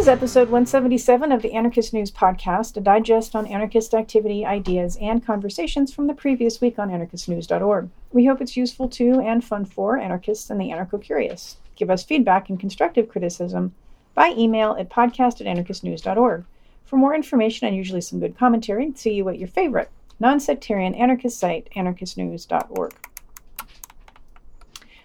is 0.00 0.08
episode 0.08 0.48
177 0.48 1.30
of 1.30 1.42
the 1.42 1.52
Anarchist 1.52 1.92
News 1.92 2.10
Podcast, 2.10 2.74
a 2.78 2.80
digest 2.80 3.36
on 3.36 3.46
anarchist 3.46 3.92
activity, 3.92 4.46
ideas, 4.46 4.96
and 4.98 5.22
conversations 5.22 5.92
from 5.92 6.06
the 6.06 6.14
previous 6.14 6.58
week 6.58 6.78
on 6.78 6.88
anarchistnews.org. 6.88 7.90
We 8.10 8.24
hope 8.24 8.40
it's 8.40 8.56
useful 8.56 8.88
to 8.88 9.20
and 9.20 9.44
fun 9.44 9.66
for 9.66 9.98
anarchists 9.98 10.48
and 10.48 10.58
the 10.58 10.70
anarcho 10.70 11.02
curious. 11.02 11.58
Give 11.76 11.90
us 11.90 12.02
feedback 12.02 12.48
and 12.48 12.58
constructive 12.58 13.10
criticism 13.10 13.74
by 14.14 14.30
email 14.38 14.74
at 14.78 14.88
podcast 14.88 15.42
at 15.42 15.46
anarchistnews.org. 15.46 16.46
For 16.86 16.96
more 16.96 17.14
information 17.14 17.66
and 17.66 17.76
usually 17.76 18.00
some 18.00 18.20
good 18.20 18.38
commentary, 18.38 18.90
see 18.94 19.12
you 19.12 19.28
at 19.28 19.38
your 19.38 19.48
favorite 19.48 19.90
non 20.18 20.40
sectarian 20.40 20.94
anarchist 20.94 21.38
site, 21.38 21.68
anarchistnews.org. 21.76 22.94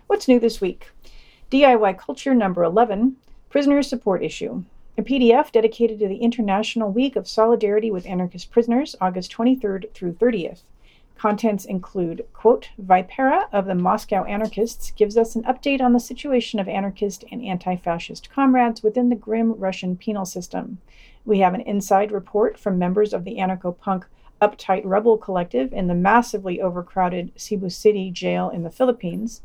What's 0.08 0.30
new 0.30 0.40
this 0.40 0.62
week? 0.62 0.90
DIY 1.52 2.00
Culture 2.00 2.34
number 2.34 2.64
11 2.64 3.18
Prisoner 3.50 3.84
Support 3.84 4.24
Issue. 4.24 4.64
A 4.98 5.04
PDF 5.04 5.52
dedicated 5.52 6.00
to 6.00 6.08
the 6.08 6.20
International 6.20 6.90
Week 6.90 7.18
of 7.18 7.28
Solidarity 7.28 7.92
with 7.92 8.06
Anarchist 8.06 8.50
Prisoners, 8.50 8.96
August 9.02 9.30
23rd 9.34 9.92
through 9.92 10.14
30th. 10.14 10.62
Contents 11.18 11.66
include, 11.66 12.26
quote, 12.32 12.70
Vipera 12.82 13.50
of 13.52 13.66
the 13.66 13.76
Moscow 13.76 14.24
Anarchists 14.24 14.92
gives 14.92 15.18
us 15.18 15.36
an 15.36 15.44
update 15.44 15.82
on 15.82 15.92
the 15.92 16.00
situation 16.00 16.62
of 16.62 16.70
anarchist 16.70 17.26
and 17.30 17.44
anti 17.44 17.76
fascist 17.76 18.30
comrades 18.30 18.84
within 18.84 19.10
the 19.10 19.18
grim 19.18 19.52
Russian 19.60 19.98
penal 19.98 20.26
system. 20.26 20.78
We 21.26 21.40
have 21.40 21.54
an 21.54 21.62
inside 21.62 22.14
report 22.14 22.58
from 22.58 22.80
members 22.80 23.12
of 23.12 23.26
the 23.26 23.36
anarcho 23.36 23.78
punk 23.78 24.06
Uptight 24.42 24.84
Rebel 24.86 25.18
Collective 25.18 25.74
in 25.74 25.88
the 25.88 25.94
massively 25.94 26.62
overcrowded 26.62 27.34
Cebu 27.36 27.70
City 27.70 28.12
jail 28.12 28.50
in 28.50 28.64
the 28.64 28.72
Philippines 28.72 29.42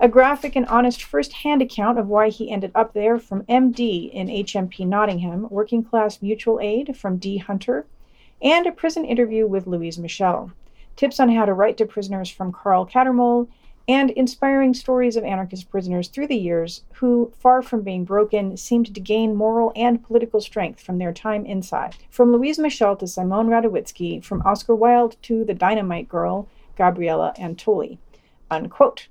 a 0.00 0.08
graphic 0.08 0.56
and 0.56 0.66
honest 0.66 1.02
first 1.02 1.32
hand 1.34 1.60
account 1.60 1.98
of 1.98 2.08
why 2.08 2.30
he 2.30 2.50
ended 2.50 2.72
up 2.74 2.94
there 2.94 3.18
from 3.18 3.42
MD 3.42 4.10
in 4.10 4.28
HMP 4.28 4.86
Nottingham, 4.86 5.46
Working 5.50 5.84
Class 5.84 6.22
Mutual 6.22 6.58
Aid 6.60 6.96
from 6.96 7.18
D. 7.18 7.36
Hunter, 7.36 7.86
and 8.40 8.66
a 8.66 8.72
prison 8.72 9.04
interview 9.04 9.46
with 9.46 9.66
Louise 9.66 9.98
Michel. 9.98 10.52
Tips 10.96 11.20
on 11.20 11.28
how 11.28 11.44
to 11.44 11.52
write 11.52 11.76
to 11.76 11.84
prisoners 11.84 12.30
from 12.30 12.52
Carl 12.52 12.86
Cattermole, 12.86 13.48
and 13.86 14.10
inspiring 14.10 14.72
stories 14.72 15.16
of 15.16 15.24
anarchist 15.24 15.68
prisoners 15.68 16.08
through 16.08 16.28
the 16.28 16.36
years 16.36 16.84
who, 16.94 17.32
far 17.38 17.60
from 17.60 17.82
being 17.82 18.04
broken, 18.04 18.56
seemed 18.56 18.94
to 18.94 19.00
gain 19.00 19.34
moral 19.34 19.72
and 19.74 20.04
political 20.04 20.40
strength 20.40 20.80
from 20.80 20.98
their 20.98 21.12
time 21.12 21.44
inside. 21.44 21.96
From 22.08 22.32
Louise 22.32 22.58
Michel 22.58 22.94
to 22.96 23.06
Simone 23.06 23.48
Radowitzki, 23.48 24.22
from 24.22 24.42
Oscar 24.42 24.74
Wilde 24.74 25.16
to 25.22 25.44
the 25.44 25.54
dynamite 25.54 26.08
girl, 26.08 26.48
Gabriella 26.76 27.34
Antoli. 27.36 27.98
Unquote 28.50 29.08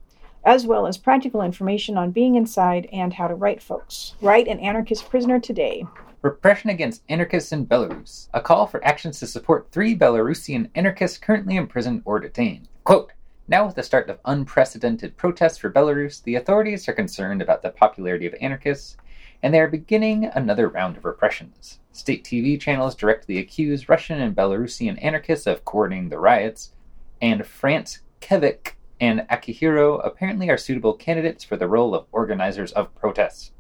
as 0.50 0.66
well 0.66 0.88
as 0.88 0.98
practical 0.98 1.44
information 1.44 1.96
on 1.96 2.10
being 2.10 2.34
inside 2.34 2.90
and 2.92 3.14
how 3.14 3.28
to 3.28 3.36
write 3.36 3.62
folks. 3.62 4.16
Write 4.20 4.48
an 4.48 4.60
anarchist 4.60 5.08
prisoner 5.08 5.40
today. 5.40 5.86
Repression 6.24 6.72
against 6.72 7.04
anarchists 7.08 7.52
in 7.52 7.68
Belarus. 7.68 8.30
A 8.34 8.42
call 8.42 8.66
for 8.66 8.84
actions 8.84 9.20
to 9.20 9.28
support 9.28 9.68
three 9.72 9.96
Belarusian 9.96 10.68
anarchists 10.74 11.20
currently 11.20 11.56
imprisoned 11.56 12.02
or 12.04 12.20
detained. 12.20 12.68
Quote, 12.84 13.14
now, 13.48 13.68
with 13.68 13.76
the 13.76 13.84
start 13.84 14.10
of 14.10 14.18
unprecedented 14.26 15.16
protests 15.18 15.60
for 15.60 15.70
Belarus, 15.70 16.24
the 16.24 16.34
authorities 16.34 16.90
are 16.90 16.94
concerned 16.94 17.44
about 17.44 17.62
the 17.62 17.70
popularity 17.70 18.26
of 18.26 18.34
anarchists, 18.42 18.98
and 19.44 19.54
they 19.54 19.60
are 19.60 19.68
beginning 19.68 20.26
another 20.34 20.68
round 20.68 20.98
of 20.98 21.06
repressions. 21.06 21.80
State 21.92 22.24
TV 22.24 22.60
channels 22.60 22.96
directly 22.96 23.38
accuse 23.38 23.88
Russian 23.88 24.20
and 24.20 24.36
Belarusian 24.36 24.98
anarchists 25.04 25.46
of 25.46 25.64
coordinating 25.64 26.10
the 26.10 26.18
riots, 26.18 26.74
and 27.22 27.46
Frantz 27.46 28.00
Kevik 28.20 28.74
and 29.00 29.22
Akihiro 29.30 30.06
apparently 30.06 30.50
are 30.50 30.58
suitable 30.58 30.94
candidates 30.94 31.44
for 31.44 31.58
the 31.58 31.68
role 31.68 31.96
of 31.96 32.06
organizers 32.12 32.72
of 32.74 32.94
protests. 32.96 33.52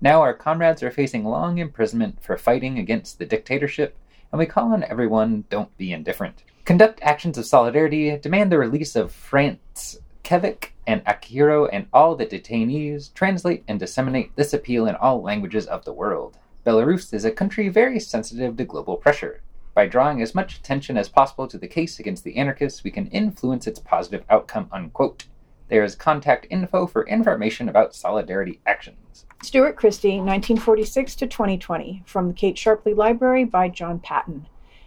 Now 0.00 0.20
our 0.20 0.34
comrades 0.34 0.82
are 0.82 0.90
facing 0.90 1.24
long 1.24 1.58
imprisonment 1.58 2.22
for 2.22 2.36
fighting 2.36 2.78
against 2.78 3.18
the 3.18 3.26
dictatorship, 3.26 3.96
and 4.30 4.38
we 4.38 4.46
call 4.46 4.72
on 4.72 4.84
everyone 4.84 5.44
don't 5.48 5.74
be 5.76 5.92
indifferent. 5.92 6.42
Conduct 6.64 7.00
actions 7.02 7.38
of 7.38 7.46
solidarity, 7.46 8.16
demand 8.18 8.50
the 8.50 8.58
release 8.58 8.96
of 8.96 9.12
Frantz 9.12 9.98
Kevik 10.24 10.70
and 10.86 11.04
Akihiro 11.04 11.68
and 11.72 11.86
all 11.92 12.16
the 12.16 12.26
detainees, 12.26 13.12
translate 13.14 13.62
and 13.68 13.78
disseminate 13.78 14.34
this 14.36 14.52
appeal 14.52 14.86
in 14.86 14.94
all 14.96 15.22
languages 15.22 15.66
of 15.66 15.84
the 15.84 15.92
world. 15.92 16.38
Belarus 16.66 17.12
is 17.12 17.24
a 17.24 17.30
country 17.30 17.68
very 17.68 18.00
sensitive 18.00 18.56
to 18.56 18.64
global 18.64 18.96
pressure. 18.96 19.42
By 19.74 19.86
drawing 19.86 20.22
as 20.22 20.36
much 20.36 20.56
attention 20.56 20.96
as 20.96 21.08
possible 21.08 21.48
to 21.48 21.58
the 21.58 21.66
case 21.66 21.98
against 21.98 22.22
the 22.22 22.36
anarchists, 22.36 22.84
we 22.84 22.92
can 22.92 23.08
influence 23.08 23.66
its 23.66 23.80
positive 23.80 24.24
outcome. 24.30 24.68
Unquote. 24.70 25.24
There 25.68 25.82
is 25.82 25.96
contact 25.96 26.46
info 26.48 26.86
for 26.86 27.06
information 27.08 27.68
about 27.68 27.94
solidarity 27.94 28.60
actions. 28.66 29.26
Stuart 29.42 29.76
Christie, 29.76 30.18
1946 30.18 31.16
to 31.16 31.26
2020, 31.26 32.04
from 32.06 32.28
the 32.28 32.34
Kate 32.34 32.56
Sharpley 32.56 32.96
Library 32.96 33.44
by 33.44 33.68
John 33.68 33.98
Patten. 33.98 34.46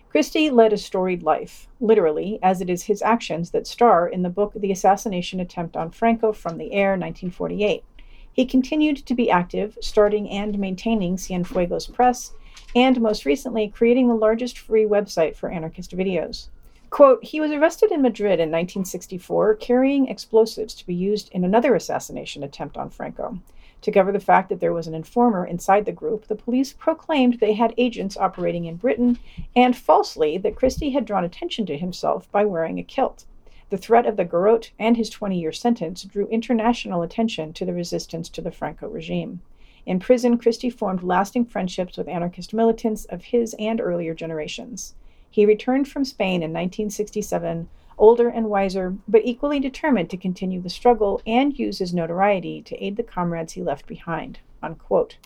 Christie 0.09 0.49
led 0.49 0.71
a 0.71 0.77
storied 0.77 1.21
life, 1.21 1.67
literally, 1.81 2.39
as 2.41 2.61
it 2.61 2.69
is 2.69 2.83
his 2.83 3.01
actions 3.01 3.51
that 3.51 3.67
star 3.67 4.07
in 4.07 4.21
the 4.21 4.29
book 4.29 4.53
The 4.55 4.71
Assassination 4.71 5.41
Attempt 5.41 5.75
on 5.75 5.91
Franco 5.91 6.31
from 6.31 6.57
the 6.57 6.71
Air, 6.71 6.91
1948. 6.91 7.83
He 8.31 8.45
continued 8.45 8.97
to 9.05 9.15
be 9.15 9.29
active, 9.29 9.77
starting 9.81 10.29
and 10.29 10.57
maintaining 10.57 11.17
Cienfuegos 11.17 11.91
Press 11.91 12.33
and 12.75 12.99
most 13.01 13.25
recently, 13.25 13.67
creating 13.67 14.07
the 14.07 14.15
largest 14.15 14.57
free 14.57 14.85
website 14.85 15.35
for 15.35 15.49
anarchist 15.49 15.95
videos. 15.95 16.47
Quote, 16.89 17.23
he 17.23 17.41
was 17.41 17.51
arrested 17.51 17.91
in 17.91 18.01
Madrid 18.01 18.39
in 18.39 18.49
1964 18.49 19.55
carrying 19.55 20.07
explosives 20.07 20.73
to 20.75 20.85
be 20.85 20.95
used 20.95 21.29
in 21.33 21.43
another 21.43 21.75
assassination 21.75 22.43
attempt 22.43 22.77
on 22.77 22.89
Franco. 22.89 23.39
To 23.81 23.91
cover 23.91 24.11
the 24.11 24.19
fact 24.19 24.49
that 24.49 24.59
there 24.59 24.73
was 24.73 24.87
an 24.87 24.95
informer 24.95 25.45
inside 25.45 25.85
the 25.85 25.91
group, 25.91 26.27
the 26.27 26.35
police 26.35 26.73
proclaimed 26.73 27.39
they 27.39 27.53
had 27.53 27.73
agents 27.77 28.17
operating 28.17 28.65
in 28.65 28.77
Britain, 28.77 29.19
and 29.55 29.75
falsely 29.75 30.37
that 30.39 30.55
Christie 30.55 30.91
had 30.91 31.05
drawn 31.05 31.23
attention 31.23 31.65
to 31.67 31.77
himself 31.77 32.31
by 32.31 32.43
wearing 32.43 32.79
a 32.79 32.83
kilt. 32.83 33.25
The 33.69 33.77
threat 33.77 34.05
of 34.05 34.15
the 34.15 34.25
garrote 34.25 34.71
and 34.79 34.95
his 34.95 35.09
20 35.09 35.39
year 35.39 35.51
sentence 35.51 36.03
drew 36.03 36.27
international 36.29 37.01
attention 37.01 37.53
to 37.53 37.65
the 37.65 37.73
resistance 37.73 38.29
to 38.29 38.41
the 38.41 38.51
Franco 38.51 38.87
regime. 38.87 39.41
In 39.87 39.99
prison, 39.99 40.37
Christie 40.37 40.69
formed 40.69 41.01
lasting 41.01 41.45
friendships 41.45 41.97
with 41.97 42.09
anarchist 42.09 42.53
militants 42.53 43.05
of 43.05 43.23
his 43.23 43.55
and 43.57 43.79
earlier 43.79 44.13
generations. 44.13 44.95
He 45.29 45.45
returned 45.45 45.87
from 45.87 46.03
Spain 46.03 46.43
in 46.43 46.51
1967, 46.51 47.69
older 47.97 48.27
and 48.27 48.49
wiser, 48.49 48.97
but 49.07 49.21
equally 49.23 49.61
determined 49.61 50.09
to 50.09 50.17
continue 50.17 50.61
the 50.61 50.69
struggle 50.69 51.21
and 51.25 51.57
use 51.57 51.79
his 51.79 51.93
notoriety 51.93 52.61
to 52.63 52.83
aid 52.83 52.97
the 52.97 53.03
comrades 53.03 53.53
he 53.53 53.63
left 53.63 53.87
behind. 53.87 54.39
Unquote. 54.61 55.19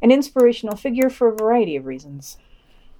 An 0.00 0.10
inspirational 0.10 0.74
figure 0.74 1.10
for 1.10 1.28
a 1.28 1.36
variety 1.36 1.76
of 1.76 1.84
reasons. 1.84 2.38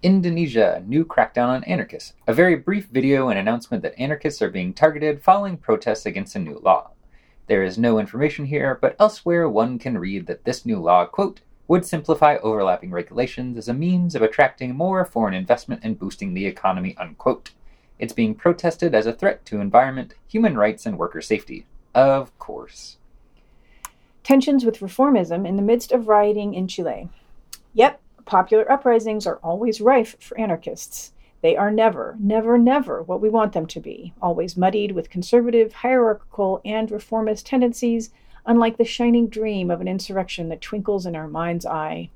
Indonesia, 0.03 0.85
new 0.87 1.07
crackdown 1.07 1.49
on 1.49 1.65
anarchists. 1.65 2.13
A 2.27 2.35
very 2.35 2.57
brief 2.57 2.89
video 2.89 3.31
and 3.31 3.39
announcement 3.39 3.83
that 3.83 3.99
anarchists 3.99 4.43
are 4.43 4.51
being 4.51 4.75
targeted 4.75 5.23
following 5.23 5.57
protests 5.57 6.05
against 6.05 6.37
a 6.37 6.39
new 6.39 6.59
law. 6.59 6.92
There 7.47 7.63
is 7.63 7.79
no 7.79 7.99
information 7.99 8.47
here, 8.47 8.79
but 8.81 8.97
elsewhere 8.99 9.49
one 9.49 9.79
can 9.79 9.99
read 9.99 10.27
that 10.27 10.45
this 10.45 10.65
new 10.65 10.79
law, 10.81 11.07
quote, 11.07 11.41
would 11.69 11.85
simplify 11.85 12.37
overlapping 12.37 12.91
regulations 12.91 13.57
as 13.57 13.69
a 13.69 13.75
means 13.75 14.15
of 14.15 14.23
attracting 14.23 14.75
more 14.75 15.05
foreign 15.05 15.35
investment 15.35 15.81
and 15.83 15.99
boosting 15.99 16.35
the 16.35 16.47
economy, 16.47 16.97
unquote. 16.99 17.51
It's 17.99 18.13
being 18.13 18.35
protested 18.35 18.95
as 18.95 19.07
a 19.07 19.13
threat 19.13 19.45
to 19.47 19.61
environment, 19.61 20.15
human 20.27 20.57
rights, 20.57 20.87
and 20.87 20.99
worker 20.99 21.21
safety. 21.21 21.67
Of 21.95 22.37
course. 22.39 22.97
Tensions 24.23 24.65
with 24.65 24.81
reformism 24.81 25.47
in 25.47 25.57
the 25.57 25.63
midst 25.63 25.93
of 25.93 26.09
rioting 26.09 26.55
in 26.55 26.69
Chile. 26.69 27.09
Yep, 27.75 28.01
popular 28.25 28.71
uprisings 28.71 29.27
are 29.27 29.37
always 29.43 29.81
rife 29.81 30.17
for 30.21 30.39
anarchists. 30.39 31.13
They 31.43 31.57
are 31.57 31.73
never, 31.73 32.17
never, 32.21 32.57
never 32.57 33.03
what 33.03 33.21
we 33.21 33.29
want 33.29 33.53
them 33.53 33.67
to 33.67 33.81
be, 33.81 34.15
always 34.23 34.57
muddied 34.57 34.93
with 34.93 35.11
conservative, 35.11 35.73
hierarchical, 35.73 36.61
and 36.65 36.91
reformist 36.91 37.45
tendencies, 37.47 38.11
unlike 38.47 38.77
the 38.77 38.85
shining 38.85 39.27
dream 39.27 39.71
of 39.71 39.81
an 39.81 39.89
insurrection 39.89 40.49
that 40.49 40.61
twinkles 40.61 41.05
in 41.05 41.17
our 41.17 41.27
mind's 41.27 41.67
eye. 41.67 42.11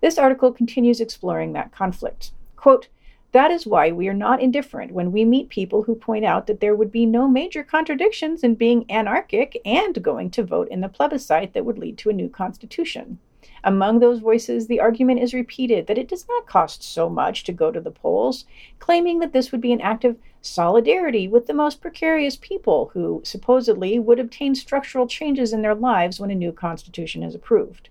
This 0.00 0.16
article 0.16 0.52
continues 0.52 1.00
exploring 1.00 1.52
that 1.52 1.72
conflict. 1.72 2.30
Quote, 2.54 2.88
that 3.32 3.50
is 3.50 3.66
why 3.66 3.92
we 3.92 4.08
are 4.08 4.14
not 4.14 4.40
indifferent 4.40 4.92
when 4.92 5.12
we 5.12 5.24
meet 5.24 5.50
people 5.50 5.82
who 5.82 5.94
point 5.94 6.24
out 6.24 6.46
that 6.46 6.60
there 6.60 6.74
would 6.74 6.90
be 6.90 7.04
no 7.04 7.28
major 7.28 7.62
contradictions 7.62 8.42
in 8.42 8.54
being 8.54 8.90
anarchic 8.90 9.60
and 9.64 10.02
going 10.02 10.30
to 10.30 10.42
vote 10.42 10.68
in 10.68 10.80
the 10.80 10.88
plebiscite 10.88 11.52
that 11.52 11.64
would 11.64 11.78
lead 11.78 11.98
to 11.98 12.10
a 12.10 12.14
new 12.14 12.28
constitution. 12.28 13.18
Among 13.64 13.98
those 13.98 14.20
voices, 14.20 14.66
the 14.66 14.80
argument 14.80 15.20
is 15.20 15.34
repeated 15.34 15.86
that 15.86 15.98
it 15.98 16.08
does 16.08 16.26
not 16.28 16.46
cost 16.46 16.82
so 16.82 17.08
much 17.08 17.44
to 17.44 17.52
go 17.52 17.70
to 17.70 17.80
the 17.80 17.90
polls, 17.90 18.44
claiming 18.78 19.18
that 19.20 19.32
this 19.32 19.52
would 19.52 19.60
be 19.60 19.72
an 19.72 19.80
act 19.80 20.04
of 20.04 20.16
solidarity 20.40 21.28
with 21.28 21.46
the 21.46 21.54
most 21.54 21.80
precarious 21.80 22.36
people 22.36 22.90
who 22.94 23.20
supposedly 23.24 23.98
would 23.98 24.18
obtain 24.18 24.54
structural 24.54 25.06
changes 25.06 25.52
in 25.52 25.62
their 25.62 25.74
lives 25.74 26.18
when 26.18 26.30
a 26.30 26.34
new 26.34 26.52
constitution 26.52 27.22
is 27.22 27.34
approved. 27.34 27.88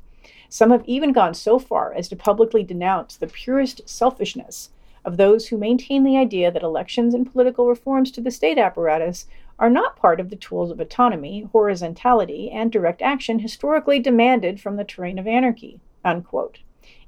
Some 0.49 0.71
have 0.71 0.83
even 0.85 1.11
gone 1.11 1.33
so 1.33 1.59
far 1.59 1.93
as 1.93 2.07
to 2.09 2.15
publicly 2.15 2.63
denounce 2.63 3.15
the 3.15 3.27
purest 3.27 3.87
selfishness 3.87 4.69
of 5.07 5.15
those 5.15 5.47
who 5.47 5.57
maintain 5.57 6.03
the 6.03 6.17
idea 6.17 6.51
that 6.51 6.63
elections 6.63 7.13
and 7.13 7.31
political 7.31 7.65
reforms 7.65 8.11
to 8.11 8.19
the 8.19 8.29
state 8.29 8.57
apparatus 8.57 9.25
are 9.57 9.69
not 9.69 9.95
part 9.95 10.19
of 10.19 10.29
the 10.29 10.35
tools 10.35 10.69
of 10.69 10.81
autonomy, 10.81 11.47
horizontality, 11.53 12.51
and 12.51 12.73
direct 12.73 13.01
action 13.01 13.39
historically 13.39 13.99
demanded 13.99 14.59
from 14.59 14.75
the 14.75 14.83
terrain 14.83 15.17
of 15.17 15.25
anarchy. 15.25 15.79
Unquote. 16.03 16.59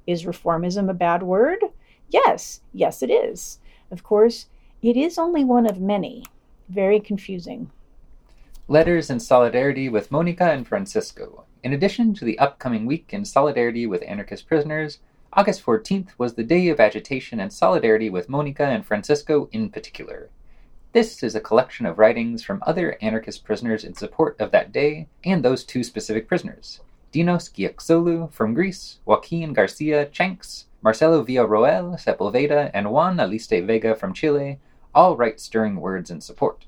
Is 0.07 0.23
reformism 0.23 0.89
a 0.89 0.93
bad 0.93 1.23
word? 1.23 1.59
Yes, 2.07 2.61
yes, 2.71 3.03
it 3.03 3.11
is. 3.11 3.59
Of 3.91 4.01
course, 4.01 4.45
it 4.81 4.95
is 4.95 5.17
only 5.17 5.43
one 5.43 5.65
of 5.65 5.81
many. 5.81 6.23
Very 6.69 7.01
confusing. 7.01 7.69
Letters 8.69 9.09
in 9.09 9.19
solidarity 9.19 9.89
with 9.89 10.09
Monica 10.09 10.45
and 10.45 10.65
Francisco. 10.65 11.43
In 11.65 11.73
addition 11.73 12.13
to 12.13 12.23
the 12.23 12.39
upcoming 12.39 12.85
week 12.85 13.09
in 13.11 13.25
solidarity 13.25 13.85
with 13.85 14.03
anarchist 14.03 14.47
prisoners, 14.47 14.99
August 15.33 15.63
14th 15.63 16.09
was 16.17 16.33
the 16.33 16.43
day 16.43 16.69
of 16.69 16.79
agitation 16.79 17.39
and 17.39 17.53
solidarity 17.53 18.09
with 18.09 18.29
Monica 18.29 18.65
and 18.65 18.83
Francisco 18.83 19.47
in 19.51 19.69
particular. 19.69 20.29
This 20.91 21.21
is 21.21 21.35
a 21.35 21.39
collection 21.39 21.85
of 21.85 21.99
writings 21.99 22.43
from 22.43 22.63
other 22.65 22.97
anarchist 22.99 23.43
prisoners 23.43 23.83
in 23.83 23.93
support 23.93 24.35
of 24.39 24.49
that 24.49 24.71
day 24.71 25.07
and 25.23 25.45
those 25.45 25.63
two 25.63 25.83
specific 25.83 26.27
prisoners. 26.27 26.79
Dinos 27.13 27.47
Giaxolu 27.53 28.31
from 28.33 28.55
Greece, 28.55 28.97
Joaquin 29.05 29.53
Garcia 29.53 30.07
Chanks, 30.07 30.65
Marcelo 30.81 31.23
Villarroel 31.23 31.95
Sepulveda, 32.03 32.71
and 32.73 32.91
Juan 32.91 33.17
Aliste 33.17 33.63
Vega 33.67 33.93
from 33.93 34.13
Chile 34.13 34.57
all 34.95 35.15
write 35.15 35.39
stirring 35.39 35.75
words 35.75 36.09
in 36.09 36.21
support. 36.21 36.65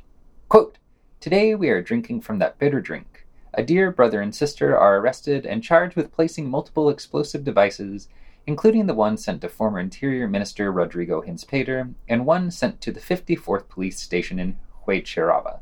Quote, 0.50 0.78
Today 1.20 1.56
we 1.56 1.70
are 1.70 1.82
drinking 1.82 2.22
from 2.22 2.38
that 2.38 2.60
bitter 2.60 2.80
drink. 2.80 3.26
A 3.56 3.64
dear 3.64 3.92
brother 3.92 4.22
and 4.22 4.36
sister 4.36 4.78
are 4.78 4.98
arrested 4.98 5.48
and 5.48 5.64
charged 5.64 5.96
with 5.96 6.12
placing 6.14 6.48
multiple 6.48 6.90
explosive 6.90 7.44
devices, 7.44 8.08
including 8.48 8.88
the 8.88 8.94
one 8.94 9.18
sent 9.18 9.42
to 9.42 9.50
former 9.50 9.80
Interior 9.80 10.28
Minister 10.28 10.72
Rodrigo 10.72 11.22
Hinzpeter 11.22 11.94
and 12.08 12.26
one 12.26 12.52
sent 12.52 12.82
to 12.82 12.92
the 12.92 13.00
54th 13.00 13.68
Police 13.68 14.00
Station 14.00 14.40
in 14.40 14.58
Huechuraba. 14.86 15.60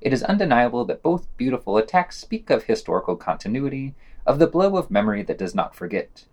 It 0.00 0.12
is 0.12 0.22
undeniable 0.22 0.84
that 0.86 1.02
both 1.02 1.34
beautiful 1.36 1.76
attacks 1.76 2.18
speak 2.18 2.50
of 2.50 2.64
historical 2.64 3.16
continuity, 3.16 3.94
of 4.26 4.38
the 4.38 4.46
blow 4.46 4.76
of 4.76 4.90
memory 4.90 5.22
that 5.22 5.38
does 5.38 5.54
not 5.54 5.74
forget. 5.74 6.24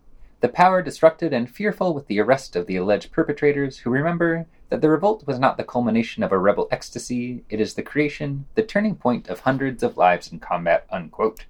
The 0.42 0.48
power 0.48 0.81
destructed 0.81 1.34
and 1.34 1.50
fearful 1.50 1.94
with 1.94 2.07
the 2.07 2.19
arrest 2.19 2.56
of 2.56 2.66
the 2.66 2.78
alleged 2.78 3.12
perpetrators 3.12 3.80
who 3.80 3.90
remember 3.90 4.48
that 4.69 4.81
the 4.81 4.90
revolt 4.90 5.28
was 5.28 5.38
not 5.38 5.57
the 5.57 5.63
culmination 5.63 6.24
of 6.24 6.31
a 6.31 6.38
rebel 6.38 6.68
ecstasy, 6.72 7.44
it 7.50 7.60
is 7.60 7.74
the 7.74 7.84
creation, 7.84 8.45
the 8.56 8.63
turning 8.63 8.95
point 8.95 9.28
of 9.28 9.42
hundreds 9.42 9.84
of 9.84 9.98
lives 9.98 10.31
in 10.31 10.40
combat. 10.40 10.86
Unquote. 10.90 11.45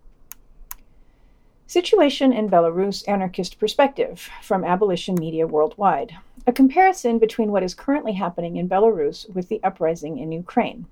Situation 1.70 2.34
in 2.34 2.50
Belarus 2.50 3.08
Anarchist 3.08 3.60
Perspective 3.60 4.28
from 4.42 4.64
Abolition 4.64 5.14
Media 5.14 5.46
Worldwide. 5.46 6.16
A 6.48 6.52
comparison 6.52 7.20
between 7.20 7.52
what 7.52 7.62
is 7.62 7.76
currently 7.76 8.14
happening 8.14 8.56
in 8.56 8.68
Belarus 8.68 9.32
with 9.36 9.50
the 9.50 9.62
uprising 9.64 10.18
in 10.18 10.32
Ukraine. 10.32 10.88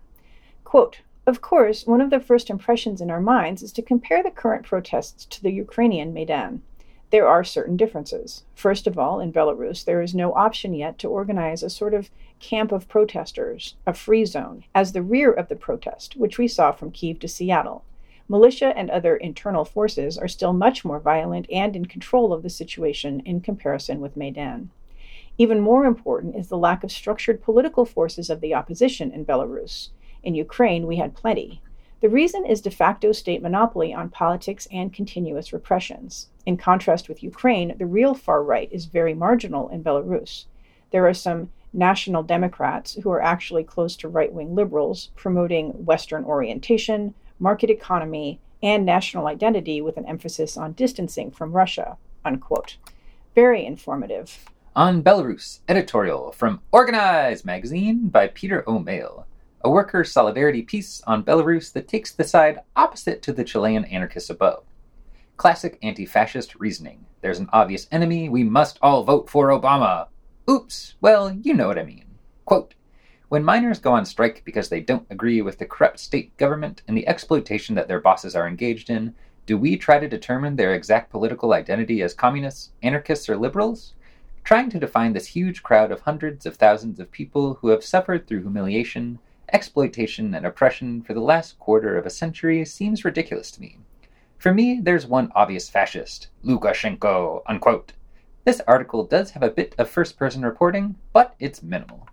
Quote, 0.63 1.01
of 1.25 1.41
course, 1.41 1.88
one 1.88 2.00
of 2.00 2.12
the 2.12 2.19
first 2.19 2.51
impressions 2.51 3.01
in 3.01 3.09
our 3.09 3.19
minds 3.19 3.63
is 3.63 3.71
to 3.71 3.81
compare 3.81 4.21
the 4.21 4.29
current 4.29 4.68
protests 4.68 5.25
to 5.25 5.41
the 5.41 5.50
Ukrainian 5.50 6.13
Maidan. 6.13 6.62
There 7.09 7.27
are 7.27 7.44
certain 7.44 7.75
differences. 7.75 8.44
First 8.53 8.85
of 8.85 9.00
all, 9.00 9.19
in 9.19 9.33
Belarus, 9.33 9.83
there 9.83 10.03
is 10.03 10.13
no 10.13 10.31
option 10.35 10.75
yet 10.75 11.00
to 11.00 11.09
organize 11.09 11.63
a 11.63 11.71
sort 11.71 11.95
of 11.95 12.12
camp 12.39 12.71
of 12.71 12.88
protesters, 12.88 13.74
a 13.88 13.95
free 13.95 14.25
zone, 14.25 14.63
as 14.75 14.91
the 14.91 15.01
rear 15.01 15.31
of 15.31 15.47
the 15.47 15.56
protest, 15.56 16.15
which 16.18 16.38
we 16.38 16.47
saw 16.47 16.71
from 16.71 16.91
Kiev 16.91 17.18
to 17.21 17.27
Seattle. 17.27 17.83
Militia 18.29 18.74
and 18.75 18.89
other 18.89 19.15
internal 19.15 19.63
forces 19.63 20.18
are 20.18 20.27
still 20.27 20.51
much 20.51 20.83
more 20.83 21.00
violent 21.00 21.45
and 21.50 21.75
in 21.75 21.85
control 21.85 22.33
of 22.33 22.44
the 22.44 22.50
situation 22.50 23.21
in 23.21 23.39
comparison 23.39 24.01
with 24.01 24.18
Maidan. 24.18 24.69
Even 25.38 25.62
more 25.62 25.85
important 25.85 26.35
is 26.35 26.47
the 26.47 26.57
lack 26.57 26.83
of 26.83 26.91
structured 26.91 27.41
political 27.41 27.85
forces 27.85 28.29
of 28.29 28.41
the 28.41 28.53
opposition 28.53 29.12
in 29.12 29.25
Belarus. 29.25 29.89
In 30.24 30.35
Ukraine, 30.35 30.88
we 30.88 30.97
had 30.97 31.15
plenty. 31.15 31.62
The 32.01 32.09
reason 32.09 32.45
is 32.45 32.62
de 32.62 32.69
facto 32.69 33.12
state 33.12 33.41
monopoly 33.41 33.94
on 33.94 34.09
politics 34.09 34.68
and 34.71 34.94
continuous 34.94 35.53
repressions. 35.53 36.27
In 36.45 36.57
contrast 36.57 37.07
with 37.07 37.24
Ukraine, 37.24 37.77
the 37.77 37.85
real 37.85 38.13
far 38.13 38.44
right 38.44 38.69
is 38.71 38.85
very 38.85 39.13
marginal 39.13 39.69
in 39.69 39.83
Belarus. 39.83 40.45
There 40.91 41.07
are 41.07 41.13
some 41.13 41.50
national 41.74 42.24
Democrats 42.24 42.95
who 42.95 43.09
are 43.12 43.21
actually 43.21 43.63
close 43.63 43.95
to 43.97 44.07
right 44.07 44.33
wing 44.33 44.53
liberals, 44.53 45.12
promoting 45.15 45.85
Western 45.85 46.24
orientation, 46.24 47.13
market 47.39 47.69
economy, 47.69 48.39
and 48.62 48.86
national 48.86 49.28
identity 49.28 49.81
with 49.81 49.98
an 49.98 50.06
emphasis 50.06 50.57
on 50.57 50.74
distancing 50.74 51.31
from 51.31 51.54
Russia. 51.54 51.98
Unquote. 52.25 52.78
Very 53.36 53.66
informative. 53.66 54.45
On 54.75 55.01
Belarus, 55.04 55.60
editorial 55.68 56.31
from 56.31 56.62
Organize 56.72 57.45
magazine 57.45 58.10
by 58.10 58.28
Peter 58.28 58.63
O'Mail, 58.68 59.25
a 59.62 59.69
worker 59.69 60.04
solidarity 60.04 60.62
piece 60.62 61.01
on 61.07 61.24
Belarus 61.24 61.72
that 61.74 61.88
takes 61.88 62.12
the 62.12 62.24
side 62.24 62.60
opposite 62.75 63.22
to 63.24 63.34
the 63.34 63.44
Chilean 63.44 63.86
anarchists 63.86 64.30
above. 64.30 64.63
Classic 65.36 65.78
anti 65.81 66.06
fascist 66.06 66.56
reasoning. 66.56 67.06
There's 67.22 67.39
an 67.39 67.50
obvious 67.54 67.88
enemy, 67.92 68.30
we 68.30 68.44
must 68.44 68.78
all 68.81 69.04
vote 69.04 69.30
for 69.30 69.50
Obama. 69.50 70.07
Oops, 70.50 70.95
well, 71.01 71.31
you 71.31 71.54
know 71.54 71.68
what 71.68 71.80
I 71.80 71.84
mean. 71.84 72.06
Quote 72.45 72.75
When 73.29 73.44
miners 73.44 73.79
go 73.79 73.91
on 73.91 74.06
strike 74.06 74.44
because 74.45 74.69
they 74.69 74.79
don't 74.79 75.06
agree 75.09 75.41
with 75.41 75.57
the 75.57 75.65
corrupt 75.65 76.00
state 76.00 76.38
government 76.38 76.81
and 76.88 76.95
the 76.97 77.06
exploitation 77.09 77.75
that 77.75 77.89
their 77.89 78.00
bosses 78.00 78.38
are 78.38 78.47
engaged 78.47 78.89
in, 78.89 79.15
do 79.45 79.57
we 79.57 79.75
try 79.75 80.00
to 80.00 80.07
determine 80.07 80.56
their 80.56 80.74
exact 80.74 81.09
political 81.09 81.51
identity 81.51 82.01
as 82.01 82.13
communists, 82.13 82.71
anarchists, 82.81 83.27
or 83.27 83.35
liberals? 83.35 83.95
Trying 84.45 84.69
to 84.69 84.79
define 84.79 85.12
this 85.12 85.27
huge 85.27 85.62
crowd 85.62 85.91
of 85.91 86.00
hundreds 86.00 86.45
of 86.45 86.56
thousands 86.56 87.01
of 87.01 87.12
people 87.12 87.56
who 87.56 87.68
have 87.68 87.83
suffered 87.83 88.27
through 88.27 88.44
humiliation, 88.44 89.19
exploitation 89.51 90.33
and 90.33 90.45
oppression 90.45 91.01
for 91.01 91.13
the 91.13 91.19
last 91.19 91.59
quarter 91.59 91.97
of 91.97 92.06
a 92.06 92.09
century 92.09 92.63
seems 92.63 93.03
ridiculous 93.03 93.51
to 93.51 93.59
me. 93.59 93.77
For 94.38 94.53
me, 94.53 94.79
there's 94.81 95.06
one 95.06 95.33
obvious 95.35 95.68
fascist, 95.68 96.29
Lukashenko, 96.45 97.41
unquote. 97.45 97.91
This 98.45 98.62
article 98.65 99.03
does 99.03 99.31
have 99.31 99.44
a 99.44 99.51
bit 99.51 99.75
of 99.77 99.89
first 99.89 100.18
person 100.18 100.44
reporting, 100.44 100.95
but 101.12 101.35
it's 101.39 101.62
minimal. 101.62 102.07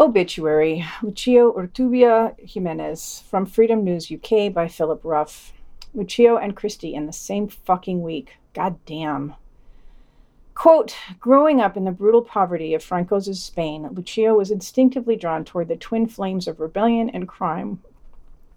Obituary 0.00 0.84
Lucio 1.02 1.52
Urtubia 1.54 2.36
Jimenez 2.38 3.24
from 3.28 3.44
Freedom 3.44 3.82
News 3.82 4.12
UK 4.12 4.52
by 4.52 4.68
Philip 4.68 5.00
Ruff. 5.02 5.52
Lucio 5.92 6.36
and 6.36 6.54
Christie 6.54 6.94
in 6.94 7.06
the 7.06 7.12
same 7.12 7.48
fucking 7.48 8.00
week. 8.00 8.36
God 8.54 8.78
damn. 8.86 9.34
Quote, 10.54 10.94
growing 11.18 11.60
up 11.60 11.76
in 11.76 11.82
the 11.82 11.90
brutal 11.90 12.22
poverty 12.22 12.74
of 12.74 12.82
Franco's 12.84 13.42
Spain, 13.42 13.88
Lucio 13.90 14.34
was 14.34 14.52
instinctively 14.52 15.16
drawn 15.16 15.44
toward 15.44 15.66
the 15.66 15.74
twin 15.74 16.06
flames 16.06 16.46
of 16.46 16.60
rebellion 16.60 17.10
and 17.10 17.26
crime, 17.26 17.82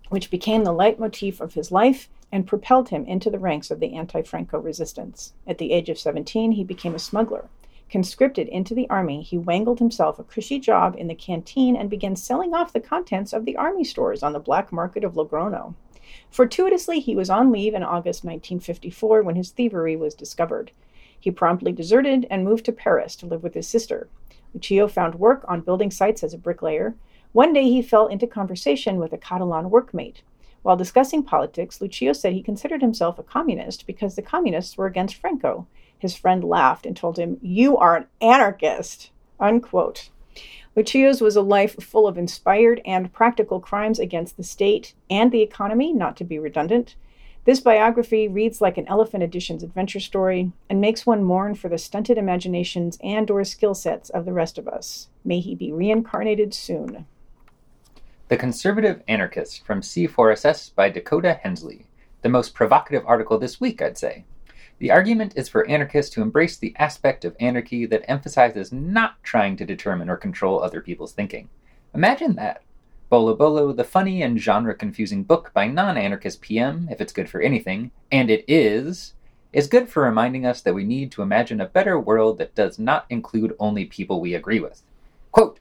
which 0.10 0.30
became 0.30 0.64
the 0.64 0.72
leitmotif 0.72 1.42
of 1.42 1.56
his 1.56 1.72
life 1.72 2.08
and 2.32 2.46
propelled 2.46 2.90
him 2.90 3.04
into 3.06 3.32
the 3.32 3.40
ranks 3.40 3.72
of 3.72 3.80
the 3.80 3.96
anti 3.96 4.22
Franco 4.22 4.60
resistance. 4.60 5.34
At 5.48 5.58
the 5.58 5.72
age 5.72 5.90
of 5.90 5.98
17, 5.98 6.52
he 6.52 6.64
became 6.64 6.94
a 6.94 7.00
smuggler. 7.00 7.50
Conscripted 7.92 8.48
into 8.48 8.74
the 8.74 8.90
army, 8.90 9.22
he 9.22 9.38
wangled 9.38 9.80
himself 9.80 10.18
a 10.18 10.24
cushy 10.24 10.60
job 10.60 10.96
in 10.98 11.08
the 11.08 11.16
canteen 11.16 11.76
and 11.76 11.90
began 11.90 12.16
selling 12.16 12.54
off 12.54 12.72
the 12.72 12.80
contents 12.80 13.34
of 13.34 13.44
the 13.44 13.58
army 13.58 13.84
stores 13.84 14.24
on 14.24 14.32
the 14.32 14.40
black 14.40 14.72
market 14.72 15.04
of 15.04 15.16
Logrono. 15.16 15.76
Fortuitously, 16.30 17.02
he 17.02 17.18
was 17.18 17.30
on 17.30 17.52
leave 17.52 17.74
in 17.74 17.84
August 17.84 18.24
1954 18.24 19.24
when 19.24 19.36
his 19.36 19.52
thievery 19.52 19.98
was 19.98 20.16
discovered. 20.16 20.72
He 21.20 21.32
promptly 21.32 21.74
deserted 21.74 22.26
and 22.30 22.46
moved 22.46 22.64
to 22.66 22.72
Paris 22.72 23.14
to 23.18 23.26
live 23.26 23.44
with 23.44 23.56
his 23.56 23.68
sister. 23.68 24.08
Lucio 24.54 24.88
found 24.88 25.16
work 25.16 25.44
on 25.50 25.60
building 25.60 25.92
sites 25.92 26.24
as 26.24 26.34
a 26.34 26.38
bricklayer. 26.38 26.96
One 27.34 27.52
day 27.52 27.64
he 27.64 27.82
fell 27.82 28.08
into 28.08 28.26
conversation 28.26 29.00
with 29.00 29.12
a 29.12 29.18
Catalan 29.18 29.70
workmate. 29.70 30.22
While 30.62 30.78
discussing 30.78 31.24
politics, 31.24 31.82
Lucio 31.82 32.14
said 32.14 32.32
he 32.32 32.42
considered 32.42 32.82
himself 32.82 33.20
a 33.20 33.24
communist 33.24 33.86
because 33.86 34.16
the 34.16 34.22
communists 34.22 34.78
were 34.78 34.86
against 34.86 35.16
Franco. 35.16 35.68
His 36.02 36.18
friend 36.18 36.44
laughed 36.44 36.88
and 36.88 36.98
told 36.98 37.20
him, 37.20 37.38
You 37.44 37.78
are 37.78 37.96
an 37.96 38.08
anarchist! 38.20 39.12
Unquote. 39.40 40.10
Lucio's 40.76 41.22
was 41.22 41.36
a 41.36 41.44
life 41.44 41.76
full 41.76 42.08
of 42.08 42.18
inspired 42.18 42.82
and 42.86 43.14
practical 43.14 43.60
crimes 43.60 44.00
against 44.00 44.36
the 44.36 44.44
state 44.44 44.96
and 45.12 45.32
the 45.32 45.44
economy, 45.44 45.94
not 45.94 46.18
to 46.18 46.24
be 46.24 46.40
redundant. 46.40 46.96
This 47.46 47.60
biography 47.60 48.28
reads 48.28 48.62
like 48.62 48.80
an 48.80 48.88
Elephant 48.88 49.22
Edition's 49.22 49.62
adventure 49.62 50.00
story 50.00 50.52
and 50.72 50.82
makes 50.82 51.06
one 51.06 51.24
mourn 51.24 51.54
for 51.54 51.70
the 51.70 51.78
stunted 51.78 52.18
imaginations 52.18 52.98
and 53.04 53.30
or 53.30 53.44
skill 53.44 53.76
sets 53.76 54.10
of 54.10 54.26
the 54.26 54.34
rest 54.34 54.58
of 54.58 54.68
us. 54.68 55.08
May 55.24 55.40
he 55.40 55.54
be 55.54 55.72
reincarnated 55.72 56.52
soon. 56.52 57.06
The 58.30 58.38
Conservative 58.38 59.04
Anarchist 59.08 59.64
from 59.64 59.82
C4SS 59.82 60.74
by 60.74 60.90
Dakota 60.90 61.40
Hensley. 61.44 61.86
The 62.24 62.30
most 62.30 62.56
provocative 62.56 63.04
article 63.06 63.38
this 63.38 63.62
week, 63.62 63.84
I'd 63.84 64.00
say. 64.00 64.26
The 64.82 64.90
argument 64.90 65.34
is 65.36 65.48
for 65.48 65.70
anarchists 65.70 66.12
to 66.16 66.24
embrace 66.24 66.58
the 66.58 66.76
aspect 66.80 67.24
of 67.24 67.36
anarchy 67.40 67.86
that 67.86 68.04
emphasizes 68.10 68.72
not 68.72 69.22
trying 69.22 69.56
to 69.58 69.66
determine 69.66 70.10
or 70.10 70.18
control 70.18 70.60
other 70.60 70.82
people's 70.82 71.14
thinking. 71.14 71.50
Imagine 71.94 72.34
that. 72.38 72.64
Bolo 73.08 73.36
Bolo, 73.36 73.74
the 73.74 73.84
funny 73.84 74.24
and 74.24 74.40
genre 74.40 74.74
confusing 74.74 75.22
book 75.22 75.52
by 75.54 75.68
non 75.68 75.98
anarchist 75.98 76.42
PM, 76.42 76.88
if 76.90 77.00
it's 77.00 77.14
good 77.14 77.30
for 77.30 77.42
anything, 77.42 77.92
and 78.12 78.32
it 78.32 78.44
is, 78.48 79.14
is 79.54 79.68
good 79.68 79.88
for 79.88 80.02
reminding 80.02 80.48
us 80.48 80.62
that 80.62 80.74
we 80.74 80.84
need 80.84 81.12
to 81.12 81.22
imagine 81.22 81.62
a 81.62 81.68
better 81.68 82.00
world 82.00 82.40
that 82.40 82.56
does 82.56 82.80
not 82.80 83.06
include 83.08 83.56
only 83.60 83.86
people 83.86 84.20
we 84.20 84.34
agree 84.34 84.60
with. 84.60 84.82
Quote 85.32 85.60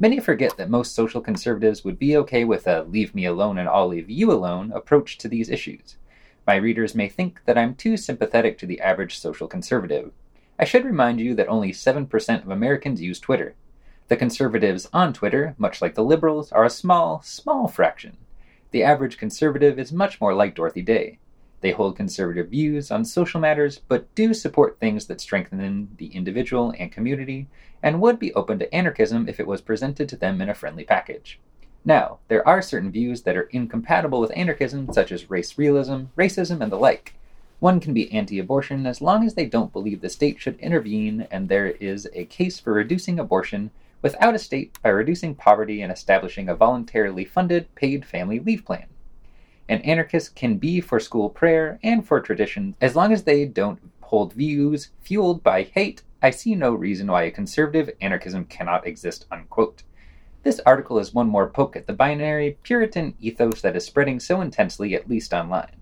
Many 0.00 0.18
forget 0.18 0.56
that 0.56 0.70
most 0.70 0.92
social 0.92 1.20
conservatives 1.20 1.84
would 1.84 2.00
be 2.00 2.16
okay 2.16 2.42
with 2.42 2.66
a 2.66 2.82
leave 2.82 3.14
me 3.14 3.26
alone 3.26 3.58
and 3.58 3.68
I'll 3.68 3.86
leave 3.86 4.10
you 4.10 4.32
alone 4.32 4.72
approach 4.72 5.18
to 5.18 5.28
these 5.28 5.50
issues. 5.50 5.98
My 6.46 6.54
readers 6.54 6.94
may 6.94 7.08
think 7.08 7.40
that 7.44 7.58
I'm 7.58 7.74
too 7.74 7.96
sympathetic 7.96 8.56
to 8.58 8.66
the 8.66 8.80
average 8.80 9.18
social 9.18 9.48
conservative. 9.48 10.12
I 10.60 10.64
should 10.64 10.84
remind 10.84 11.18
you 11.18 11.34
that 11.34 11.48
only 11.48 11.72
7% 11.72 12.42
of 12.42 12.50
Americans 12.50 13.02
use 13.02 13.18
Twitter. 13.18 13.56
The 14.06 14.16
conservatives 14.16 14.88
on 14.92 15.12
Twitter, 15.12 15.56
much 15.58 15.82
like 15.82 15.96
the 15.96 16.04
liberals, 16.04 16.52
are 16.52 16.64
a 16.64 16.70
small, 16.70 17.20
small 17.22 17.66
fraction. 17.66 18.16
The 18.70 18.84
average 18.84 19.18
conservative 19.18 19.76
is 19.80 19.92
much 19.92 20.20
more 20.20 20.34
like 20.34 20.54
Dorothy 20.54 20.82
Day. 20.82 21.18
They 21.62 21.72
hold 21.72 21.96
conservative 21.96 22.50
views 22.50 22.92
on 22.92 23.04
social 23.04 23.40
matters, 23.40 23.80
but 23.88 24.14
do 24.14 24.32
support 24.32 24.78
things 24.78 25.06
that 25.06 25.20
strengthen 25.20 25.88
the 25.96 26.14
individual 26.14 26.72
and 26.78 26.92
community, 26.92 27.48
and 27.82 28.00
would 28.00 28.20
be 28.20 28.32
open 28.34 28.60
to 28.60 28.72
anarchism 28.72 29.28
if 29.28 29.40
it 29.40 29.48
was 29.48 29.60
presented 29.60 30.08
to 30.10 30.16
them 30.16 30.40
in 30.40 30.48
a 30.48 30.54
friendly 30.54 30.84
package. 30.84 31.40
Now, 31.86 32.18
there 32.26 32.46
are 32.46 32.60
certain 32.60 32.90
views 32.90 33.22
that 33.22 33.36
are 33.36 33.48
incompatible 33.52 34.20
with 34.20 34.36
anarchism, 34.36 34.92
such 34.92 35.12
as 35.12 35.30
race 35.30 35.56
realism, 35.56 36.06
racism, 36.16 36.60
and 36.60 36.72
the 36.72 36.76
like. 36.76 37.14
One 37.60 37.78
can 37.78 37.94
be 37.94 38.12
anti 38.12 38.40
abortion 38.40 38.86
as 38.86 39.00
long 39.00 39.24
as 39.24 39.34
they 39.34 39.46
don't 39.46 39.72
believe 39.72 40.00
the 40.00 40.08
state 40.08 40.40
should 40.40 40.58
intervene 40.58 41.28
and 41.30 41.48
there 41.48 41.68
is 41.68 42.08
a 42.12 42.24
case 42.24 42.58
for 42.58 42.72
reducing 42.72 43.20
abortion 43.20 43.70
without 44.02 44.34
a 44.34 44.38
state 44.38 44.76
by 44.82 44.88
reducing 44.88 45.36
poverty 45.36 45.80
and 45.80 45.92
establishing 45.92 46.48
a 46.48 46.56
voluntarily 46.56 47.24
funded 47.24 47.72
paid 47.76 48.04
family 48.04 48.40
leave 48.40 48.64
plan. 48.64 48.86
An 49.68 49.80
anarchist 49.82 50.34
can 50.34 50.58
be 50.58 50.80
for 50.80 50.98
school 50.98 51.30
prayer 51.30 51.78
and 51.84 52.04
for 52.04 52.20
tradition 52.20 52.74
as 52.80 52.96
long 52.96 53.12
as 53.12 53.22
they 53.22 53.44
don't 53.44 53.78
hold 54.00 54.32
views 54.32 54.90
fueled 55.00 55.44
by 55.44 55.62
hate. 55.62 56.02
I 56.20 56.30
see 56.30 56.56
no 56.56 56.74
reason 56.74 57.06
why 57.06 57.22
a 57.22 57.30
conservative 57.30 57.94
anarchism 58.00 58.44
cannot 58.46 58.86
exist. 58.88 59.26
Unquote. 59.30 59.84
This 60.46 60.60
article 60.64 61.00
is 61.00 61.12
one 61.12 61.26
more 61.26 61.48
poke 61.48 61.74
at 61.74 61.88
the 61.88 61.92
binary 61.92 62.56
Puritan 62.62 63.14
ethos 63.18 63.62
that 63.62 63.74
is 63.74 63.84
spreading 63.84 64.20
so 64.20 64.40
intensely, 64.40 64.94
at 64.94 65.08
least 65.08 65.34
online. 65.34 65.74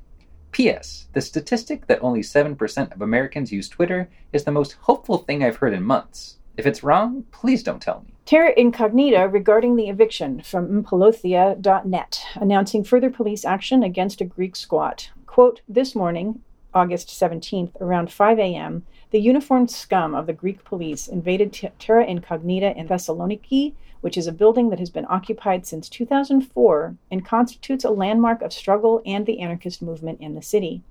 P.S. 0.52 1.06
The 1.12 1.20
statistic 1.20 1.86
that 1.86 2.02
only 2.02 2.22
7% 2.22 2.94
of 2.94 3.02
Americans 3.02 3.52
use 3.52 3.68
Twitter 3.68 4.08
is 4.32 4.44
the 4.44 4.52
most 4.52 4.78
hopeful 4.80 5.18
thing 5.18 5.44
I've 5.44 5.56
heard 5.56 5.74
in 5.74 5.82
months. 5.82 6.38
If 6.56 6.64
it's 6.64 6.82
wrong, 6.82 7.26
please 7.30 7.62
don't 7.62 7.82
tell 7.82 8.06
me. 8.06 8.14
Terra 8.24 8.54
incognita 8.56 9.28
regarding 9.28 9.76
the 9.76 9.90
eviction 9.90 10.40
from 10.40 10.82
Mpalothia.net, 10.82 12.24
announcing 12.36 12.84
further 12.84 13.10
police 13.10 13.44
action 13.44 13.82
against 13.82 14.22
a 14.22 14.24
Greek 14.24 14.56
squat. 14.56 15.10
Quote, 15.26 15.60
this 15.68 15.94
morning, 15.94 16.40
August 16.72 17.08
17th, 17.08 17.78
around 17.82 18.10
5 18.10 18.38
a.m., 18.38 18.86
the 19.10 19.20
uniformed 19.20 19.70
scum 19.70 20.14
of 20.14 20.26
the 20.26 20.32
Greek 20.32 20.64
police 20.64 21.06
invaded 21.06 21.52
Terra 21.78 22.06
Incognita 22.06 22.74
in 22.74 22.88
Thessaloniki, 22.88 23.74
which 24.04 24.18
is 24.18 24.26
a 24.26 24.32
building 24.32 24.68
that 24.68 24.78
has 24.78 24.90
been 24.90 25.06
occupied 25.08 25.64
since 25.64 25.88
2004 25.88 26.94
and 27.10 27.24
constitutes 27.24 27.84
a 27.84 27.90
landmark 27.90 28.42
of 28.42 28.52
struggle 28.52 29.00
and 29.06 29.24
the 29.24 29.40
anarchist 29.40 29.80
movement 29.80 30.20
in 30.20 30.34
the 30.34 30.42
city. 30.42 30.82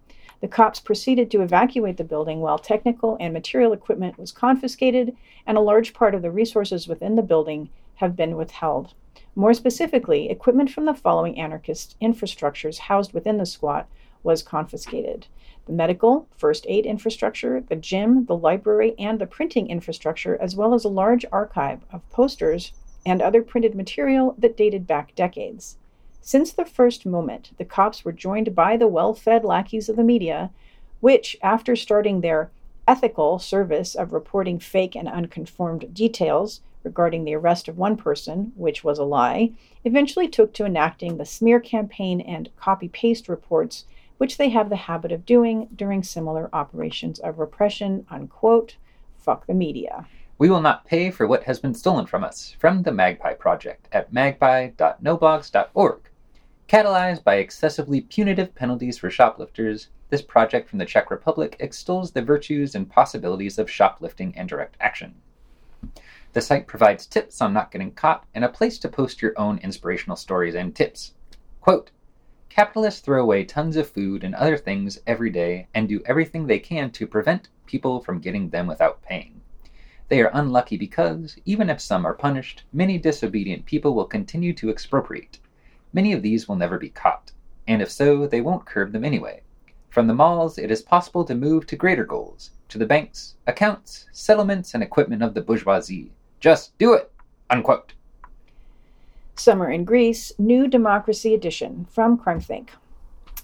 The 0.41 0.47
cops 0.47 0.79
proceeded 0.79 1.29
to 1.29 1.43
evacuate 1.43 1.97
the 1.97 2.03
building 2.03 2.39
while 2.39 2.57
technical 2.57 3.15
and 3.19 3.31
material 3.31 3.71
equipment 3.71 4.17
was 4.17 4.31
confiscated, 4.31 5.15
and 5.45 5.59
a 5.59 5.61
large 5.61 5.93
part 5.93 6.15
of 6.15 6.23
the 6.23 6.31
resources 6.31 6.87
within 6.87 7.15
the 7.15 7.21
building 7.21 7.69
have 7.97 8.15
been 8.15 8.35
withheld. 8.35 8.95
More 9.35 9.53
specifically, 9.53 10.31
equipment 10.31 10.71
from 10.71 10.85
the 10.85 10.95
following 10.95 11.39
anarchist 11.39 11.95
infrastructures 12.01 12.79
housed 12.79 13.13
within 13.13 13.37
the 13.37 13.45
squat 13.45 13.87
was 14.23 14.41
confiscated 14.41 15.27
the 15.67 15.71
medical, 15.71 16.27
first 16.35 16.65
aid 16.67 16.85
infrastructure, 16.87 17.61
the 17.61 17.75
gym, 17.75 18.25
the 18.25 18.35
library, 18.35 18.95
and 18.97 19.19
the 19.19 19.27
printing 19.27 19.67
infrastructure, 19.67 20.35
as 20.41 20.55
well 20.55 20.73
as 20.73 20.83
a 20.83 20.89
large 20.89 21.25
archive 21.31 21.85
of 21.91 22.09
posters 22.09 22.73
and 23.05 23.21
other 23.21 23.41
printed 23.41 23.75
material 23.75 24.35
that 24.37 24.57
dated 24.57 24.87
back 24.87 25.15
decades. 25.15 25.77
Since 26.21 26.53
the 26.53 26.65
first 26.65 27.05
moment, 27.05 27.51
the 27.57 27.65
cops 27.65 28.05
were 28.05 28.13
joined 28.13 28.55
by 28.55 28.77
the 28.77 28.87
well 28.87 29.13
fed 29.13 29.43
lackeys 29.43 29.89
of 29.89 29.97
the 29.97 30.03
media, 30.03 30.51
which, 31.01 31.35
after 31.41 31.75
starting 31.75 32.21
their 32.21 32.49
ethical 32.87 33.39
service 33.39 33.95
of 33.95 34.13
reporting 34.13 34.59
fake 34.59 34.95
and 34.95 35.07
unconfirmed 35.07 35.93
details 35.93 36.61
regarding 36.83 37.23
the 37.23 37.33
arrest 37.33 37.67
of 37.67 37.77
one 37.77 37.95
person, 37.95 38.51
which 38.55 38.83
was 38.83 38.99
a 38.99 39.03
lie, 39.03 39.51
eventually 39.85 40.27
took 40.27 40.53
to 40.53 40.65
enacting 40.65 41.17
the 41.17 41.25
smear 41.25 41.59
campaign 41.59 42.21
and 42.21 42.49
copy 42.57 42.89
paste 42.89 43.29
reports, 43.29 43.85
which 44.17 44.37
they 44.37 44.49
have 44.49 44.69
the 44.69 44.75
habit 44.75 45.11
of 45.11 45.25
doing 45.25 45.67
during 45.75 46.03
similar 46.03 46.49
operations 46.53 47.19
of 47.19 47.39
repression. 47.39 48.05
Unquote. 48.09 48.75
Fuck 49.17 49.47
the 49.47 49.53
media. 49.53 50.05
We 50.39 50.49
will 50.49 50.61
not 50.61 50.85
pay 50.85 51.11
for 51.11 51.27
what 51.27 51.43
has 51.43 51.59
been 51.59 51.75
stolen 51.75 52.07
from 52.07 52.23
us 52.23 52.55
from 52.57 52.81
the 52.81 52.91
Magpie 52.91 53.35
Project 53.35 53.87
at 53.91 54.11
magpie.noblogs.org. 54.11 55.99
Catalyzed 56.67 57.23
by 57.23 57.35
excessively 57.35 58.01
punitive 58.01 58.55
penalties 58.55 58.97
for 58.97 59.11
shoplifters, 59.11 59.89
this 60.09 60.23
project 60.23 60.69
from 60.69 60.79
the 60.79 60.85
Czech 60.85 61.11
Republic 61.11 61.55
extols 61.59 62.11
the 62.11 62.23
virtues 62.23 62.73
and 62.73 62.89
possibilities 62.89 63.59
of 63.59 63.69
shoplifting 63.69 64.35
and 64.35 64.49
direct 64.49 64.75
action. 64.79 65.13
The 66.33 66.41
site 66.41 66.65
provides 66.65 67.05
tips 67.05 67.39
on 67.39 67.53
not 67.53 67.71
getting 67.71 67.91
caught 67.91 68.25
and 68.33 68.43
a 68.43 68.49
place 68.49 68.79
to 68.79 68.89
post 68.89 69.21
your 69.21 69.33
own 69.37 69.59
inspirational 69.59 70.17
stories 70.17 70.55
and 70.55 70.75
tips. 70.75 71.13
Quote, 71.61 71.91
Capitalists 72.49 73.01
throw 73.01 73.21
away 73.21 73.43
tons 73.43 73.77
of 73.77 73.87
food 73.87 74.23
and 74.23 74.33
other 74.33 74.57
things 74.57 74.99
every 75.05 75.29
day 75.29 75.67
and 75.75 75.87
do 75.87 76.01
everything 76.07 76.47
they 76.47 76.57
can 76.57 76.89
to 76.91 77.05
prevent 77.05 77.49
people 77.67 77.99
from 77.99 78.19
getting 78.19 78.49
them 78.49 78.65
without 78.65 79.03
paying. 79.03 79.41
They 80.09 80.21
are 80.21 80.31
unlucky 80.33 80.77
because, 80.77 81.37
even 81.45 81.69
if 81.69 81.79
some 81.81 82.05
are 82.05 82.13
punished, 82.13 82.63
many 82.73 82.97
disobedient 82.97 83.65
people 83.65 83.95
will 83.95 84.05
continue 84.05 84.53
to 84.53 84.69
expropriate. 84.69 85.39
Many 85.93 86.13
of 86.13 86.21
these 86.21 86.47
will 86.47 86.55
never 86.55 86.77
be 86.77 86.89
caught, 86.89 87.31
and 87.67 87.81
if 87.81 87.91
so, 87.91 88.27
they 88.27 88.41
won't 88.41 88.65
curb 88.65 88.91
them 88.91 89.05
anyway. 89.05 89.41
From 89.89 90.07
the 90.07 90.13
malls, 90.13 90.57
it 90.57 90.71
is 90.71 90.81
possible 90.81 91.23
to 91.25 91.35
move 91.35 91.67
to 91.67 91.75
greater 91.75 92.03
goals, 92.03 92.51
to 92.69 92.77
the 92.77 92.85
banks, 92.85 93.35
accounts, 93.45 94.07
settlements, 94.11 94.73
and 94.73 94.81
equipment 94.81 95.21
of 95.21 95.35
the 95.35 95.41
bourgeoisie. 95.41 96.11
Just 96.39 96.77
do 96.77 96.93
it! 96.93 97.11
Unquote. 97.49 97.93
Summer 99.35 99.69
in 99.69 99.83
Greece, 99.85 100.31
New 100.37 100.67
Democracy 100.67 101.33
Edition 101.33 101.85
from 101.89 102.17
CrimethInc. 102.17 102.69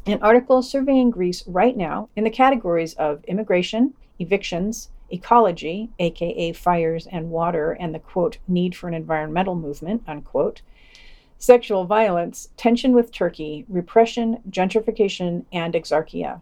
An 0.06 0.22
article 0.22 0.62
surveying 0.62 1.12
Greece 1.12 1.44
right 1.48 1.78
now 1.78 2.10
in 2.16 2.24
the 2.24 2.30
categories 2.30 2.94
of 2.96 3.24
immigration, 3.25 3.94
evictions, 4.18 4.89
ecology, 5.12 5.89
aka 6.00 6.51
fires 6.54 7.08
and 7.08 7.32
water, 7.32 7.72
and 7.72 7.94
the 7.94 8.00
quote, 8.00 8.38
need 8.48 8.75
for 8.75 8.88
an 8.88 8.94
environmental 8.94 9.56
movement, 9.56 10.04
unquote, 10.08 10.62
sexual 11.38 11.86
violence, 11.86 12.50
tension 12.58 12.94
with 12.94 13.12
Turkey, 13.12 13.66
repression, 13.70 14.39
gentrification, 14.50 15.46
and 15.51 15.74
exarchia. 15.74 16.42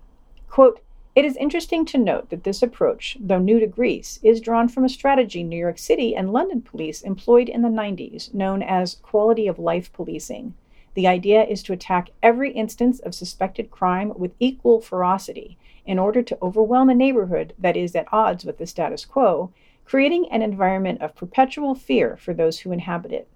Quote, 0.50 0.82
it 1.16 1.26
is 1.26 1.36
interesting 1.38 1.84
to 1.86 1.98
note 1.98 2.30
that 2.30 2.44
this 2.44 2.62
approach, 2.62 3.18
though 3.20 3.40
new 3.40 3.60
to 3.60 3.66
Greece, 3.66 4.20
is 4.22 4.40
drawn 4.40 4.68
from 4.68 4.86
a 4.86 4.90
strategy 4.90 5.44
New 5.44 5.58
York 5.58 5.80
City 5.80 6.16
and 6.16 6.32
London 6.32 6.62
police 6.62 7.02
employed 7.02 7.50
in 7.50 7.64
the 7.64 7.70
90s, 7.70 8.34
known 8.36 8.62
as 8.62 9.00
quality 9.02 9.48
of 9.48 9.58
life 9.58 9.92
policing. 9.94 10.54
The 10.94 11.08
idea 11.08 11.44
is 11.44 11.64
to 11.64 11.74
attack 11.74 12.12
every 12.22 12.52
instance 12.52 13.00
of 13.00 13.16
suspected 13.16 13.72
crime 13.72 14.14
with 14.16 14.36
equal 14.40 14.80
ferocity 14.80 15.58
in 15.88 15.98
order 15.98 16.22
to 16.22 16.38
overwhelm 16.42 16.90
a 16.90 16.96
neighborhood 16.96 17.54
that 17.58 17.76
is 17.76 17.96
at 17.96 18.08
odds 18.12 18.46
with 18.46 18.60
the 18.60 18.68
status 18.68 19.06
quo, 19.06 19.52
creating 19.86 20.30
an 20.30 20.42
environment 20.42 21.02
of 21.02 21.16
perpetual 21.16 21.74
fear 21.74 22.18
for 22.18 22.34
those 22.34 22.60
who 22.60 22.72
inhabit 22.72 23.12
it. 23.12 23.28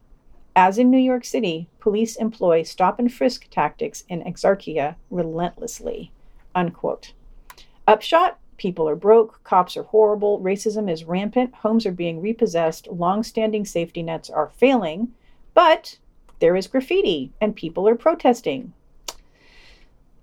As 0.55 0.77
in 0.77 0.91
New 0.91 0.97
York 0.97 1.23
City, 1.23 1.69
police 1.79 2.17
employ 2.17 2.63
stop 2.63 2.99
and 2.99 3.11
frisk 3.11 3.47
tactics 3.49 4.03
in 4.09 4.21
Exarchia 4.21 4.95
relentlessly. 5.09 6.11
Unquote. 6.53 7.13
Upshot 7.87 8.37
people 8.57 8.87
are 8.87 8.95
broke, 8.95 9.43
cops 9.43 9.75
are 9.75 9.83
horrible, 9.83 10.39
racism 10.39 10.91
is 10.91 11.03
rampant, 11.03 11.51
homes 11.55 11.83
are 11.85 11.91
being 11.91 12.21
repossessed, 12.21 12.87
long 12.89 13.23
standing 13.23 13.65
safety 13.65 14.03
nets 14.03 14.29
are 14.29 14.51
failing, 14.55 15.11
but 15.55 15.97
there 16.39 16.55
is 16.55 16.67
graffiti 16.67 17.31
and 17.41 17.55
people 17.55 17.87
are 17.87 17.95
protesting. 17.95 18.71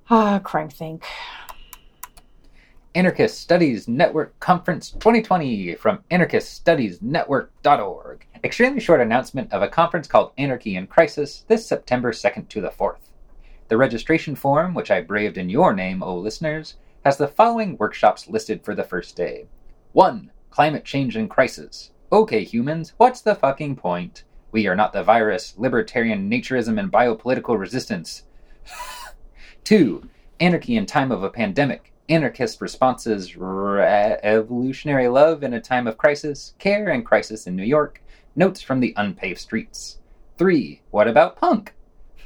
Ah, 0.08 0.40
CrimethInc. 0.44 1.02
Anarchist 2.94 3.38
Studies 3.38 3.86
Network 3.86 4.40
Conference 4.40 4.92
2020 4.92 5.74
from 5.74 5.98
anarchiststudiesnetwork.org. 6.10 8.26
Extremely 8.42 8.80
short 8.80 9.02
announcement 9.02 9.52
of 9.52 9.60
a 9.60 9.68
conference 9.68 10.08
called 10.08 10.32
Anarchy 10.38 10.74
in 10.74 10.86
Crisis 10.86 11.44
this 11.48 11.66
September 11.66 12.12
2nd 12.12 12.48
to 12.48 12.62
the 12.62 12.70
4th. 12.70 13.10
The 13.68 13.76
registration 13.76 14.34
form, 14.34 14.72
which 14.72 14.90
I 14.90 15.02
braved 15.02 15.36
in 15.36 15.50
your 15.50 15.74
name, 15.74 16.02
O 16.02 16.16
listeners, 16.16 16.76
has 17.04 17.18
the 17.18 17.28
following 17.28 17.76
workshops 17.76 18.26
listed 18.26 18.64
for 18.64 18.74
the 18.74 18.84
first 18.84 19.14
day 19.14 19.48
1. 19.92 20.30
Climate 20.50 20.86
Change 20.86 21.14
in 21.14 21.28
Crisis. 21.28 21.90
Okay, 22.10 22.42
humans, 22.42 22.94
what's 22.96 23.20
the 23.20 23.34
fucking 23.34 23.76
point? 23.76 24.24
We 24.50 24.66
are 24.66 24.74
not 24.74 24.94
the 24.94 25.04
virus, 25.04 25.52
libertarian 25.58 26.30
naturism, 26.30 26.80
and 26.80 26.90
biopolitical 26.90 27.58
resistance. 27.58 28.22
2. 29.64 30.08
Anarchy 30.40 30.74
in 30.74 30.86
Time 30.86 31.12
of 31.12 31.22
a 31.22 31.28
Pandemic 31.28 31.92
anarchist 32.08 32.60
responses, 32.60 33.36
re- 33.36 34.18
evolutionary 34.22 35.08
love 35.08 35.42
in 35.42 35.54
a 35.54 35.60
time 35.60 35.86
of 35.86 35.98
crisis, 35.98 36.54
care 36.58 36.88
and 36.88 37.04
crisis 37.04 37.46
in 37.46 37.54
New 37.54 37.64
York, 37.64 38.02
notes 38.34 38.62
from 38.62 38.80
the 38.80 38.94
unpaved 38.96 39.40
streets. 39.40 39.98
3. 40.38 40.80
What 40.90 41.08
about 41.08 41.36
punk? 41.36 41.74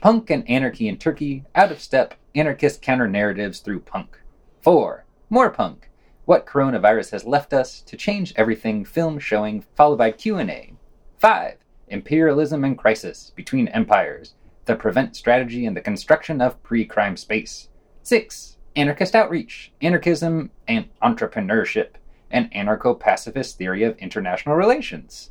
Punk 0.01 0.31
and 0.31 0.49
anarchy 0.49 0.89
in 0.89 0.99
Turkey, 0.99 1.45
out 1.55 1.73
of 1.73 1.81
step, 1.81 2.15
anarchist 2.35 2.83
counter 2.83 3.09
narratives 3.09 3.61
through 3.61 3.81
punk. 3.81 4.21
4. 4.62 5.05
More 5.31 5.51
punk. 5.51 5.91
What 6.25 6.47
coronavirus 6.47 7.11
has 7.11 7.25
left 7.25 7.53
us 7.53 7.81
to 7.81 7.97
change 7.97 8.33
everything 8.37 8.85
film 8.85 9.19
showing 9.19 9.65
followed 9.75 9.99
by 9.99 10.12
Q&A. 10.12 10.75
5. 11.19 11.57
Imperialism 11.89 12.65
and 12.65 12.79
crisis 12.79 13.33
between 13.35 13.69
empires. 13.69 14.35
The 14.67 14.77
prevent 14.77 15.17
strategy 15.17 15.67
and 15.67 15.77
the 15.77 15.81
construction 15.81 16.41
of 16.41 16.62
pre-crime 16.62 17.17
space. 17.17 17.69
6. 18.05 18.57
Anarchist 18.75 19.14
outreach, 19.14 19.73
anarchism 19.83 20.50
and 20.67 20.88
entrepreneurship, 21.02 21.91
and 22.31 22.50
anarcho-pacifist 22.52 23.59
theory 23.59 23.83
of 23.83 23.99
international 23.99 24.57
relations. 24.57 25.31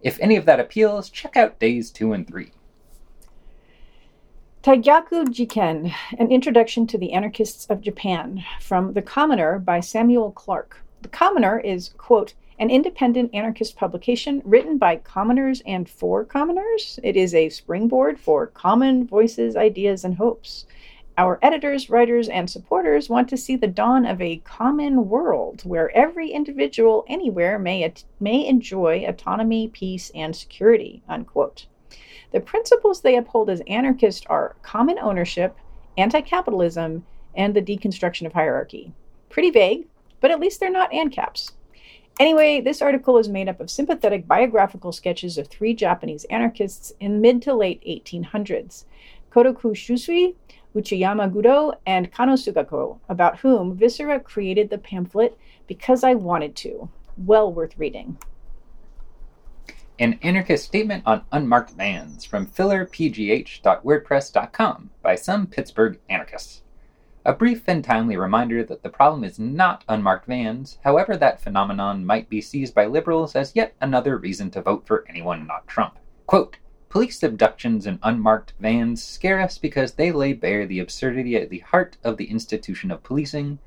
If 0.00 0.18
any 0.20 0.36
of 0.36 0.46
that 0.46 0.60
appeals, 0.60 1.10
check 1.10 1.36
out 1.36 1.58
days 1.58 1.90
2 1.90 2.12
and 2.12 2.26
3. 2.26 2.52
Taigyaku 4.62 5.26
Jiken, 5.26 5.92
An 6.16 6.30
Introduction 6.30 6.86
to 6.86 6.96
the 6.96 7.12
Anarchists 7.12 7.66
of 7.66 7.80
Japan, 7.80 8.44
from 8.60 8.92
The 8.92 9.02
Commoner 9.02 9.58
by 9.58 9.80
Samuel 9.80 10.30
Clarke. 10.30 10.80
The 11.02 11.08
Commoner 11.08 11.58
is, 11.58 11.88
quote, 11.98 12.34
an 12.60 12.70
independent 12.70 13.34
anarchist 13.34 13.74
publication 13.74 14.40
written 14.44 14.78
by 14.78 14.94
commoners 14.94 15.62
and 15.66 15.90
for 15.90 16.24
commoners. 16.24 17.00
It 17.02 17.16
is 17.16 17.34
a 17.34 17.48
springboard 17.48 18.20
for 18.20 18.46
common 18.46 19.04
voices, 19.04 19.56
ideas, 19.56 20.04
and 20.04 20.14
hopes. 20.14 20.64
Our 21.18 21.38
editors, 21.42 21.90
writers, 21.90 22.28
and 22.28 22.48
supporters 22.48 23.10
want 23.10 23.28
to 23.28 23.36
see 23.36 23.54
the 23.54 23.66
dawn 23.66 24.06
of 24.06 24.22
a 24.22 24.38
common 24.38 25.10
world 25.10 25.60
where 25.62 25.94
every 25.94 26.30
individual 26.30 27.04
anywhere 27.06 27.58
may, 27.58 27.92
may 28.18 28.46
enjoy 28.46 29.04
autonomy, 29.06 29.68
peace, 29.68 30.10
and 30.14 30.34
security. 30.34 31.02
Unquote. 31.06 31.66
The 32.32 32.40
principles 32.40 33.02
they 33.02 33.16
uphold 33.16 33.50
as 33.50 33.60
anarchists 33.66 34.24
are 34.26 34.56
common 34.62 34.98
ownership, 34.98 35.54
anti 35.98 36.22
capitalism, 36.22 37.04
and 37.34 37.54
the 37.54 37.60
deconstruction 37.60 38.24
of 38.26 38.32
hierarchy. 38.32 38.94
Pretty 39.28 39.50
vague, 39.50 39.86
but 40.20 40.30
at 40.30 40.40
least 40.40 40.60
they're 40.60 40.70
not 40.70 40.92
ANCAPs. 40.92 41.52
Anyway, 42.18 42.60
this 42.60 42.80
article 42.80 43.18
is 43.18 43.28
made 43.28 43.48
up 43.48 43.60
of 43.60 43.70
sympathetic 43.70 44.26
biographical 44.26 44.92
sketches 44.92 45.36
of 45.36 45.48
three 45.48 45.74
Japanese 45.74 46.24
anarchists 46.24 46.92
in 47.00 47.20
mid 47.20 47.42
to 47.42 47.54
late 47.54 47.82
1800s 47.86 48.84
Kotoku 49.30 49.72
Shusui, 49.72 50.34
Uchiyama 50.74 51.32
Gudo, 51.32 51.74
and 51.86 52.12
Kanno 52.12 52.34
Sugako, 52.34 52.98
about 53.08 53.38
whom 53.40 53.76
Viscera 53.76 54.20
created 54.20 54.70
the 54.70 54.78
pamphlet 54.78 55.36
Because 55.66 56.04
I 56.04 56.14
Wanted 56.14 56.54
to. 56.56 56.88
Well 57.16 57.52
worth 57.52 57.76
reading. 57.76 58.16
An 59.98 60.18
anarchist 60.22 60.64
statement 60.64 61.02
on 61.06 61.24
unmarked 61.30 61.72
vans 61.72 62.24
from 62.24 62.46
fillerpgh.wordpress.com 62.46 64.90
by 65.02 65.14
some 65.14 65.46
Pittsburgh 65.46 66.00
anarchists. 66.08 66.62
A 67.24 67.32
brief 67.32 67.62
and 67.68 67.84
timely 67.84 68.16
reminder 68.16 68.64
that 68.64 68.82
the 68.82 68.88
problem 68.88 69.22
is 69.22 69.38
not 69.38 69.84
unmarked 69.88 70.26
vans, 70.26 70.78
however, 70.82 71.16
that 71.16 71.40
phenomenon 71.40 72.04
might 72.04 72.28
be 72.28 72.40
seized 72.40 72.74
by 72.74 72.86
liberals 72.86 73.36
as 73.36 73.54
yet 73.54 73.76
another 73.80 74.18
reason 74.18 74.50
to 74.50 74.60
vote 74.60 74.84
for 74.86 75.04
anyone 75.08 75.46
not 75.46 75.68
Trump. 75.68 76.00
Quote, 76.26 76.56
Police 76.92 77.22
abductions 77.22 77.86
in 77.86 77.98
unmarked 78.02 78.52
vans 78.60 79.02
scare 79.02 79.40
us 79.40 79.56
because 79.56 79.92
they 79.92 80.12
lay 80.12 80.34
bare 80.34 80.66
the 80.66 80.78
absurdity 80.78 81.36
at 81.36 81.48
the 81.48 81.60
heart 81.60 81.96
of 82.04 82.18
the 82.18 82.26
institution 82.26 82.90
of 82.90 83.02
policing, 83.02 83.60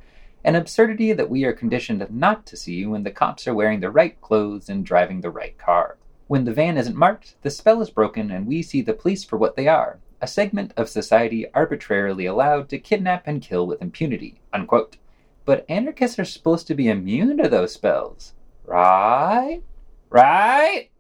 an 0.44 0.54
absurdity 0.54 1.12
that 1.12 1.28
we 1.28 1.44
are 1.44 1.52
conditioned 1.52 2.06
not 2.12 2.46
to 2.46 2.56
see 2.56 2.86
when 2.86 3.02
the 3.02 3.10
cops 3.10 3.48
are 3.48 3.56
wearing 3.56 3.80
the 3.80 3.90
right 3.90 4.22
clothes 4.22 4.70
and 4.70 4.86
driving 4.86 5.22
the 5.22 5.32
right 5.32 5.58
car. 5.58 5.98
When 6.28 6.46
the 6.46 6.54
van 6.54 6.78
isn't 6.78 6.96
marked, 6.96 7.36
the 7.42 7.50
spell 7.50 7.82
is 7.82 7.90
broken 7.90 8.30
and 8.30 8.46
we 8.46 8.62
see 8.62 8.84
the 8.84 8.94
police 8.94 9.24
for 9.24 9.38
what 9.38 9.56
they 9.56 9.68
are 9.68 9.98
a 10.22 10.28
segment 10.28 10.72
of 10.78 10.88
society 10.88 11.52
arbitrarily 11.52 12.28
allowed 12.28 12.70
to 12.70 12.78
kidnap 12.78 13.24
and 13.26 13.42
kill 13.42 13.66
with 13.66 13.82
impunity. 13.82 14.40
Unquote. 14.54 14.98
But 15.46 15.66
anarchists 15.68 16.20
are 16.20 16.26
supposed 16.26 16.68
to 16.68 16.76
be 16.76 16.90
immune 16.90 17.38
to 17.38 17.50
those 17.50 17.74
spells. 17.74 18.34
Right? 18.66 19.64
Right? 20.12 20.92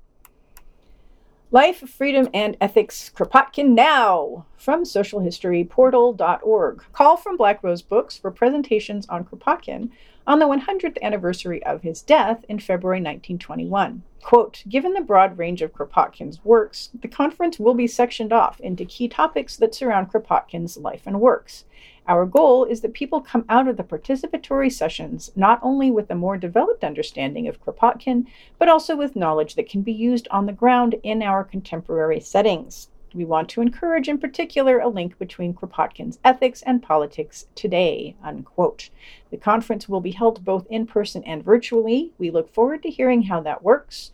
Life, 1.56 1.88
Freedom, 1.89 2.28
and 2.34 2.58
Ethics 2.60 3.10
Kropotkin 3.15 3.70
Now 3.70 4.46
from 4.58 4.84
socialhistoryportal.org. 4.84 6.84
Call 6.91 7.15
from 7.15 7.38
Black 7.38 7.63
Rose 7.63 7.82
Books 7.82 8.18
for 8.18 8.30
presentations 8.30 9.08
on 9.08 9.24
Kropotkin 9.24 9.89
on 10.28 10.39
the 10.39 10.48
100th 10.48 11.02
anniversary 11.02 11.63
of 11.63 11.82
his 11.82 12.02
death 12.02 12.44
in 12.50 12.60
February 12.60 12.98
1921. 12.98 14.04
Quote, 14.22 14.65
given 14.68 14.91
the 14.91 15.00
broad 15.00 15.38
range 15.38 15.62
of 15.62 15.72
Kropotkin's 15.72 16.44
works, 16.44 16.89
the 16.94 17.08
conference 17.08 17.58
will 17.58 17.74
be 17.74 17.88
sectioned 17.88 18.34
off 18.34 18.60
into 18.60 18.84
key 18.84 19.08
topics 19.08 19.56
that 19.56 19.74
surround 19.74 20.12
Kropotkin's 20.12 20.76
life 20.76 21.04
and 21.06 21.22
works. 21.22 21.63
Our 22.08 22.28
goal 22.28 22.65
is 22.65 22.82
that 22.82 22.94
people 22.94 23.20
come 23.20 23.46
out 23.50 23.68
of 23.68 23.78
the 23.78 23.84
participatory 23.84 24.72
sessions 24.72 25.32
not 25.36 25.60
only 25.63 25.89
with 25.89 26.12
a 26.12 26.15
more 26.15 26.38
developed 26.38 26.84
understanding 26.84 27.48
of 27.48 27.63
Kropotkin, 27.63 28.28
but 28.60 28.70
also 28.70 28.96
with 28.96 29.15
knowledge 29.15 29.56
that 29.56 29.68
can 29.68 29.82
be 29.82 29.91
used 29.91 30.28
on 30.30 30.46
the 30.46 30.54
ground 30.54 30.96
in 31.02 31.24
our 31.24 31.44
contemporary 31.44 32.20
settings. 32.20 32.89
We 33.15 33.26
want 33.26 33.50
to 33.50 33.62
encourage, 33.62 34.08
in 34.08 34.20
particular, 34.20 34.80
a 34.80 34.89
link 34.89 35.18
between 35.18 35.54
Kropotkin's 35.54 36.20
ethics 36.24 36.62
and 36.62 36.84
politics 36.84 37.48
today. 37.56 38.15
Unquote. 38.22 38.89
The 39.32 39.38
conference 39.38 39.89
will 39.89 40.02
be 40.02 40.12
held 40.12 40.46
both 40.46 40.68
in 40.70 40.86
person 40.86 41.24
and 41.24 41.44
virtually. 41.44 42.12
We 42.20 42.30
look 42.30 42.54
forward 42.54 42.84
to 42.84 42.89
hearing 42.89 43.24
how 43.24 43.39
that 43.41 43.63
works, 43.63 44.12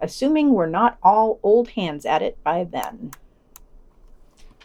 assuming 0.00 0.52
we're 0.52 0.66
not 0.66 0.98
all 1.02 1.40
old 1.42 1.70
hands 1.70 2.06
at 2.06 2.22
it 2.22 2.42
by 2.42 2.64
then. 2.64 3.10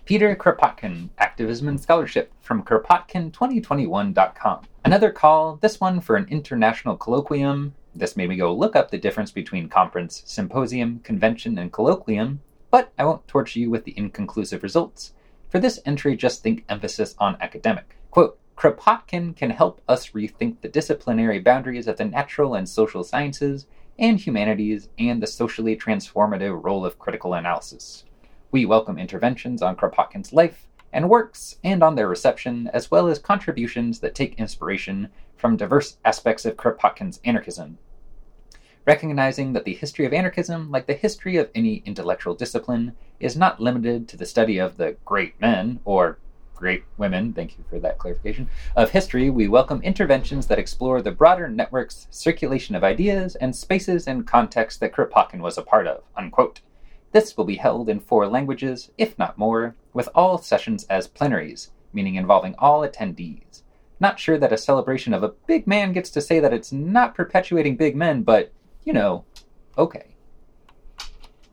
Peter 0.10 0.36
Kropotkin, 0.36 1.10
Activism 1.20 1.68
and 1.68 1.80
Scholarship 1.80 2.34
from 2.42 2.64
Kropotkin2021.com. 2.64 4.66
Another 4.84 5.12
call, 5.12 5.58
this 5.58 5.80
one 5.80 6.02
for 6.02 6.16
an 6.16 6.26
international 6.32 6.98
colloquium. 6.98 7.74
This 7.94 8.18
made 8.18 8.30
me 8.30 8.36
go 8.36 8.52
look 8.52 8.76
up 8.76 8.90
the 8.90 8.98
difference 8.98 9.32
between 9.32 9.70
conference, 9.70 10.24
symposium, 10.26 11.02
convention, 11.02 11.60
and 11.60 11.72
colloquium 11.72 12.40
but 12.72 12.92
I 12.98 13.06
won't 13.06 13.28
torture 13.28 13.60
you 13.60 13.70
with 13.70 13.84
the 13.84 13.96
inconclusive 13.96 14.64
results. 14.64 15.14
For 15.48 15.60
this 15.60 15.80
entry, 15.86 16.16
just 16.16 16.42
think 16.42 16.66
emphasis 16.68 17.14
on 17.20 17.38
academic. 17.40 17.96
Quote, 18.10 18.40
Kropotkin 18.58 19.36
can 19.36 19.52
help 19.52 19.80
us 19.88 20.10
rethink 20.10 20.62
the 20.62 20.70
disciplinary 20.70 21.40
boundaries 21.40 21.88
of 21.88 21.98
the 21.98 22.06
natural 22.06 22.56
and 22.56 22.68
social 22.68 23.04
sciences 23.04 23.68
and 24.00 24.20
humanities 24.20 24.90
and 24.98 25.22
the 25.22 25.28
socially 25.28 25.78
transformative 25.78 26.64
role 26.64 26.84
of 26.84 26.98
critical 26.98 27.36
analysis. 27.36 28.06
We 28.52 28.66
welcome 28.66 28.98
interventions 28.98 29.62
on 29.62 29.76
Kropotkin's 29.76 30.34
life 30.34 30.66
and 30.92 31.08
works 31.08 31.58
and 31.64 31.84
on 31.84 31.94
their 31.94 32.08
reception, 32.08 32.68
as 32.74 32.90
well 32.90 33.08
as 33.08 33.20
contributions 33.20 34.00
that 34.00 34.16
take 34.16 34.40
inspiration 34.40 35.10
from 35.38 35.56
diverse 35.56 35.98
aspects 36.04 36.48
of 36.48 36.58
Kropotkin's 36.58 37.20
anarchism, 37.24 37.78
recognizing 38.88 39.54
that 39.54 39.66
the 39.66 39.76
history 39.76 40.04
of 40.08 40.14
anarchism, 40.14 40.72
like 40.72 40.88
the 40.88 40.96
history 40.96 41.38
of 41.38 41.52
any 41.54 41.84
intellectual 41.86 42.34
discipline, 42.34 42.96
is 43.20 43.38
not 43.38 43.60
limited 43.60 44.08
to 44.08 44.18
the 44.18 44.26
study 44.26 44.58
of 44.58 44.78
the 44.78 44.98
great 45.06 45.40
men 45.40 45.80
or 45.86 46.18
great 46.56 46.86
women, 46.98 47.34
thank 47.34 47.56
you 47.56 47.64
for 47.70 47.80
that 47.80 48.00
clarification, 48.00 48.50
of 48.76 48.90
history, 48.90 49.30
we 49.30 49.48
welcome 49.48 49.80
interventions 49.84 50.48
that 50.48 50.58
explore 50.58 51.04
the 51.04 51.12
broader 51.12 51.48
networks, 51.48 52.08
circulation 52.10 52.76
of 52.76 52.84
ideas, 52.84 53.36
and 53.36 53.56
spaces 53.56 54.08
and 54.08 54.26
contexts 54.26 54.80
that 54.80 54.92
Kropotkin 54.92 55.40
was 55.40 55.60
a 55.60 55.62
part 55.62 55.86
of. 55.86 56.02
Unquote. 56.18 56.62
This 57.12 57.36
will 57.36 57.46
be 57.46 57.56
held 57.56 57.90
in 57.90 58.00
four 58.00 58.28
languages, 58.28 58.92
if 58.98 59.18
not 59.18 59.38
more, 59.38 59.76
with 59.94 60.10
all 60.14 60.38
sessions 60.38 60.86
as 60.86 61.08
plenaries, 61.08 61.72
meaning 61.92 62.16
involving 62.16 62.56
all 62.60 62.82
attendees. 62.82 63.64
Not 64.00 64.20
sure 64.20 64.38
that 64.38 64.54
a 64.54 64.58
celebration 64.58 65.14
of 65.14 65.24
a 65.24 65.34
big 65.48 65.66
man 65.66 65.92
gets 65.92 66.10
to 66.12 66.22
say 66.22 66.40
that 66.40 66.54
it's 66.54 66.72
not 66.72 67.16
perpetuating 67.16 67.78
big 67.78 67.96
men, 67.96 68.24
but 68.24 68.54
you 68.84 68.94
know, 68.94 69.26
okay. 69.78 70.16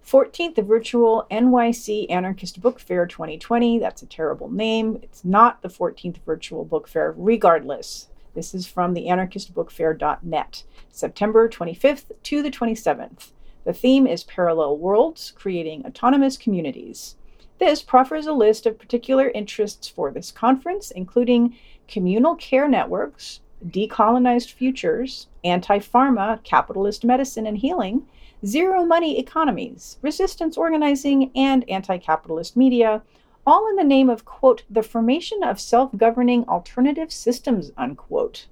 14th 0.07 0.64
Virtual 0.64 1.27
NYC 1.31 2.09
Anarchist 2.11 2.61
Book 2.61 2.79
Fair 2.79 3.07
2020. 3.07 3.81
That's 3.81 4.03
a 4.03 4.07
terrible 4.07 4.49
name. 4.49 5.01
It's 5.03 5.25
not 5.25 5.62
the 5.62 5.69
14th 5.69 6.19
Virtual 6.25 6.64
Book 6.64 6.87
Fair, 6.87 7.12
regardless. 7.16 8.09
This 8.35 8.55
is 8.55 8.66
from 8.66 8.95
the 8.95 9.07
anarchistbookfair.net, 9.07 10.62
September 10.90 11.49
25th 11.49 12.12
to 12.23 12.42
the 12.42 12.51
27th. 12.51 13.33
The 13.66 13.72
theme 13.72 14.07
is 14.07 14.22
Parallel 14.22 14.79
Worlds 14.79 15.33
Creating 15.35 15.85
Autonomous 15.85 16.37
Communities. 16.37 17.16
This 17.59 17.83
proffers 17.83 18.29
a 18.29 18.33
list 18.33 18.64
of 18.64 18.79
particular 18.79 19.29
interests 19.31 19.88
for 19.88 20.12
this 20.12 20.31
conference, 20.31 20.92
including 20.92 21.57
communal 21.88 22.37
care 22.37 22.68
networks, 22.68 23.40
decolonized 23.66 24.52
futures, 24.52 25.26
anti 25.42 25.81
pharma, 25.81 26.44
capitalist 26.44 27.05
medicine 27.05 27.44
and 27.44 27.59
healing, 27.59 28.07
zero 28.44 28.85
money 28.87 29.18
economies, 29.18 29.98
resistance 30.00 30.57
organizing, 30.57 31.33
and 31.35 31.68
anti 31.68 31.98
capitalist 31.98 32.57
media, 32.57 33.02
all 33.44 33.68
in 33.68 33.74
the 33.74 33.83
name 33.83 34.09
of, 34.09 34.24
quote, 34.24 34.62
the 34.70 34.85
formation 34.85 35.42
of 35.42 35.61
self 35.61 35.90
governing 35.96 36.44
alternative 36.48 37.11
systems, 37.11 37.72
unquote. 37.76 38.46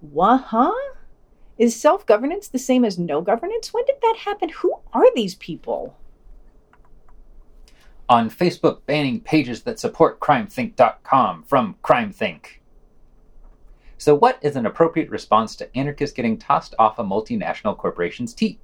What, 0.00 0.38
huh? 0.38 0.74
Is 1.58 1.78
self 1.78 2.04
governance 2.04 2.48
the 2.48 2.58
same 2.58 2.84
as 2.84 2.98
no 2.98 3.22
governance? 3.22 3.72
When 3.72 3.84
did 3.86 3.96
that 4.02 4.16
happen? 4.18 4.50
Who 4.50 4.74
are 4.92 5.14
these 5.14 5.34
people? 5.36 5.96
On 8.08 8.30
Facebook, 8.30 8.80
banning 8.86 9.20
pages 9.20 9.62
that 9.62 9.80
support 9.80 10.20
CrimethInc.com 10.20 11.44
from 11.44 11.76
CrimethInc. 11.82 12.46
So, 13.98 14.14
what 14.14 14.38
is 14.42 14.54
an 14.54 14.66
appropriate 14.66 15.08
response 15.08 15.56
to 15.56 15.76
anarchists 15.76 16.14
getting 16.14 16.36
tossed 16.36 16.74
off 16.78 16.98
a 16.98 17.04
multinational 17.04 17.76
corporation's 17.76 18.34
teat? 18.34 18.60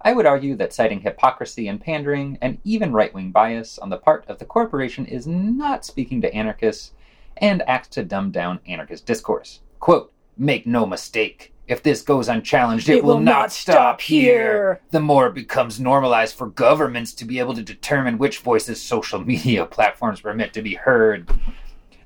I 0.00 0.12
would 0.12 0.26
argue 0.26 0.54
that 0.56 0.72
citing 0.72 1.00
hypocrisy 1.00 1.66
and 1.66 1.80
pandering 1.80 2.38
and 2.40 2.58
even 2.62 2.92
right 2.92 3.12
wing 3.12 3.32
bias 3.32 3.80
on 3.80 3.90
the 3.90 3.96
part 3.96 4.24
of 4.28 4.38
the 4.38 4.44
corporation 4.44 5.04
is 5.06 5.26
not 5.26 5.84
speaking 5.84 6.20
to 6.20 6.32
anarchists 6.32 6.92
and 7.38 7.62
acts 7.68 7.88
to 7.88 8.04
dumb 8.04 8.30
down 8.30 8.60
anarchist 8.66 9.06
discourse. 9.06 9.60
Quote, 9.80 10.12
Make 10.36 10.68
no 10.68 10.86
mistake, 10.86 11.52
if 11.68 11.82
this 11.82 12.02
goes 12.02 12.28
unchallenged, 12.28 12.88
it, 12.88 12.96
It 12.96 13.04
will, 13.04 13.16
will 13.16 13.22
not, 13.22 13.32
not 13.32 13.52
stop 13.52 13.74
stop 13.74 14.00
here. 14.00 14.32
here. 14.32 14.80
The 14.90 15.00
more 15.00 15.26
it 15.26 15.34
becomes 15.34 15.78
normalized 15.78 16.34
for 16.34 16.46
governments 16.46 17.12
to 17.14 17.24
be 17.24 17.38
able 17.38 17.54
to 17.54 17.62
determine 17.62 18.18
which 18.18 18.38
voices 18.38 18.80
social 18.80 19.20
media 19.20 19.66
platforms 19.70 20.22
permit 20.22 20.52
to 20.54 20.62
be 20.62 20.74
heard, 20.74 21.28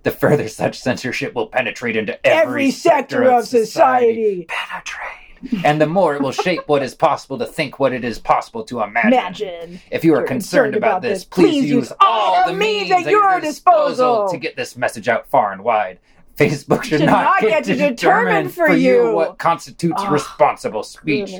the 0.02 0.10
further 0.10 0.48
such 0.48 0.78
censorship 0.78 1.34
will 1.34 1.46
penetrate 1.46 1.96
into 1.96 2.14
every, 2.26 2.42
Every 2.42 2.70
sector 2.72 3.22
of 3.30 3.46
society. 3.46 4.46
Penetrate. 4.48 5.64
And 5.64 5.80
the 5.80 5.86
more 5.86 6.14
it 6.14 6.22
will 6.22 6.32
shape 6.32 6.62
what 6.66 6.82
is 6.82 6.94
possible 6.94 7.38
to 7.38 7.46
think 7.46 7.78
what 7.78 7.92
it 7.92 8.04
is 8.04 8.18
possible 8.18 8.62
to 8.64 8.80
imagine. 8.80 9.12
Imagine. 9.12 9.80
If 9.90 10.04
you 10.04 10.14
are 10.14 10.18
you're 10.18 10.26
concerned 10.26 10.76
about 10.76 11.02
this, 11.02 11.24
please 11.24 11.68
use 11.68 11.92
all 12.00 12.46
the 12.46 12.52
means 12.52 12.90
at 12.90 13.06
your 13.06 13.40
disposal 13.40 14.28
to 14.28 14.38
get 14.38 14.56
this 14.56 14.76
message 14.76 15.08
out 15.08 15.26
far 15.28 15.52
and 15.52 15.64
wide. 15.64 15.98
Facebook 16.36 16.82
should, 16.82 17.00
Should 17.00 17.06
not 17.06 17.40
get 17.40 17.64
to 17.64 17.74
determine 17.76 18.48
for 18.48 18.72
you. 18.72 19.12
what 19.12 19.38
constitutes 19.38 20.02
Ah, 20.04 20.10
responsible 20.10 20.82
speech. 20.82 21.32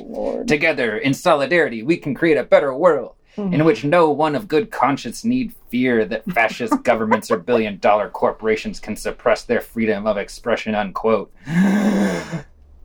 Together, 0.47 0.97
in 0.97 1.13
solidarity, 1.13 1.81
we 1.83 1.97
can 1.97 2.13
create 2.13 2.37
a 2.37 2.43
better 2.43 2.73
world 2.73 3.15
Mm-hmm. 3.35 3.51
in 3.55 3.65
which 3.65 3.83
no 3.83 4.11
one 4.11 4.35
of 4.35 4.47
good 4.47 4.69
conscience 4.69 5.25
need 5.25 5.53
fear 5.69 6.05
that 6.05 6.23
fascist 6.33 6.83
governments 6.83 7.31
or 7.31 7.37
billion 7.39 7.79
dollar 7.79 8.07
corporations 8.07 8.79
can 8.79 8.95
suppress 8.95 9.41
their 9.43 9.59
freedom 9.59 10.05
of 10.05 10.17
expression, 10.17 10.75
unquote. 10.75 11.33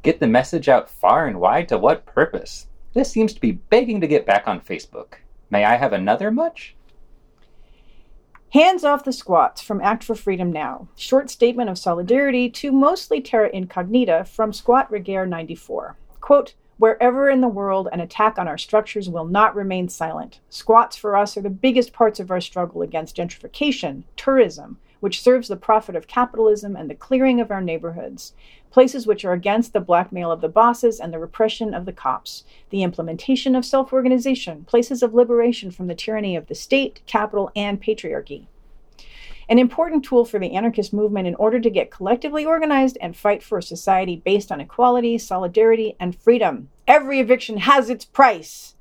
Get 0.02 0.20
the 0.20 0.26
message 0.26 0.68
out 0.70 0.88
far 0.88 1.26
and 1.26 1.38
wide 1.38 1.68
to 1.68 1.76
what 1.76 2.06
purpose? 2.06 2.66
This 2.94 3.10
seems 3.10 3.34
to 3.34 3.40
be 3.42 3.52
begging 3.52 4.00
to 4.00 4.06
get 4.06 4.24
back 4.24 4.48
on 4.48 4.60
Facebook. 4.62 5.14
May 5.50 5.64
I 5.66 5.76
have 5.76 5.92
another 5.92 6.30
much? 6.30 6.74
Hands 8.54 8.82
off 8.82 9.04
the 9.04 9.12
squats 9.12 9.60
from 9.60 9.82
Act 9.82 10.02
for 10.02 10.14
Freedom 10.14 10.50
Now. 10.50 10.88
Short 10.96 11.28
statement 11.28 11.68
of 11.68 11.76
solidarity 11.76 12.48
to 12.48 12.72
mostly 12.72 13.20
terra 13.20 13.50
incognita 13.52 14.24
from 14.24 14.54
Squat 14.54 14.90
Rigaer 14.90 15.28
94. 15.28 15.98
Quote, 16.22 16.54
Wherever 16.78 17.28
in 17.28 17.42
the 17.42 17.48
world 17.48 17.90
an 17.92 18.00
attack 18.00 18.38
on 18.38 18.48
our 18.48 18.56
structures 18.56 19.10
will 19.10 19.26
not 19.26 19.54
remain 19.54 19.90
silent. 19.90 20.40
Squats 20.48 20.96
for 20.96 21.14
us 21.14 21.36
are 21.36 21.42
the 21.42 21.50
biggest 21.50 21.92
parts 21.92 22.20
of 22.20 22.30
our 22.30 22.40
struggle 22.40 22.80
against 22.80 23.16
gentrification, 23.16 24.04
tourism, 24.16 24.78
which 25.00 25.20
serves 25.20 25.48
the 25.48 25.56
profit 25.56 25.94
of 25.94 26.06
capitalism 26.06 26.74
and 26.74 26.88
the 26.88 26.94
clearing 26.94 27.42
of 27.42 27.50
our 27.50 27.60
neighborhoods. 27.60 28.32
Places 28.70 29.06
which 29.06 29.24
are 29.24 29.32
against 29.32 29.72
the 29.72 29.80
blackmail 29.80 30.30
of 30.30 30.40
the 30.40 30.48
bosses 30.48 31.00
and 31.00 31.12
the 31.12 31.18
repression 31.18 31.74
of 31.74 31.86
the 31.86 31.92
cops. 31.92 32.44
The 32.70 32.82
implementation 32.82 33.54
of 33.54 33.64
self 33.64 33.92
organization. 33.92 34.64
Places 34.64 35.02
of 35.02 35.14
liberation 35.14 35.70
from 35.70 35.86
the 35.86 35.94
tyranny 35.94 36.36
of 36.36 36.46
the 36.46 36.54
state, 36.54 37.00
capital, 37.06 37.50
and 37.56 37.80
patriarchy 37.82 38.46
an 39.48 39.58
important 39.58 40.04
tool 40.04 40.24
for 40.24 40.38
the 40.38 40.54
anarchist 40.54 40.92
movement 40.92 41.26
in 41.26 41.34
order 41.36 41.58
to 41.58 41.70
get 41.70 41.90
collectively 41.90 42.44
organized 42.44 42.98
and 43.00 43.16
fight 43.16 43.42
for 43.42 43.58
a 43.58 43.62
society 43.62 44.16
based 44.16 44.52
on 44.52 44.60
equality, 44.60 45.16
solidarity, 45.16 45.96
and 45.98 46.14
freedom. 46.14 46.68
Every 46.86 47.18
eviction 47.20 47.58
has 47.58 47.88
its 47.88 48.04
price. 48.04 48.74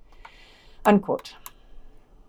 Unquote. 0.85 1.35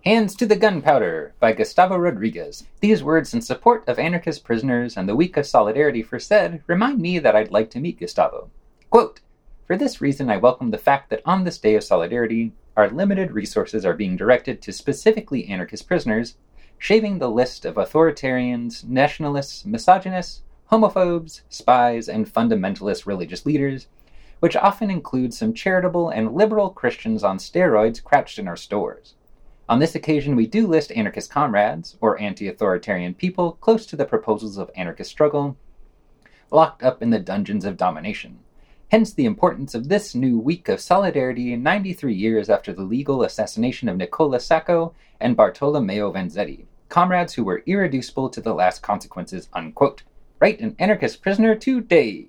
Hands 0.09 0.35
to 0.37 0.47
the 0.47 0.57
Gunpowder 0.57 1.35
by 1.39 1.53
Gustavo 1.53 1.95
Rodriguez. 1.99 2.65
These 2.81 3.03
words 3.03 3.35
in 3.35 3.43
support 3.43 3.87
of 3.87 3.99
anarchist 3.99 4.43
prisoners 4.43 4.97
and 4.97 5.07
the 5.07 5.15
week 5.15 5.37
of 5.37 5.45
solidarity 5.45 6.03
for 6.03 6.19
said 6.19 6.63
remind 6.67 6.99
me 6.99 7.19
that 7.19 7.37
I'd 7.37 7.51
like 7.51 7.69
to 7.73 7.79
meet 7.79 8.01
Gustavo. 8.01 8.49
Quote, 8.89 9.21
For 9.67 9.77
this 9.77 10.01
reason, 10.01 10.31
I 10.31 10.39
welcome 10.39 10.71
the 10.71 10.79
fact 10.79 11.11
that 11.11 11.21
on 11.27 11.45
this 11.45 11.59
day 11.59 11.75
of 11.75 11.85
solidarity, 11.85 12.53
our 12.75 12.89
limited 12.89 13.33
resources 13.33 13.85
are 13.85 13.93
being 13.93 14.17
directed 14.17 14.63
to 14.63 14.73
specifically 14.73 15.47
anarchist 15.47 15.87
prisoners, 15.87 16.37
shaving 16.79 17.19
the 17.19 17.29
list 17.29 17.67
of 17.67 17.75
authoritarians, 17.75 18.85
nationalists, 18.85 19.67
misogynists, 19.67 20.41
homophobes, 20.73 21.43
spies, 21.51 22.09
and 22.09 22.33
fundamentalist 22.33 23.05
religious 23.05 23.45
leaders, 23.45 23.89
which 24.41 24.57
often 24.57 24.91
includes 24.91 25.37
some 25.37 25.53
charitable 25.53 26.09
and 26.09 26.33
liberal 26.33 26.71
Christians 26.71 27.23
on 27.23 27.37
steroids 27.37 28.03
crouched 28.03 28.39
in 28.39 28.49
our 28.49 28.57
stores. 28.57 29.15
On 29.69 29.79
this 29.79 29.95
occasion, 29.95 30.35
we 30.35 30.47
do 30.47 30.67
list 30.67 30.93
anarchist 30.93 31.31
comrades, 31.31 31.99
or 32.01 32.19
anti 32.19 32.49
authoritarian 32.49 33.13
people 33.13 33.53
close 33.61 33.85
to 33.87 33.97
the 33.97 34.07
proposals 34.07 34.57
of 34.57 34.71
anarchist 34.75 35.11
struggle, 35.11 35.59
locked 36.51 36.83
up 36.83 37.03
in 37.03 37.11
the 37.11 37.19
dungeons 37.19 37.67
of 37.67 37.77
domination. 37.77 38.39
Hence 38.91 39.13
the 39.13 39.27
importance 39.27 39.75
of 39.75 39.91
this 39.91 40.15
new 40.15 40.39
week 40.39 40.71
of 40.71 40.81
solidarity 40.81 41.55
93 41.55 42.15
years 42.15 42.49
after 42.49 42.73
the 42.73 42.83
legal 42.83 43.23
assassination 43.23 43.91
of 43.91 43.99
Nicola 43.99 44.41
Sacco 44.41 44.95
and 45.21 45.37
Bartolomeo 45.37 46.11
Vanzetti, 46.11 46.65
comrades 46.89 47.35
who 47.35 47.45
were 47.45 47.63
irreducible 47.67 48.31
to 48.31 48.41
the 48.41 48.55
last 48.55 48.83
consequences, 48.83 49.51
unquote. 49.53 50.03
Write 50.41 50.61
an 50.61 50.77
anarchist 50.79 51.21
prisoner 51.21 51.55
today. 51.55 52.29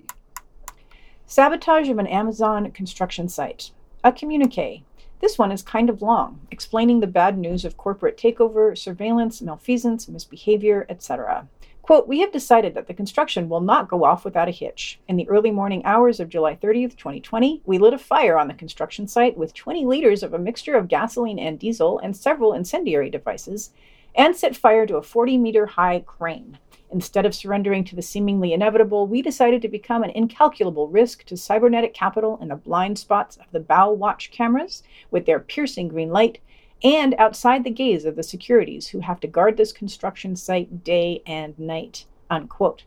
Sabotage 1.24 1.88
of 1.88 1.98
an 1.98 2.06
Amazon 2.06 2.70
construction 2.72 3.28
site. 3.28 3.70
A 4.04 4.12
communique. 4.12 4.82
This 5.20 5.36
one 5.36 5.52
is 5.52 5.62
kind 5.62 5.90
of 5.90 6.00
long, 6.00 6.40
explaining 6.50 7.00
the 7.00 7.06
bad 7.06 7.36
news 7.36 7.66
of 7.66 7.76
corporate 7.76 8.16
takeover, 8.16 8.76
surveillance, 8.76 9.42
malfeasance, 9.42 10.08
misbehavior, 10.08 10.86
etc. 10.88 11.46
Quote, 11.82 12.08
we 12.08 12.20
have 12.20 12.32
decided 12.32 12.72
that 12.74 12.86
the 12.86 12.94
construction 12.94 13.48
will 13.48 13.60
not 13.60 13.88
go 13.88 14.04
off 14.04 14.24
without 14.24 14.48
a 14.48 14.52
hitch. 14.52 14.98
In 15.08 15.16
the 15.16 15.28
early 15.28 15.50
morning 15.50 15.84
hours 15.84 16.20
of 16.20 16.30
July 16.30 16.56
30th, 16.56 16.96
2020, 16.96 17.60
we 17.66 17.76
lit 17.76 17.92
a 17.92 17.98
fire 17.98 18.38
on 18.38 18.48
the 18.48 18.54
construction 18.54 19.06
site 19.06 19.36
with 19.36 19.52
20 19.52 19.84
liters 19.84 20.22
of 20.22 20.32
a 20.32 20.38
mixture 20.38 20.74
of 20.74 20.88
gasoline 20.88 21.38
and 21.38 21.58
diesel 21.58 21.98
and 21.98 22.16
several 22.16 22.54
incendiary 22.54 23.10
devices, 23.10 23.72
and 24.14 24.34
set 24.34 24.56
fire 24.56 24.86
to 24.86 24.96
a 24.96 25.02
40 25.02 25.36
meter 25.36 25.66
high 25.66 26.00
crane. 26.00 26.58
Instead 26.92 27.24
of 27.24 27.34
surrendering 27.34 27.84
to 27.84 27.94
the 27.94 28.02
seemingly 28.02 28.52
inevitable, 28.52 29.06
we 29.06 29.22
decided 29.22 29.62
to 29.62 29.68
become 29.68 30.02
an 30.02 30.10
incalculable 30.10 30.88
risk 30.88 31.24
to 31.24 31.36
cybernetic 31.36 31.94
capital 31.94 32.36
in 32.42 32.48
the 32.48 32.56
blind 32.56 32.98
spots 32.98 33.36
of 33.36 33.46
the 33.52 33.60
BauWatch 33.60 34.32
cameras 34.32 34.82
with 35.10 35.24
their 35.24 35.38
piercing 35.38 35.86
green 35.86 36.10
light 36.10 36.40
and 36.82 37.14
outside 37.14 37.62
the 37.62 37.70
gaze 37.70 38.04
of 38.04 38.16
the 38.16 38.22
securities 38.22 38.88
who 38.88 39.00
have 39.00 39.20
to 39.20 39.28
guard 39.28 39.56
this 39.56 39.72
construction 39.72 40.34
site 40.34 40.82
day 40.82 41.22
and 41.26 41.56
night. 41.58 42.06
Unquote. 42.28 42.84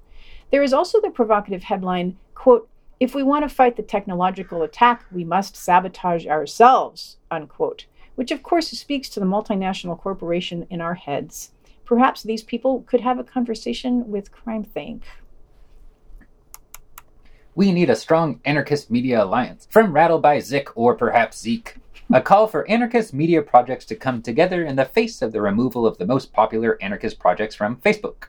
There 0.51 0.63
is 0.63 0.73
also 0.73 0.99
the 0.99 1.09
provocative 1.09 1.63
headline, 1.63 2.17
quote, 2.35 2.67
if 2.99 3.15
we 3.15 3.23
want 3.23 3.47
to 3.47 3.53
fight 3.53 3.75
the 3.75 3.83
technological 3.83 4.63
attack, 4.63 5.05
we 5.11 5.23
must 5.23 5.55
sabotage 5.55 6.27
ourselves, 6.27 7.17
unquote, 7.31 7.85
which 8.15 8.31
of 8.31 8.43
course 8.43 8.69
speaks 8.69 9.09
to 9.09 9.19
the 9.19 9.25
multinational 9.25 9.99
corporation 9.99 10.67
in 10.69 10.79
our 10.79 10.95
heads. 10.95 11.51
Perhaps 11.85 12.23
these 12.23 12.43
people 12.43 12.81
could 12.87 13.01
have 13.01 13.19
a 13.19 13.23
conversation 13.23 14.09
with 14.09 14.31
CrimethInc. 14.31 15.01
We 17.55 17.71
need 17.71 17.89
a 17.89 17.95
strong 17.95 18.39
anarchist 18.45 18.89
media 18.89 19.23
alliance 19.23 19.67
from 19.69 19.93
Rattle 19.93 20.19
by 20.19 20.39
Zik 20.39 20.75
or 20.75 20.95
perhaps 20.95 21.39
Zeke. 21.39 21.75
A 22.11 22.21
call 22.21 22.47
for 22.47 22.67
anarchist 22.69 23.13
media 23.13 23.41
projects 23.41 23.85
to 23.85 23.95
come 23.95 24.21
together 24.21 24.63
in 24.63 24.75
the 24.75 24.85
face 24.85 25.21
of 25.21 25.31
the 25.31 25.41
removal 25.41 25.85
of 25.85 25.97
the 25.97 26.05
most 26.05 26.33
popular 26.33 26.81
anarchist 26.81 27.19
projects 27.19 27.55
from 27.55 27.77
Facebook. 27.77 28.25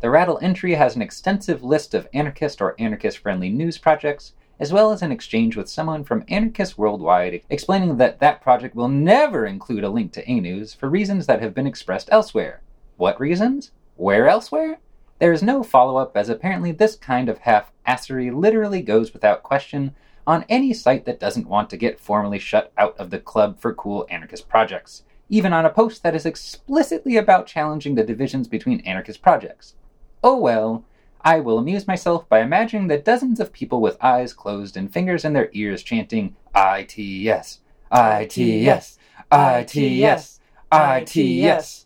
The 0.00 0.10
Rattle 0.10 0.38
entry 0.42 0.74
has 0.74 0.96
an 0.96 1.02
extensive 1.02 1.62
list 1.62 1.94
of 1.94 2.08
anarchist 2.12 2.60
or 2.60 2.74
anarchist 2.78 3.18
friendly 3.18 3.50
news 3.50 3.78
projects, 3.78 4.32
as 4.60 4.72
well 4.72 4.92
as 4.92 5.02
an 5.02 5.12
exchange 5.12 5.56
with 5.56 5.68
someone 5.68 6.04
from 6.04 6.24
Anarchist 6.28 6.78
Worldwide 6.78 7.42
explaining 7.50 7.96
that 7.96 8.20
that 8.20 8.40
project 8.40 8.74
will 8.74 8.88
never 8.88 9.46
include 9.46 9.84
a 9.84 9.90
link 9.90 10.12
to 10.12 10.30
A 10.30 10.40
News 10.40 10.74
for 10.74 10.88
reasons 10.88 11.26
that 11.26 11.42
have 11.42 11.54
been 11.54 11.66
expressed 11.66 12.08
elsewhere. 12.12 12.62
What 12.96 13.18
reasons? 13.20 13.72
Where 13.96 14.28
elsewhere? 14.28 14.78
There 15.18 15.32
is 15.32 15.42
no 15.42 15.62
follow 15.62 15.96
up, 15.96 16.16
as 16.16 16.28
apparently 16.28 16.72
this 16.72 16.96
kind 16.96 17.28
of 17.28 17.38
half 17.38 17.72
assery 17.86 18.34
literally 18.34 18.82
goes 18.82 19.12
without 19.12 19.42
question 19.42 19.94
on 20.26 20.44
any 20.48 20.72
site 20.72 21.04
that 21.04 21.20
doesn't 21.20 21.48
want 21.48 21.70
to 21.70 21.76
get 21.76 22.00
formally 22.00 22.38
shut 22.38 22.72
out 22.78 22.96
of 22.98 23.10
the 23.10 23.18
club 23.18 23.60
for 23.60 23.74
cool 23.74 24.06
anarchist 24.10 24.48
projects, 24.48 25.02
even 25.28 25.52
on 25.52 25.66
a 25.66 25.70
post 25.70 26.02
that 26.02 26.14
is 26.14 26.26
explicitly 26.26 27.16
about 27.16 27.46
challenging 27.46 27.94
the 27.94 28.04
divisions 28.04 28.48
between 28.48 28.80
anarchist 28.80 29.22
projects. 29.22 29.74
Oh 30.22 30.36
well, 30.38 30.84
I 31.20 31.40
will 31.40 31.58
amuse 31.58 31.86
myself 31.86 32.28
by 32.28 32.40
imagining 32.40 32.88
the 32.88 32.98
dozens 32.98 33.40
of 33.40 33.52
people 33.52 33.80
with 33.80 34.02
eyes 34.02 34.32
closed 34.32 34.76
and 34.76 34.92
fingers 34.92 35.24
in 35.24 35.32
their 35.32 35.50
ears 35.52 35.82
chanting 35.82 36.36
ITS, 36.54 37.60
ITS, 37.92 38.98
ITS, 39.32 40.40
ITS. 40.72 41.83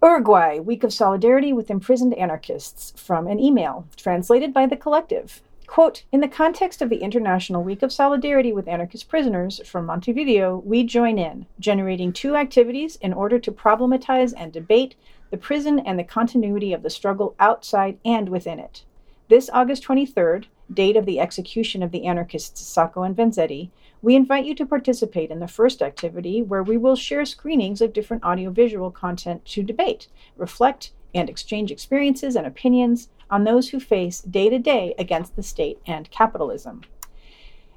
Uruguay, 0.00 0.60
Week 0.60 0.84
of 0.84 0.92
Solidarity 0.92 1.52
with 1.52 1.72
Imprisoned 1.72 2.14
Anarchists, 2.14 2.92
from 2.96 3.26
an 3.26 3.40
email, 3.40 3.88
translated 3.96 4.54
by 4.54 4.64
The 4.64 4.76
Collective. 4.76 5.42
Quote 5.66 6.04
In 6.12 6.20
the 6.20 6.28
context 6.28 6.80
of 6.80 6.88
the 6.88 6.98
International 6.98 7.64
Week 7.64 7.82
of 7.82 7.92
Solidarity 7.92 8.52
with 8.52 8.68
Anarchist 8.68 9.08
Prisoners 9.08 9.60
from 9.66 9.86
Montevideo, 9.86 10.62
we 10.64 10.84
join 10.84 11.18
in, 11.18 11.46
generating 11.58 12.12
two 12.12 12.36
activities 12.36 12.94
in 13.00 13.12
order 13.12 13.40
to 13.40 13.50
problematize 13.50 14.32
and 14.36 14.52
debate 14.52 14.94
the 15.32 15.36
prison 15.36 15.80
and 15.80 15.98
the 15.98 16.04
continuity 16.04 16.72
of 16.72 16.84
the 16.84 16.90
struggle 16.90 17.34
outside 17.40 17.98
and 18.04 18.28
within 18.28 18.60
it. 18.60 18.84
This 19.28 19.50
August 19.52 19.82
23rd, 19.82 20.44
date 20.72 20.96
of 20.96 21.06
the 21.06 21.18
execution 21.18 21.82
of 21.82 21.90
the 21.90 22.06
anarchists 22.06 22.60
Sacco 22.60 23.02
and 23.02 23.16
Vanzetti, 23.16 23.70
we 24.00 24.14
invite 24.14 24.44
you 24.44 24.54
to 24.54 24.66
participate 24.66 25.30
in 25.30 25.40
the 25.40 25.48
first 25.48 25.82
activity 25.82 26.42
where 26.42 26.62
we 26.62 26.76
will 26.76 26.96
share 26.96 27.24
screenings 27.24 27.80
of 27.80 27.92
different 27.92 28.24
audiovisual 28.24 28.90
content 28.90 29.44
to 29.46 29.62
debate, 29.62 30.08
reflect, 30.36 30.92
and 31.14 31.28
exchange 31.28 31.70
experiences 31.70 32.36
and 32.36 32.46
opinions 32.46 33.08
on 33.30 33.44
those 33.44 33.70
who 33.70 33.80
face 33.80 34.20
day 34.20 34.48
to 34.48 34.58
day 34.58 34.94
against 34.98 35.34
the 35.34 35.42
state 35.42 35.78
and 35.86 36.10
capitalism. 36.10 36.82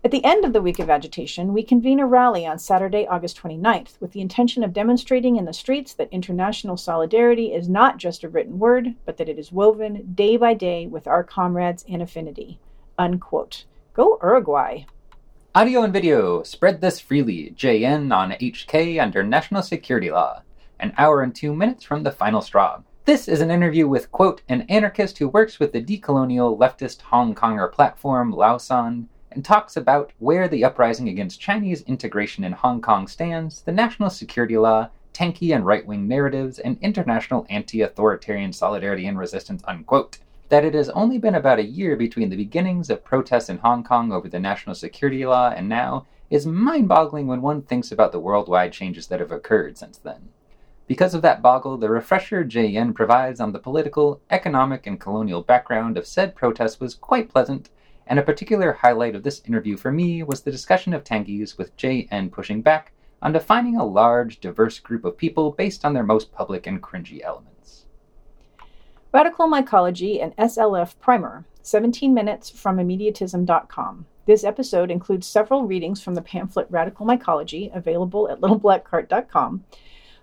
At 0.03 0.10
the 0.10 0.23
end 0.25 0.45
of 0.45 0.53
the 0.53 0.63
week 0.63 0.79
of 0.79 0.89
agitation, 0.89 1.53
we 1.53 1.62
convene 1.62 1.99
a 1.99 2.07
rally 2.07 2.45
on 2.45 2.57
Saturday, 2.57 3.05
August 3.05 3.39
29th, 3.39 3.99
with 3.99 4.13
the 4.13 4.21
intention 4.21 4.63
of 4.63 4.73
demonstrating 4.73 5.36
in 5.36 5.45
the 5.45 5.53
streets 5.53 5.93
that 5.93 6.10
international 6.12 6.75
solidarity 6.75 7.53
is 7.53 7.69
not 7.69 7.97
just 7.97 8.23
a 8.23 8.29
written 8.29 8.57
word, 8.57 8.95
but 9.05 9.17
that 9.17 9.29
it 9.29 9.38
is 9.38 9.51
woven 9.51 10.12
day 10.15 10.38
by 10.38 10.55
day 10.55 10.88
with 10.88 11.07
our 11.07 11.23
comrades 11.23 11.84
in 11.88 12.01
affinity. 12.01 12.60
Unquote. 12.97 13.65
Go 13.93 14.17
Uruguay! 14.23 14.86
Audio 15.54 15.84
and 15.84 15.92
video. 15.92 16.44
Spread 16.44 16.80
this 16.80 17.02
freely. 17.02 17.54
JN 17.58 18.16
on 18.16 18.32
HK 18.32 19.04
under 19.04 19.22
national 19.22 19.62
security 19.62 20.10
law. 20.10 20.44
An 20.80 20.94
hour 20.98 21.22
and 21.22 21.36
two 21.36 21.54
minutes 21.54 21.84
from 21.84 22.04
the 22.04 22.12
final 22.12 22.40
straw. 22.40 22.84
This 23.04 23.28
is 23.28 23.42
an 23.42 23.52
interview 23.52 23.86
with, 23.86 24.14
quote, 24.14 24.44
an 24.48 24.62
anarchist 24.70 25.18
who 25.18 25.28
works 25.28 25.60
with 25.60 25.74
the 25.74 25.82
decolonial 25.82 26.58
leftist 26.58 27.02
Hong 27.02 27.36
Konger 27.36 27.70
platform, 27.70 28.32
Lausan, 28.32 29.08
and 29.30 29.44
talks 29.44 29.76
about 29.76 30.14
where 30.20 30.48
the 30.48 30.64
uprising 30.64 31.10
against 31.10 31.42
Chinese 31.42 31.82
integration 31.82 32.46
in 32.46 32.54
Hong 32.54 32.82
Kong 32.82 33.06
stands, 33.06 33.62
the 33.64 33.74
national 33.74 34.10
security 34.10 34.58
law, 34.58 34.88
tanky 35.14 35.54
and 35.54 35.66
right 35.66 35.86
wing 35.86 36.08
narratives, 36.08 36.60
and 36.60 36.78
international 36.80 37.46
anti 37.50 37.82
authoritarian 37.82 38.54
solidarity 38.54 39.06
and 39.06 39.20
resistance, 39.20 39.62
unquote. 39.68 40.20
That 40.52 40.66
it 40.66 40.74
has 40.74 40.90
only 40.90 41.18
been 41.18 41.36
about 41.36 41.60
a 41.60 41.64
year 41.64 41.96
between 41.96 42.30
the 42.30 42.36
beginnings 42.36 42.90
of 42.90 43.06
protests 43.06 43.48
in 43.48 43.60
Hong 43.60 43.86
Kong 43.86 44.12
over 44.12 44.28
the 44.28 44.38
national 44.38 44.76
security 44.76 45.26
law 45.26 45.50
and 45.50 45.70
now 45.70 46.08
is 46.30 46.46
mind 46.46 46.90
boggling 46.90 47.26
when 47.26 47.42
one 47.42 47.62
thinks 47.62 47.90
about 47.90 48.12
the 48.12 48.20
worldwide 48.20 48.74
changes 48.74 49.08
that 49.08 49.22
have 49.22 49.32
occurred 49.32 49.78
since 49.78 49.98
then. 49.98 50.28
Because 50.88 51.14
of 51.14 51.22
that 51.22 51.42
boggle, 51.42 51.78
the 51.78 51.90
refresher 51.90 52.44
JN 52.44 52.94
provides 52.94 53.40
on 53.40 53.54
the 53.54 53.60
political, 53.60 54.20
economic, 54.30 54.86
and 54.86 55.00
colonial 55.00 55.42
background 55.42 55.98
of 55.98 56.06
said 56.06 56.36
protests 56.36 56.82
was 56.82 56.96
quite 56.96 57.30
pleasant 57.30 57.70
and 58.06 58.20
a 58.20 58.22
particular 58.22 58.74
highlight 58.74 59.16
of 59.16 59.24
this 59.24 59.42
interview 59.48 59.78
for 59.78 59.90
me 59.90 60.22
was 60.22 60.42
the 60.42 60.52
discussion 60.52 60.94
of 60.94 61.06
tankies 61.06 61.58
with 61.58 61.78
J.N. 61.78 62.30
pushing 62.30 62.62
back 62.62 62.92
on 63.22 63.32
defining 63.32 63.78
a 63.78 63.86
large, 63.86 64.42
diverse 64.42 64.80
group 64.80 65.06
of 65.06 65.16
people 65.16 65.52
based 65.52 65.86
on 65.86 65.94
their 65.94 66.04
most 66.04 66.34
public 66.34 66.68
and 66.68 66.84
cringy 66.84 67.22
elements. 67.24 67.86
Radical 69.13 69.47
Mycology 69.47 70.24
and 70.24 70.36
SLF 70.38 70.97
Primer 71.00 71.45
17 71.63 72.13
minutes 72.13 72.50
from 72.50 72.78
immediatism.com. 72.78 74.06
This 74.26 74.43
episode 74.43 74.89
includes 74.89 75.28
several 75.28 75.65
readings 75.65 76.02
from 76.02 76.15
the 76.15 76.21
pamphlet 76.21 76.67
Radical 76.69 77.06
Mycology, 77.06 77.76
available 77.76 78.30
at 78.30 78.39
littleblackcart.com, 78.39 79.65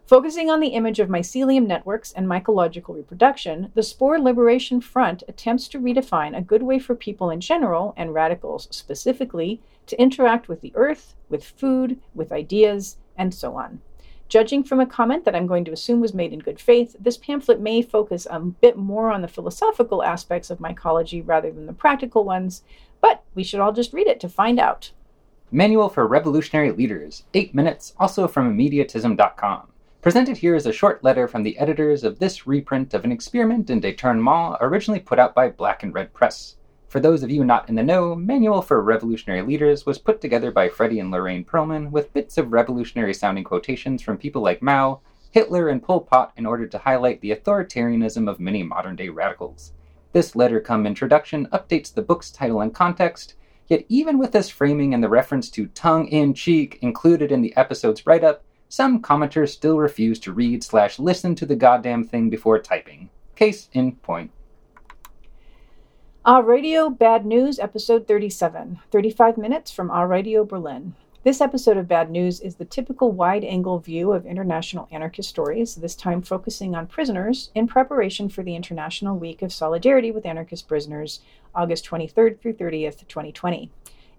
Focusing 0.09 0.49
on 0.49 0.61
the 0.61 0.69
image 0.69 1.01
of 1.01 1.11
mycelium 1.11 1.67
networks 1.67 2.13
and 2.13 2.27
mycological 2.27 2.97
reproduction, 2.97 3.71
the 3.75 3.83
Spore 3.83 4.19
Liberation 4.19 4.81
Front 4.81 5.23
attempts 5.29 5.69
to 5.69 5.79
redefine 5.79 6.35
a 6.35 6.41
good 6.41 6.63
way 6.63 6.79
for 6.79 6.95
people 6.95 7.29
in 7.29 7.43
general, 7.43 7.93
and 7.95 8.15
radicals 8.15 8.69
specifically, 8.71 9.61
to 9.85 10.01
interact 10.01 10.49
with 10.49 10.63
the 10.63 10.73
earth, 10.75 11.15
with 11.29 11.45
food, 11.45 12.01
with 12.15 12.33
ideas, 12.33 12.97
and 13.19 13.35
so 13.35 13.55
on. 13.57 13.83
Judging 14.29 14.63
from 14.63 14.79
a 14.79 14.87
comment 14.87 15.25
that 15.25 15.35
I'm 15.35 15.47
going 15.47 15.65
to 15.65 15.73
assume 15.73 16.01
was 16.01 16.13
made 16.13 16.35
in 16.35 16.41
good 16.41 16.61
faith, 16.61 16.95
this 17.01 17.17
pamphlet 17.17 17.61
may 17.61 17.81
focus 17.81 18.27
a 18.29 18.39
bit 18.39 18.77
more 18.77 19.11
on 19.11 19.23
the 19.23 19.29
philosophical 19.29 20.03
aspects 20.03 20.51
of 20.51 20.59
mycology 20.59 21.23
rather 21.27 21.51
than 21.51 21.65
the 21.65 21.73
practical 21.73 22.25
ones, 22.25 22.63
but 23.01 23.25
we 23.35 23.43
should 23.43 23.61
all 23.61 23.73
just 23.73 23.95
read 23.95 24.07
it 24.07 24.21
to 24.21 24.29
find 24.29 24.61
out. 24.61 24.93
Manual 25.51 25.89
for 25.89 26.07
Revolutionary 26.07 26.73
Leaders, 26.73 27.25
8 27.33 27.55
minutes, 27.55 27.95
also 27.99 28.29
from 28.29 28.55
immediatism.com. 28.55 29.69
Presented 30.03 30.37
here 30.37 30.55
is 30.55 30.67
a 30.67 30.73
short 30.75 31.03
letter 31.03 31.27
from 31.27 31.43
the 31.43 31.59
editors 31.59 32.05
of 32.05 32.19
this 32.19 32.47
reprint 32.47 32.93
of 32.93 33.05
an 33.05 33.13
experiment 33.13 33.71
in 33.71 33.81
détournement 33.81 34.59
originally 34.61 35.01
put 35.01 35.19
out 35.19 35.35
by 35.35 35.49
Black 35.49 35.83
and 35.83 35.95
Red 35.95 36.13
Press. 36.13 36.57
For 36.89 37.01
those 37.01 37.23
of 37.23 37.31
you 37.31 37.45
not 37.45 37.69
in 37.69 37.75
the 37.75 37.83
know, 37.83 38.15
Manual 38.15 38.63
for 38.63 38.83
Revolutionary 38.83 39.43
Leaders 39.43 39.85
was 39.85 39.99
put 39.99 40.23
together 40.23 40.51
by 40.51 40.71
Fredy 40.71 40.99
and 40.99 41.11
Lorraine 41.11 41.45
Perlman 41.45 41.91
with 41.91 42.15
bits 42.15 42.39
of 42.39 42.51
revolutionary 42.51 43.13
sounding 43.13 43.45
quotations 43.45 44.01
from 44.01 44.17
people 44.17 44.41
like 44.41 44.63
Mao, 44.63 45.01
Hitler, 45.31 45.69
and 45.69 45.83
Pol 45.83 46.01
Pot 46.01 46.33
in 46.39 46.47
order 46.47 46.67
to 46.67 46.79
highlight 46.79 47.21
the 47.21 47.35
authoritarianism 47.35 48.27
of 48.27 48.41
many 48.41 48.63
modern 48.63 48.97
day 48.97 49.11
radicals. 49.11 49.73
This 50.15 50.35
letter 50.35 50.61
come 50.61 50.87
introduction 50.87 51.47
updates 51.53 51.93
the 51.93 52.01
book's 52.01 52.31
title 52.31 52.63
and 52.63 52.75
context, 52.75 53.35
yet, 53.67 53.85
even 53.91 54.17
with 54.17 54.33
this 54.33 54.49
framing 54.49 54.95
and 54.95 55.05
the 55.05 55.11
reference 55.11 55.51
to 55.51 55.67
tongue 55.67 56.09
in 56.09 56.33
cheek 56.33 56.79
included 56.81 57.31
in 57.31 57.43
the 57.43 57.55
episode's 57.55 58.07
write 58.07 58.25
up, 58.25 58.43
some 58.71 59.03
commenters 59.03 59.51
still 59.51 59.77
refuse 59.77 60.19
to 60.21 60.33
read 60.33 60.65
slash 60.65 60.99
listen 60.99 61.35
to 61.35 61.45
the 61.45 61.55
goddamn 61.55 62.05
thing 62.05 62.31
before 62.31 62.59
typing. 62.59 63.11
Case 63.37 63.69
in 63.75 63.97
point. 63.97 64.31
Ah 66.31 66.41
Radio 66.41 66.91
Bad 66.91 67.25
News, 67.25 67.59
episode 67.59 68.07
37, 68.07 68.81
35 68.91 69.39
minutes 69.39 69.71
from 69.71 69.91
Ah 69.91 70.03
Radio 70.03 70.45
Berlin. 70.45 70.95
This 71.25 71.41
episode 71.41 71.79
of 71.79 71.89
Bad 71.89 72.11
News 72.11 72.39
is 72.41 72.57
the 72.57 72.67
typical 72.67 73.13
wide 73.13 73.45
angle 73.45 73.79
view 73.79 74.13
of 74.13 74.27
international 74.27 74.89
anarchist 74.93 75.31
stories, 75.31 75.77
this 75.77 75.95
time 75.95 76.21
focusing 76.21 76.75
on 76.75 76.87
prisoners 76.87 77.51
in 77.55 77.67
preparation 77.67 78.29
for 78.29 78.43
the 78.43 78.55
International 78.55 79.17
Week 79.17 79.41
of 79.41 79.55
Solidarity 79.55 80.11
with 80.11 80.27
Anarchist 80.27 80.69
Prisoners, 80.69 81.21
August 81.55 81.87
23rd 81.87 82.39
through 82.39 82.53
30th, 82.53 83.09
2020. 83.09 83.71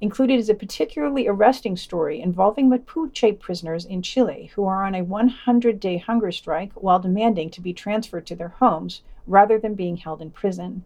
Included 0.02 0.40
is 0.40 0.50
a 0.50 0.56
particularly 0.56 1.28
arresting 1.28 1.78
story 1.78 2.22
involving 2.22 2.72
Mapuche 2.72 3.40
prisoners 3.40 3.86
in 3.86 4.02
Chile 4.02 4.50
who 4.56 4.66
are 4.66 4.84
on 4.84 4.96
a 4.96 5.04
100 5.04 5.80
day 5.80 6.00
hunger 6.00 6.32
strike 6.32 6.72
while 6.74 6.98
demanding 6.98 7.52
to 7.52 7.62
be 7.62 7.72
transferred 7.72 8.26
to 8.26 8.36
their 8.36 8.56
homes 8.58 9.04
rather 9.28 9.60
than 9.60 9.76
being 9.76 9.98
held 9.98 10.24
in 10.24 10.32
prison. 10.32 10.84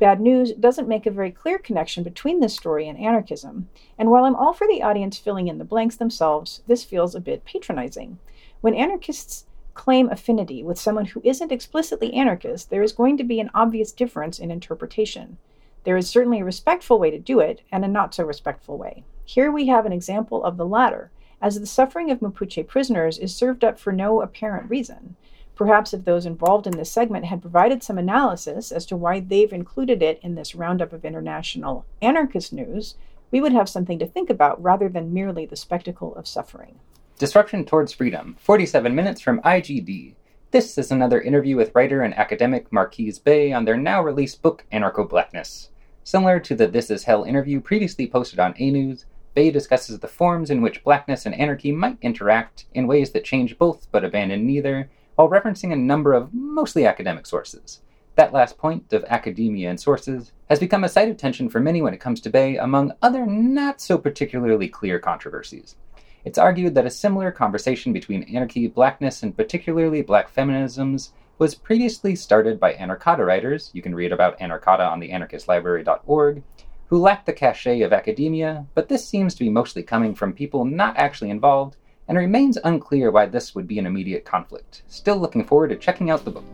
Bad 0.00 0.18
News 0.18 0.54
doesn't 0.54 0.88
make 0.88 1.04
a 1.04 1.10
very 1.10 1.30
clear 1.30 1.58
connection 1.58 2.02
between 2.02 2.40
this 2.40 2.54
story 2.54 2.88
and 2.88 2.98
anarchism, 2.98 3.68
and 3.98 4.10
while 4.10 4.24
I'm 4.24 4.34
all 4.34 4.54
for 4.54 4.66
the 4.66 4.82
audience 4.82 5.18
filling 5.18 5.46
in 5.46 5.58
the 5.58 5.64
blanks 5.64 5.96
themselves, 5.96 6.62
this 6.66 6.84
feels 6.84 7.14
a 7.14 7.20
bit 7.20 7.44
patronizing. 7.44 8.18
When 8.62 8.74
anarchists 8.74 9.44
claim 9.74 10.08
affinity 10.08 10.62
with 10.62 10.80
someone 10.80 11.04
who 11.04 11.20
isn't 11.22 11.52
explicitly 11.52 12.14
anarchist, 12.14 12.70
there 12.70 12.82
is 12.82 12.92
going 12.92 13.18
to 13.18 13.24
be 13.24 13.40
an 13.40 13.50
obvious 13.52 13.92
difference 13.92 14.38
in 14.38 14.50
interpretation. 14.50 15.36
There 15.84 15.98
is 15.98 16.08
certainly 16.08 16.40
a 16.40 16.46
respectful 16.46 16.98
way 16.98 17.10
to 17.10 17.18
do 17.18 17.40
it 17.40 17.60
and 17.70 17.84
a 17.84 17.88
not 17.88 18.14
so 18.14 18.24
respectful 18.24 18.78
way. 18.78 19.04
Here 19.26 19.52
we 19.52 19.66
have 19.66 19.84
an 19.84 19.92
example 19.92 20.42
of 20.42 20.56
the 20.56 20.66
latter, 20.66 21.10
as 21.42 21.60
the 21.60 21.66
suffering 21.66 22.10
of 22.10 22.20
Mapuche 22.20 22.66
prisoners 22.66 23.18
is 23.18 23.36
served 23.36 23.64
up 23.64 23.78
for 23.78 23.92
no 23.92 24.22
apparent 24.22 24.70
reason. 24.70 25.16
Perhaps 25.60 25.92
if 25.92 26.06
those 26.06 26.24
involved 26.24 26.66
in 26.66 26.78
this 26.78 26.90
segment 26.90 27.26
had 27.26 27.42
provided 27.42 27.82
some 27.82 27.98
analysis 27.98 28.72
as 28.72 28.86
to 28.86 28.96
why 28.96 29.20
they've 29.20 29.52
included 29.52 30.02
it 30.02 30.18
in 30.22 30.34
this 30.34 30.54
roundup 30.54 30.90
of 30.90 31.04
international 31.04 31.84
anarchist 32.00 32.50
news, 32.50 32.94
we 33.30 33.42
would 33.42 33.52
have 33.52 33.68
something 33.68 33.98
to 33.98 34.06
think 34.06 34.30
about 34.30 34.62
rather 34.62 34.88
than 34.88 35.12
merely 35.12 35.44
the 35.44 35.56
spectacle 35.56 36.14
of 36.14 36.26
suffering. 36.26 36.80
Disruption 37.18 37.66
Towards 37.66 37.92
Freedom, 37.92 38.38
47 38.40 38.94
minutes 38.94 39.20
from 39.20 39.42
IGD. 39.42 40.14
This 40.50 40.78
is 40.78 40.90
another 40.90 41.20
interview 41.20 41.56
with 41.56 41.74
writer 41.74 42.00
and 42.00 42.16
academic 42.16 42.72
Marquis 42.72 43.16
Bey 43.22 43.52
on 43.52 43.66
their 43.66 43.76
now 43.76 44.02
released 44.02 44.40
book, 44.40 44.64
Anarcho 44.72 45.06
Blackness. 45.06 45.68
Similar 46.04 46.40
to 46.40 46.54
the 46.54 46.68
This 46.68 46.90
Is 46.90 47.04
Hell 47.04 47.24
interview 47.24 47.60
previously 47.60 48.06
posted 48.06 48.40
on 48.40 48.54
A 48.56 48.70
News, 48.70 49.04
Bey 49.34 49.50
discusses 49.50 49.98
the 49.98 50.08
forms 50.08 50.48
in 50.48 50.62
which 50.62 50.82
blackness 50.82 51.26
and 51.26 51.34
anarchy 51.34 51.70
might 51.70 51.98
interact 52.00 52.64
in 52.72 52.86
ways 52.86 53.10
that 53.10 53.24
change 53.24 53.58
both 53.58 53.88
but 53.92 54.06
abandon 54.06 54.46
neither, 54.46 54.88
while 55.20 55.28
referencing 55.28 55.70
a 55.70 55.76
number 55.76 56.14
of 56.14 56.32
mostly 56.32 56.86
academic 56.86 57.26
sources. 57.26 57.82
That 58.14 58.32
last 58.32 58.56
point 58.56 58.90
of 58.94 59.04
academia 59.04 59.68
and 59.68 59.78
sources 59.78 60.32
has 60.48 60.58
become 60.58 60.82
a 60.82 60.88
site 60.88 61.10
of 61.10 61.18
tension 61.18 61.50
for 61.50 61.60
many 61.60 61.82
when 61.82 61.92
it 61.92 62.00
comes 62.00 62.22
to 62.22 62.30
Bey, 62.30 62.56
among 62.56 62.92
other 63.02 63.26
not 63.26 63.82
so 63.82 63.98
particularly 63.98 64.66
clear 64.66 64.98
controversies. 64.98 65.76
It's 66.24 66.38
argued 66.38 66.74
that 66.74 66.86
a 66.86 66.90
similar 66.90 67.30
conversation 67.30 67.92
between 67.92 68.34
anarchy, 68.34 68.66
blackness, 68.66 69.22
and 69.22 69.36
particularly 69.36 70.00
black 70.00 70.34
feminisms 70.34 71.10
was 71.36 71.54
previously 71.54 72.16
started 72.16 72.58
by 72.58 72.72
Anarkata 72.72 73.26
writers, 73.26 73.70
you 73.74 73.82
can 73.82 73.94
read 73.94 74.12
about 74.12 74.38
Anarkata 74.38 74.90
on 74.90 75.00
the 75.00 75.10
anarchistlibrary.org, 75.10 76.42
who 76.86 76.98
lacked 76.98 77.26
the 77.26 77.34
cachet 77.34 77.82
of 77.82 77.92
academia, 77.92 78.64
but 78.74 78.88
this 78.88 79.06
seems 79.06 79.34
to 79.34 79.44
be 79.44 79.50
mostly 79.50 79.82
coming 79.82 80.14
from 80.14 80.32
people 80.32 80.64
not 80.64 80.96
actually 80.96 81.28
involved, 81.28 81.76
and 82.10 82.18
it 82.18 82.22
remains 82.22 82.58
unclear 82.64 83.12
why 83.12 83.24
this 83.24 83.54
would 83.54 83.68
be 83.68 83.78
an 83.78 83.86
immediate 83.86 84.24
conflict. 84.24 84.82
Still 84.88 85.16
looking 85.16 85.44
forward 85.44 85.68
to 85.68 85.76
checking 85.76 86.10
out 86.10 86.24
the 86.24 86.32
book. 86.32 86.44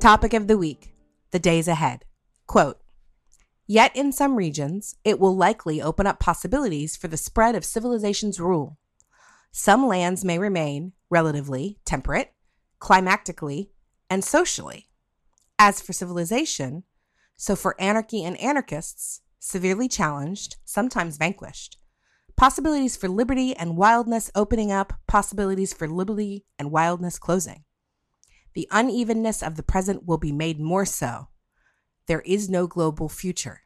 Topic 0.00 0.32
of 0.32 0.46
the 0.46 0.56
week 0.56 0.94
The 1.32 1.38
days 1.38 1.68
ahead. 1.68 2.06
Quote 2.46 2.80
Yet 3.66 3.94
in 3.94 4.10
some 4.10 4.36
regions, 4.36 4.96
it 5.04 5.20
will 5.20 5.36
likely 5.36 5.82
open 5.82 6.06
up 6.06 6.18
possibilities 6.18 6.96
for 6.96 7.08
the 7.08 7.18
spread 7.18 7.54
of 7.54 7.66
civilization's 7.66 8.40
rule 8.40 8.78
some 9.52 9.86
lands 9.86 10.24
may 10.24 10.38
remain 10.38 10.92
relatively 11.10 11.78
temperate, 11.84 12.32
climactically, 12.80 13.70
and 14.08 14.24
socially. 14.24 14.88
As 15.58 15.80
for 15.80 15.92
civilization, 15.92 16.84
so 17.36 17.56
for 17.56 17.80
anarchy 17.80 18.24
and 18.24 18.40
anarchists, 18.40 19.20
severely 19.38 19.88
challenged, 19.88 20.56
sometimes 20.64 21.16
vanquished. 21.16 21.76
Possibilities 22.36 22.96
for 22.96 23.08
liberty 23.08 23.54
and 23.56 23.76
wildness 23.76 24.30
opening 24.34 24.72
up, 24.72 24.94
possibilities 25.06 25.72
for 25.72 25.88
liberty 25.88 26.46
and 26.58 26.70
wildness 26.70 27.18
closing. 27.18 27.64
The 28.54 28.68
unevenness 28.70 29.42
of 29.42 29.56
the 29.56 29.62
present 29.62 30.06
will 30.06 30.18
be 30.18 30.32
made 30.32 30.60
more 30.60 30.84
so 30.84 31.28
there 32.10 32.22
is 32.22 32.50
no 32.50 32.66
global 32.66 33.08
future. 33.08 33.60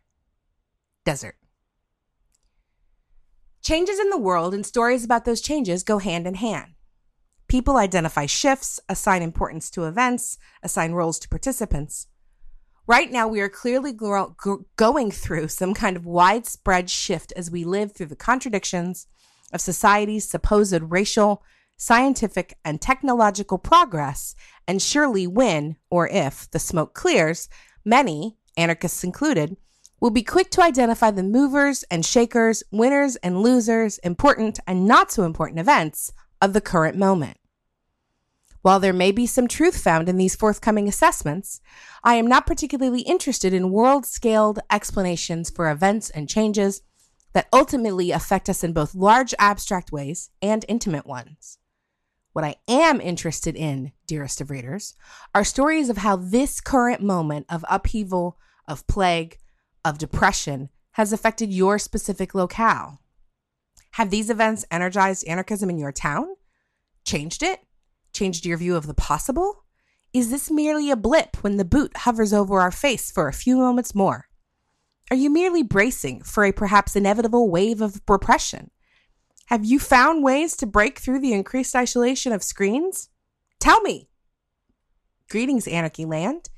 Desert. 1.07 1.37
Changes 3.64 3.98
in 3.98 4.11
the 4.11 4.18
world 4.18 4.53
and 4.53 4.66
stories 4.66 5.05
about 5.05 5.24
those 5.24 5.40
changes 5.40 5.83
go 5.83 5.98
hand 5.98 6.27
in 6.27 6.35
hand. 6.35 6.74
People 7.48 7.79
identify 7.79 8.27
shifts, 8.27 8.79
assign 8.90 9.22
importance 9.22 9.70
to 9.70 9.85
events, 9.85 10.37
assign 10.62 10.92
roles 10.92 11.18
to 11.20 11.31
participants. 11.31 12.07
Right 12.87 13.11
now, 13.11 13.27
we 13.27 13.40
are 13.40 13.48
clearly 13.48 13.94
gro- 13.94 14.37
go- 14.37 14.66
going 14.77 15.11
through 15.11 15.48
some 15.48 15.72
kind 15.72 15.96
of 15.96 16.05
widespread 16.05 16.90
shift 16.90 17.33
as 17.37 17.50
we 17.50 17.64
live 17.64 17.92
through 17.92 18.07
the 18.07 18.16
contradictions 18.16 19.07
of 19.50 19.62
society's 19.62 20.29
supposed 20.29 20.83
racial, 20.83 21.42
scientific, 21.79 22.59
and 22.66 22.83
technological 22.83 23.57
progress. 23.57 24.35
And 24.68 24.83
surely, 24.83 25.27
when 25.27 25.77
or 25.88 26.07
if 26.09 26.50
the 26.50 26.59
smoke 26.59 26.92
clears, 26.92 27.48
Many, 27.85 28.38
anarchists 28.57 29.05
included, 29.05 29.59
will 30.05 30.11
be 30.11 30.23
quick 30.23 30.51
to 30.51 30.61
identify 30.61 31.11
the 31.11 31.23
movers 31.23 31.83
and 31.85 32.05
shakers, 32.05 32.62
winners 32.71 33.17
and 33.23 33.40
losers, 33.40 33.97
important 34.01 34.61
and 34.67 34.85
not 34.85 35.11
so 35.11 35.23
important 35.23 35.59
events 35.59 36.12
of 36.43 36.53
the 36.53 36.61
current 36.61 36.95
moment. 36.95 37.38
While 38.61 38.81
there 38.81 38.93
may 38.93 39.12
be 39.12 39.27
some 39.27 39.49
truth 39.49 39.83
found 39.83 40.11
in 40.11 40.19
these 40.19 40.37
forthcoming 40.37 40.88
assessments, 40.88 41.62
I 42.03 42.17
am 42.17 42.27
not 42.27 42.47
particularly 42.47 43.01
interested 43.01 43.55
in 43.55 43.71
world 43.71 44.05
scaled 44.05 44.59
explanations 44.71 45.49
for 45.49 45.71
events 45.71 46.11
and 46.11 46.29
changes 46.29 46.83
that 47.33 47.49
ultimately 47.51 48.11
affect 48.11 48.51
us 48.51 48.62
in 48.62 48.75
both 48.75 48.95
large 48.95 49.33
abstract 49.38 49.90
ways 49.90 50.29
and 50.43 50.67
intimate 50.69 51.07
ones. 51.07 51.57
What 52.35 52.45
I 52.45 52.57
am 52.69 53.01
interested 53.01 53.57
in, 53.57 53.93
dearest 54.07 54.43
of 54.43 54.51
readers, 54.51 54.97
are 55.35 55.45
stories 55.45 55.88
of 55.88 55.97
how 55.97 56.17
this 56.17 56.61
current 56.61 57.01
moment 57.01 57.47
of 57.49 57.64
upheaval, 57.71 58.37
of 58.69 58.87
plague, 58.87 59.38
of 59.85 59.99
depression 59.99 60.70
has 60.92 61.12
affected 61.12 61.53
your 61.53 61.79
specific 61.79 62.35
locale. 62.35 63.01
Have 63.92 64.11
these 64.11 64.31
events 64.31 64.64
energized 64.70 65.27
anarchism 65.27 65.70
in 65.70 65.79
your 65.79 65.92
town? 65.92 66.35
Changed 67.05 67.42
it? 67.42 67.61
Changed 68.12 68.47
your 68.47 68.57
view 68.57 68.77
of 68.77 68.87
the 68.87 68.94
possible? 68.94 69.64
Is 70.12 70.31
this 70.31 70.51
merely 70.51 70.90
a 70.90 70.97
blip 70.97 71.42
when 71.42 71.57
the 71.57 71.64
boot 71.64 71.97
hovers 71.99 72.33
over 72.33 72.61
our 72.61 72.70
face 72.70 73.11
for 73.11 73.29
a 73.29 73.33
few 73.33 73.57
moments 73.57 73.94
more? 73.94 74.29
Are 75.11 75.16
you 75.16 75.29
merely 75.29 75.62
bracing 75.62 76.23
for 76.23 76.44
a 76.44 76.53
perhaps 76.53 76.97
inevitable 76.97 77.51
wave 77.51 77.81
of 77.81 78.01
repression? 78.09 78.70
Have 79.47 79.64
you 79.64 79.79
found 79.79 80.25
ways 80.25 80.57
to 80.57 80.66
break 80.66 80.99
through 80.99 81.20
the 81.20 81.33
increased 81.33 81.77
isolation 81.77 82.33
of 82.33 82.42
screens? 82.42 83.11
Tell 83.61 83.81
me. 83.83 84.09
Greetings, 85.29 85.68
Anarchy 85.68 86.05
Land. 86.05 86.49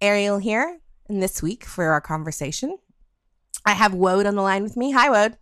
Ariel 0.00 0.38
here, 0.38 0.80
this 1.08 1.42
week 1.42 1.64
for 1.64 1.86
our 1.86 2.00
conversation, 2.00 2.78
I 3.64 3.72
have 3.72 3.94
Wode 3.94 4.26
on 4.26 4.34
the 4.34 4.42
line 4.42 4.62
with 4.62 4.76
me. 4.76 4.92
Hi, 4.92 5.08
Wode. 5.08 5.36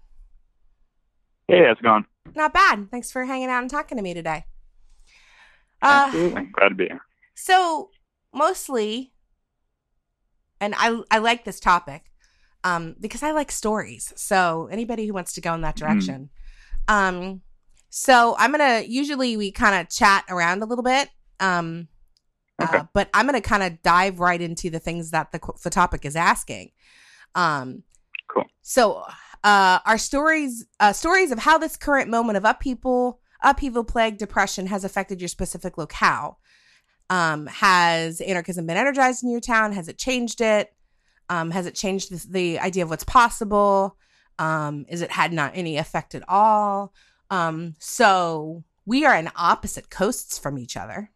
Hey, 1.49 1.65
how's 1.67 1.79
it 1.79 1.83
going? 1.83 2.05
Not 2.35 2.55
bad. 2.55 2.91
Thanks 2.91 3.11
for 3.11 3.25
hanging 3.25 3.49
out 3.49 3.63
and 3.63 3.71
talking 3.71 3.97
to 3.97 4.03
me 4.03 4.15
today. 4.15 4.45
Uh, 5.83 6.05
Absolutely. 6.07 6.49
Glad 6.53 6.69
to 6.69 6.75
be 6.75 6.85
here. 6.87 7.01
So, 7.35 7.91
mostly, 8.33 9.13
and 10.61 10.75
I, 10.77 11.03
I 11.11 11.19
like 11.19 11.45
this 11.45 11.61
topic 11.61 12.05
um, 12.65 12.97
because 13.01 13.23
I 13.23 13.33
like 13.33 13.51
stories. 13.51 14.13
So, 14.17 14.69
anybody 14.71 15.07
who 15.07 15.13
wants 15.13 15.35
to 15.35 15.41
go 15.41 15.55
in 15.55 15.63
that 15.63 15.77
mm-hmm. 15.77 15.87
direction, 15.87 16.23
mm 16.23 16.37
um, 16.89 17.43
so 17.89 18.37
I'm 18.39 18.51
gonna 18.51 18.83
usually 18.87 19.37
we 19.37 19.51
kind 19.51 19.81
of 19.81 19.89
chat 19.89 20.25
around 20.29 20.63
a 20.63 20.67
little 20.67 20.85
bit. 20.85 21.09
Um, 21.41 21.89
uh, 21.91 21.96
okay. 22.63 22.79
uh, 22.79 22.85
but 22.93 23.09
I'm 23.15 23.27
gonna 23.27 23.41
kind 23.41 23.63
of 23.63 23.83
dive 23.83 24.21
right 24.21 24.41
into 24.41 24.71
the 24.71 24.79
things 24.79 25.11
that 25.11 25.33
the 25.33 25.41
the 25.63 25.71
topic 25.71 26.05
is 26.05 26.17
asking. 26.17 26.71
Um, 27.35 27.83
cool. 28.29 28.45
So, 28.63 29.05
uh, 29.45 29.79
our 29.85 29.99
stories, 29.99 30.67
uh, 30.81 30.93
stories 30.93 31.31
of 31.31 31.39
how 31.39 31.59
this 31.59 31.77
current 31.77 32.11
moment 32.11 32.37
of 32.37 32.45
upheaval, 32.45 33.21
upheaval, 33.43 33.85
plague, 33.85 34.19
depression 34.19 34.67
has 34.67 34.85
affected 34.85 35.21
your 35.21 35.29
specific 35.29 35.79
locale. 35.79 36.39
Um, 37.09 37.47
has 37.47 38.21
anarchism 38.21 38.67
been 38.67 38.77
energized 38.77 39.23
in 39.23 39.31
your 39.31 39.41
town? 39.41 39.73
Has 39.73 39.89
it 39.89 39.99
changed 39.99 40.41
it? 40.41 40.73
Um, 41.29 41.51
has 41.51 41.67
it 41.67 41.75
changed 41.75 42.11
the, 42.11 42.27
the 42.31 42.59
idea 42.59 42.83
of 42.83 42.91
what's 42.91 43.05
possible? 43.05 43.97
Um, 44.39 44.87
is 44.89 45.03
it 45.03 45.11
had 45.11 45.33
not 45.33 45.53
any 45.55 45.77
effect 45.77 46.15
at 46.15 46.25
all? 46.29 46.93
Um, 47.31 47.75
so 47.79 48.65
we 48.85 49.05
are 49.05 49.17
in 49.17 49.31
opposite 49.37 49.91
coasts 49.91 50.39
from 50.39 50.59
each 50.59 50.77
other. 50.77 51.11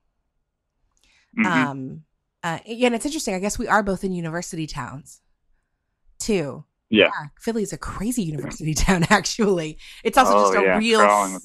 Mm-hmm. 1.38 1.47
Um, 1.47 2.03
uh, 2.43 2.59
yeah, 2.66 2.87
and 2.87 2.95
it's 2.95 3.07
interesting. 3.07 3.35
I 3.35 3.38
guess 3.38 3.59
we 3.59 3.69
are 3.69 3.83
both 3.83 4.05
in 4.05 4.12
university 4.12 4.66
towns, 4.66 5.21
too. 6.19 6.64
Yeah, 6.88 7.05
yeah 7.05 7.29
Philly's 7.38 7.73
a 7.73 7.79
crazy 7.79 8.23
university 8.23 8.75
town. 8.75 9.05
Actually, 9.11 9.79
it's 10.05 10.19
also 10.19 10.33
oh, 10.37 10.43
just 10.43 10.59
a 10.59 10.62
yeah. 10.62 10.79
real. 10.79 11.40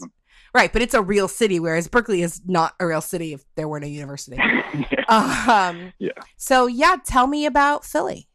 Right, 0.54 0.72
but 0.72 0.82
it's 0.82 0.94
a 0.94 1.02
real 1.02 1.28
city, 1.28 1.60
whereas 1.60 1.90
Berkeley 1.90 2.22
is 2.22 2.42
not 2.46 2.76
a 2.80 2.88
real 2.88 3.02
city 3.02 3.34
if 3.34 3.44
there 3.56 3.68
weren't 3.68 3.84
a 3.84 3.90
university. 3.90 4.38
yeah. 4.92 5.04
Um, 5.10 5.92
yeah. 6.00 6.12
So 6.38 6.68
yeah, 6.68 6.96
tell 7.06 7.28
me 7.28 7.46
about 7.46 7.84
Philly. 7.84 8.30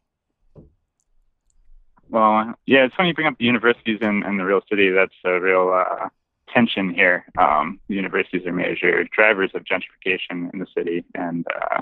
Well, 2.09 2.53
yeah, 2.67 2.85
it's 2.85 2.93
funny 2.93 3.09
you 3.09 3.15
bring 3.15 3.25
up 3.25 3.37
the 3.39 3.45
universities 3.45 3.99
and, 4.01 4.23
and 4.23 4.39
the 4.39 4.43
real 4.43 4.61
city. 4.69 4.91
That's 4.91 5.15
a 5.25 5.39
real 5.39 5.73
uh, 5.73 6.09
tension 6.53 6.93
here. 6.93 7.25
Um, 7.37 7.79
the 7.87 7.95
universities 7.95 8.45
are 8.45 8.51
major 8.51 9.03
drivers 9.05 9.51
of 9.53 9.63
gentrification 9.63 10.53
in 10.53 10.59
the 10.59 10.67
city, 10.75 11.03
and 11.15 11.45
uh, 11.55 11.81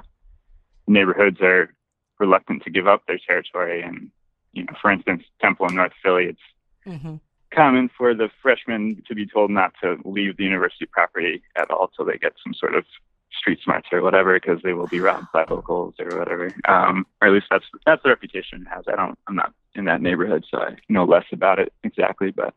neighborhoods 0.87 1.41
are 1.41 1.73
reluctant 2.19 2.63
to 2.63 2.69
give 2.69 2.87
up 2.87 3.03
their 3.07 3.19
territory. 3.25 3.81
And 3.81 4.11
you 4.53 4.63
know, 4.63 4.73
for 4.81 4.91
instance, 4.91 5.23
Temple 5.41 5.67
in 5.67 5.75
North 5.75 5.93
Philly, 6.03 6.25
it's 6.25 6.39
mm-hmm. 6.85 7.15
common 7.53 7.89
for 7.97 8.13
the 8.13 8.29
freshmen 8.41 9.03
to 9.07 9.15
be 9.15 9.25
told 9.25 9.51
not 9.51 9.73
to 9.81 9.97
leave 10.05 10.37
the 10.37 10.43
university 10.43 10.85
property 10.85 11.41
at 11.55 11.69
all 11.71 11.89
till 11.89 12.05
they 12.05 12.17
get 12.17 12.33
some 12.43 12.53
sort 12.53 12.75
of 12.75 12.85
street 13.37 13.59
smarts 13.63 13.87
or 13.91 14.01
whatever 14.01 14.39
because 14.39 14.61
they 14.63 14.73
will 14.73 14.87
be 14.87 14.99
robbed 14.99 15.27
by 15.31 15.45
locals 15.49 15.93
or 15.99 16.17
whatever. 16.17 16.51
Um, 16.67 17.05
or 17.21 17.27
at 17.27 17.33
least 17.33 17.47
that's 17.49 17.65
that's 17.85 18.03
the 18.03 18.09
reputation 18.09 18.63
it 18.63 18.75
has. 18.75 18.85
I 18.87 18.95
don't 18.95 19.17
I'm 19.27 19.35
not 19.35 19.53
in 19.75 19.85
that 19.85 20.01
neighborhood, 20.01 20.45
so 20.49 20.59
I 20.59 20.77
know 20.89 21.05
less 21.05 21.25
about 21.31 21.59
it 21.59 21.71
exactly, 21.83 22.31
but 22.31 22.53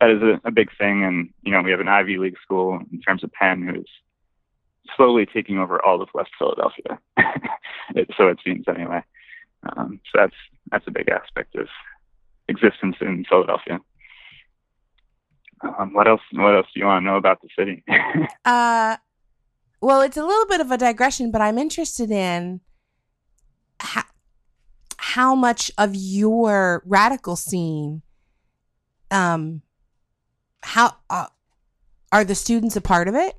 that 0.00 0.10
is 0.10 0.22
a, 0.22 0.40
a 0.48 0.50
big 0.50 0.70
thing. 0.76 1.04
And 1.04 1.30
you 1.42 1.52
know, 1.52 1.62
we 1.62 1.70
have 1.70 1.80
an 1.80 1.88
Ivy 1.88 2.18
League 2.18 2.38
school 2.42 2.80
in 2.92 3.00
terms 3.00 3.24
of 3.24 3.32
Penn 3.32 3.62
who's 3.62 3.90
slowly 4.96 5.26
taking 5.26 5.58
over 5.58 5.84
all 5.84 6.02
of 6.02 6.08
West 6.14 6.30
Philadelphia. 6.38 6.98
it, 7.94 8.10
so 8.16 8.28
it 8.28 8.38
seems 8.44 8.66
anyway. 8.68 9.02
Um, 9.76 10.00
so 10.06 10.20
that's 10.20 10.36
that's 10.70 10.86
a 10.86 10.90
big 10.90 11.08
aspect 11.08 11.54
of 11.56 11.68
existence 12.48 12.96
in 13.00 13.24
Philadelphia. 13.28 13.80
Um, 15.62 15.92
what 15.92 16.08
else? 16.08 16.22
What 16.32 16.54
else 16.54 16.66
do 16.72 16.80
you 16.80 16.86
want 16.86 17.02
to 17.02 17.06
know 17.06 17.16
about 17.16 17.40
the 17.42 17.48
city? 17.58 17.84
uh, 18.44 18.96
well, 19.80 20.00
it's 20.00 20.16
a 20.16 20.24
little 20.24 20.46
bit 20.46 20.60
of 20.60 20.70
a 20.70 20.78
digression, 20.78 21.30
but 21.30 21.40
I'm 21.40 21.58
interested 21.58 22.10
in 22.10 22.60
how, 23.78 24.04
how 24.96 25.34
much 25.34 25.70
of 25.76 25.94
your 25.94 26.82
radical 26.86 27.36
scene, 27.36 28.02
um, 29.10 29.62
how 30.62 30.96
uh, 31.08 31.26
are 32.12 32.24
the 32.24 32.34
students 32.34 32.76
a 32.76 32.80
part 32.80 33.08
of 33.08 33.14
it? 33.14 33.36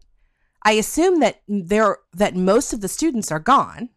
I 0.63 0.73
assume 0.73 1.19
that 1.19 1.41
there 1.47 1.97
that 2.13 2.35
most 2.35 2.73
of 2.73 2.81
the 2.81 2.87
students 2.87 3.31
are 3.31 3.39
gone. 3.39 3.89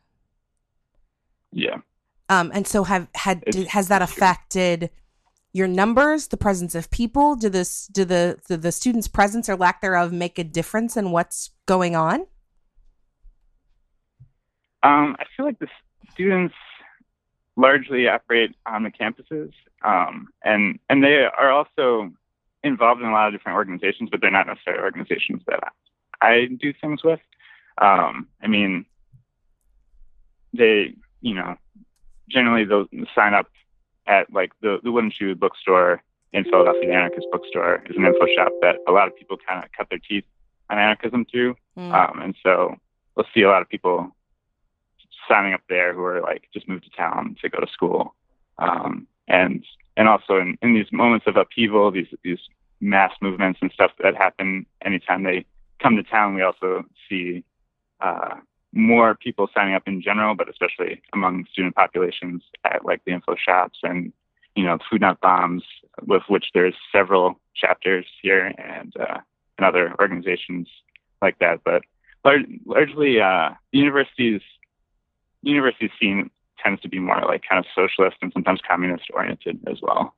Yeah. 1.53 1.79
Um, 2.29 2.51
and 2.55 2.67
so 2.67 2.85
have 2.85 3.09
had 3.15 3.45
did, 3.45 3.69
has 3.69 3.89
that 3.89 4.03
affected 4.03 4.91
your 5.53 5.69
numbers, 5.69 6.29
the 6.29 6.37
presence 6.37 6.75
of 6.75 6.91
people? 6.91 7.37
Do 7.37 7.49
this 7.49 7.87
do 7.87 8.05
the 8.05 8.39
do 8.49 8.57
the 8.57 8.73
students' 8.73 9.09
presence 9.09 9.49
or 9.49 9.57
lack 9.57 9.81
thereof 9.81 10.13
make 10.13 10.39
a 10.39 10.45
difference 10.45 10.97
in 10.97 11.11
what's 11.11 11.51
going 11.67 11.95
on? 11.95 12.27
Um, 14.83 15.17
I 15.19 15.25
feel 15.37 15.47
like 15.47 15.59
the 15.59 15.69
students 16.13 16.55
largely 17.57 18.09
operate 18.09 18.55
on 18.67 18.83
the 18.83 18.91
campuses, 18.91 19.53
um, 19.83 20.29
and 20.43 20.79
and 20.89 21.05
they 21.05 21.25
are 21.25 21.51
also 21.51 22.11
involved 22.65 23.01
in 23.01 23.09
a 23.09 23.13
lot 23.13 23.29
of 23.29 23.35
different 23.35 23.57
organizations, 23.57 24.11
but 24.11 24.21
they're 24.21 24.31
not 24.31 24.47
necessarily 24.47 24.83
organizations 24.83 25.43
that 25.47 25.61
I, 26.21 26.29
I 26.29 26.47
do 26.47 26.73
things 26.73 27.05
with. 27.05 27.21
Um, 27.81 28.29
I 28.43 28.47
mean, 28.47 28.87
they, 30.53 30.95
you 31.21 31.35
know, 31.35 31.57
generally 32.29 32.65
they'll 32.65 32.87
sign 33.15 33.35
up 33.35 33.49
at 34.07 34.33
like 34.33 34.53
the, 34.61 34.79
the 34.83 34.93
Wooden 34.93 35.11
Shoe 35.11 35.35
bookstore 35.35 36.03
in 36.35 36.45
Philadelphia, 36.45 36.89
the 36.89 36.93
Anarchist 36.93 37.29
Bookstore 37.31 37.85
is 37.89 37.97
an 37.97 38.05
info 38.05 38.27
shop 38.37 38.53
that 38.61 38.77
a 38.89 38.93
lot 38.93 39.07
of 39.07 39.17
people 39.17 39.39
kind 39.49 39.65
of 39.65 39.71
cut 39.71 39.89
their 39.89 40.01
teeth 40.01 40.25
on 40.69 40.79
anarchism 40.79 41.25
through. 41.31 41.55
Mm. 41.79 41.93
Um, 41.93 42.21
and 42.21 42.35
so 42.43 42.75
we'll 43.15 43.27
see 43.33 43.43
a 43.43 43.49
lot 43.49 43.63
of 43.63 43.69
people 43.69 44.11
signing 45.29 45.55
up 45.55 45.61
there 45.69 45.95
who 45.95 46.03
are 46.03 46.21
like 46.21 46.49
just 46.53 46.69
moved 46.69 46.85
to 46.85 46.91
town 46.91 47.37
to 47.41 47.49
go 47.49 47.61
to 47.61 47.71
school. 47.73 48.17
Um, 48.59 49.07
and 49.29 49.65
and 49.97 50.09
also 50.09 50.39
in, 50.39 50.59
in 50.61 50.75
these 50.75 50.91
moments 50.91 51.27
of 51.29 51.37
upheaval, 51.37 51.93
these 51.93 52.09
these 52.25 52.41
mass 52.81 53.13
movements 53.21 53.59
and 53.63 53.71
stuff 53.73 53.93
that 54.03 54.15
happen 54.15 54.67
anytime 54.85 55.23
they 55.23 55.45
come 55.81 55.97
to 55.97 56.03
town, 56.03 56.35
we 56.35 56.43
also 56.43 56.85
see 57.09 57.45
uh, 58.01 58.37
more 58.73 59.15
people 59.15 59.49
signing 59.55 59.75
up 59.75 59.85
in 59.87 60.03
general, 60.03 60.35
but 60.35 60.49
especially 60.49 61.01
among 61.13 61.47
student 61.53 61.75
populations 61.75 62.43
at 62.65 62.85
like 62.85 63.05
the 63.05 63.13
info 63.13 63.37
shops 63.37 63.79
and 63.83 64.13
you 64.57 64.65
know 64.65 64.79
food 64.91 65.01
not 65.01 65.21
bombs, 65.21 65.63
with 66.07 66.23
which 66.29 66.47
there's 66.55 66.75
several 66.93 67.39
chapters 67.55 68.07
here 68.23 68.53
and 68.59 68.95
uh, 68.99 69.19
and 69.59 69.67
other 69.67 69.95
organizations 70.01 70.69
like 71.23 71.39
that. 71.39 71.61
But 71.65 71.83
lar- 72.25 72.39
largely, 72.67 73.21
uh, 73.21 73.51
the 73.73 73.79
university's 73.79 74.43
university 75.43 75.91
scene 76.01 76.31
tends 76.63 76.81
to 76.83 76.89
be 76.89 76.99
more 76.99 77.21
like 77.27 77.43
kind 77.49 77.65
of 77.65 77.67
socialist 77.75 78.17
and 78.23 78.33
sometimes 78.33 78.61
communist 78.67 79.05
oriented 79.13 79.61
as 79.67 79.79
well. 79.83 80.15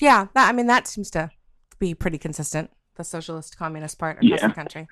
Yeah, 0.00 0.26
that, 0.34 0.48
I 0.48 0.52
mean 0.52 0.66
that 0.66 0.86
seems 0.86 1.10
to 1.12 1.30
be 1.78 1.94
pretty 1.94 2.18
consistent. 2.18 2.70
The 2.96 3.04
socialist 3.04 3.56
communist 3.56 3.98
part 3.98 4.16
across 4.16 4.40
yeah. 4.40 4.48
the 4.48 4.54
country. 4.54 4.88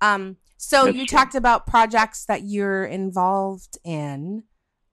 Um, 0.00 0.36
so 0.56 0.84
That's 0.84 0.96
you 0.96 1.06
true. 1.06 1.18
talked 1.18 1.34
about 1.34 1.66
projects 1.66 2.24
that 2.26 2.42
you're 2.44 2.84
involved 2.84 3.78
in. 3.84 4.44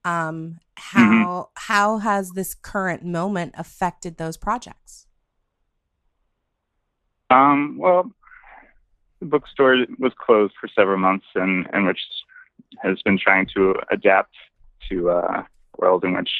Um, 0.04 0.58
how 0.76 1.00
mm-hmm. 1.00 1.70
how 1.70 1.98
has 1.98 2.30
this 2.30 2.54
current 2.54 3.04
moment 3.04 3.54
affected 3.56 4.16
those 4.16 4.36
projects? 4.36 5.06
Um, 7.30 7.76
well, 7.78 8.10
the 9.20 9.26
bookstore 9.26 9.76
was 9.98 10.12
closed 10.18 10.54
for 10.60 10.68
several 10.74 10.98
months, 10.98 11.26
and 11.34 11.66
and 11.72 11.86
which 11.86 12.00
has 12.82 13.00
been 13.02 13.18
trying 13.18 13.46
to 13.54 13.74
adapt 13.90 14.34
to 14.90 15.10
a 15.10 15.46
world 15.78 16.04
in 16.04 16.14
which 16.14 16.30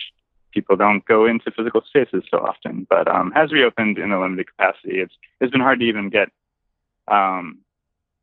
people 0.52 0.76
don't 0.76 1.04
go 1.04 1.26
into 1.26 1.50
physical 1.50 1.82
spaces 1.86 2.24
so 2.30 2.38
often, 2.38 2.86
but 2.88 3.08
um, 3.08 3.30
has 3.32 3.52
reopened 3.52 3.98
in 3.98 4.12
a 4.12 4.20
limited 4.20 4.46
capacity. 4.48 5.00
It's 5.00 5.14
it's 5.40 5.52
been 5.52 5.60
hard 5.60 5.80
to 5.80 5.86
even 5.86 6.10
get 6.10 6.30
um, 7.08 7.58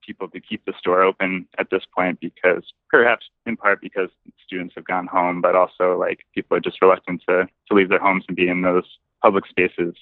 people 0.05 0.28
to 0.30 0.39
keep 0.39 0.63
the 0.65 0.73
store 0.80 1.01
open 1.03 1.47
at 1.57 1.69
this 1.69 1.84
point 1.95 2.19
because 2.19 2.63
perhaps 2.89 3.26
in 3.45 3.57
part 3.57 3.82
because 3.82 4.09
students 4.45 4.76
have 4.76 4.86
gone 4.86 5.07
home, 5.07 5.41
but 5.41 5.55
also 5.55 5.97
like 5.97 6.19
people 6.34 6.57
are 6.57 6.61
just 6.61 6.82
reluctant 6.82 7.23
to 7.28 7.47
to 7.67 7.73
leave 7.73 7.89
their 7.89 7.99
homes 7.99 8.23
and 8.28 8.38
be 8.38 8.47
in 8.47 8.61
those 8.61 8.86
public 9.21 9.45
spaces 9.47 9.95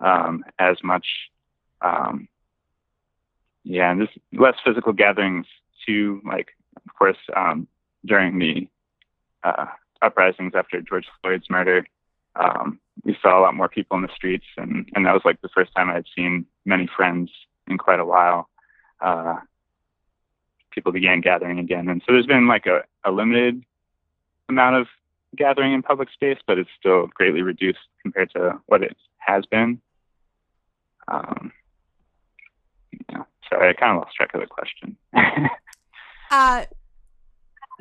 um, 0.00 0.44
as 0.58 0.76
much. 0.82 1.06
Um, 1.80 2.28
yeah, 3.64 3.90
and 3.90 4.00
there's 4.00 4.18
less 4.32 4.56
physical 4.64 4.92
gatherings 4.92 5.46
too. 5.86 6.20
Like 6.24 6.48
of 6.84 6.94
course 6.94 7.18
um, 7.36 7.66
during 8.04 8.38
the 8.38 8.68
uh, 9.44 9.66
uprisings 10.02 10.52
after 10.54 10.80
George 10.80 11.06
Floyd's 11.20 11.48
murder, 11.48 11.86
um, 12.36 12.80
we 13.04 13.16
saw 13.22 13.38
a 13.38 13.42
lot 13.42 13.54
more 13.54 13.68
people 13.68 13.96
in 13.96 14.02
the 14.02 14.14
streets, 14.14 14.46
and 14.56 14.88
and 14.94 15.06
that 15.06 15.12
was 15.12 15.22
like 15.24 15.40
the 15.40 15.48
first 15.54 15.74
time 15.74 15.90
I 15.90 15.94
had 15.94 16.06
seen 16.14 16.46
many 16.64 16.88
friends 16.96 17.30
in 17.68 17.78
quite 17.78 18.00
a 18.00 18.04
while 18.04 18.48
uh, 19.02 19.36
people 20.70 20.92
began 20.92 21.20
gathering 21.20 21.58
again. 21.58 21.88
And 21.88 22.02
so 22.06 22.12
there's 22.12 22.26
been 22.26 22.46
like 22.46 22.66
a, 22.66 22.82
a 23.04 23.10
limited 23.10 23.62
amount 24.48 24.76
of 24.76 24.86
gathering 25.36 25.72
in 25.72 25.82
public 25.82 26.10
space, 26.10 26.38
but 26.46 26.58
it's 26.58 26.70
still 26.78 27.08
greatly 27.08 27.42
reduced 27.42 27.78
compared 28.00 28.30
to 28.32 28.60
what 28.66 28.82
it 28.82 28.96
has 29.18 29.44
been. 29.46 29.80
Um, 31.08 31.52
yeah, 33.10 33.24
sorry, 33.48 33.70
I 33.70 33.72
kind 33.72 33.96
of 33.96 34.02
lost 34.02 34.16
track 34.16 34.34
of 34.34 34.40
the 34.40 34.46
question. 34.46 34.96
uh, 36.30 36.64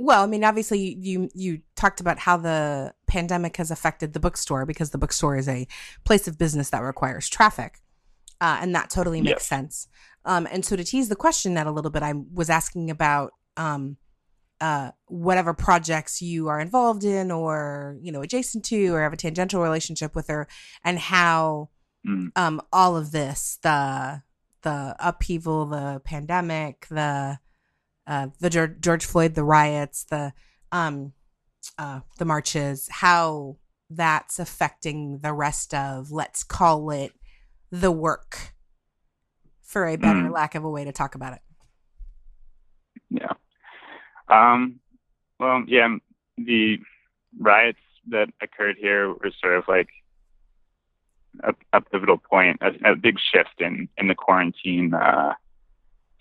well, 0.01 0.23
I 0.23 0.27
mean, 0.27 0.43
obviously, 0.43 0.97
you 0.99 1.29
you 1.33 1.61
talked 1.75 2.01
about 2.01 2.17
how 2.19 2.37
the 2.37 2.93
pandemic 3.07 3.57
has 3.57 3.69
affected 3.69 4.13
the 4.13 4.19
bookstore 4.19 4.65
because 4.65 4.89
the 4.89 4.97
bookstore 4.97 5.37
is 5.37 5.47
a 5.47 5.67
place 6.03 6.27
of 6.27 6.37
business 6.37 6.71
that 6.71 6.79
requires 6.79 7.29
traffic, 7.29 7.81
uh, 8.39 8.57
and 8.61 8.73
that 8.73 8.89
totally 8.89 9.21
makes 9.21 9.43
yes. 9.43 9.45
sense. 9.45 9.87
Um, 10.25 10.47
and 10.51 10.65
so 10.65 10.75
to 10.75 10.83
tease 10.83 11.09
the 11.09 11.15
question 11.15 11.53
that 11.53 11.67
a 11.67 11.71
little 11.71 11.91
bit, 11.91 12.03
I 12.03 12.13
was 12.33 12.49
asking 12.49 12.89
about 12.89 13.33
um, 13.57 13.97
uh, 14.59 14.91
whatever 15.07 15.53
projects 15.53 16.21
you 16.21 16.47
are 16.47 16.59
involved 16.59 17.03
in 17.03 17.31
or, 17.31 17.97
you 18.01 18.11
know, 18.11 18.21
adjacent 18.21 18.65
to 18.65 18.93
or 18.93 19.01
have 19.01 19.13
a 19.13 19.17
tangential 19.17 19.61
relationship 19.61 20.15
with 20.15 20.27
her 20.27 20.47
and 20.83 20.99
how 20.99 21.69
mm. 22.07 22.29
um, 22.35 22.61
all 22.71 22.97
of 22.97 23.11
this, 23.11 23.59
the 23.61 24.23
the 24.63 24.95
upheaval, 24.99 25.65
the 25.65 26.01
pandemic, 26.03 26.87
the 26.89 27.39
uh, 28.11 28.27
the 28.41 28.49
George, 28.49 28.81
George 28.81 29.05
Floyd, 29.05 29.35
the 29.35 29.43
riots, 29.45 30.03
the 30.03 30.33
um, 30.73 31.13
uh, 31.77 32.01
the 32.17 32.25
marches, 32.25 32.89
how 32.91 33.55
that's 33.89 34.37
affecting 34.37 35.19
the 35.19 35.31
rest 35.31 35.73
of, 35.73 36.11
let's 36.11 36.43
call 36.43 36.91
it, 36.91 37.13
the 37.71 37.91
work 37.91 38.53
for 39.61 39.87
a 39.87 39.95
better 39.95 40.23
mm. 40.23 40.33
lack 40.33 40.55
of 40.55 40.65
a 40.65 40.69
way 40.69 40.83
to 40.83 40.91
talk 40.91 41.15
about 41.15 41.33
it. 41.33 41.41
Yeah. 43.09 43.31
Um, 44.27 44.81
well, 45.39 45.63
yeah, 45.65 45.95
the 46.37 46.79
riots 47.39 47.79
that 48.09 48.27
occurred 48.41 48.75
here 48.77 49.07
were 49.07 49.31
sort 49.39 49.55
of 49.55 49.63
like 49.69 49.87
a, 51.43 51.53
a 51.71 51.79
pivotal 51.79 52.17
point, 52.17 52.57
a, 52.61 52.91
a, 52.91 52.95
big 52.97 53.17
shift 53.19 53.61
in 53.61 53.87
in 53.97 54.09
the 54.09 54.15
quarantine 54.15 54.93
uh, 54.93 55.33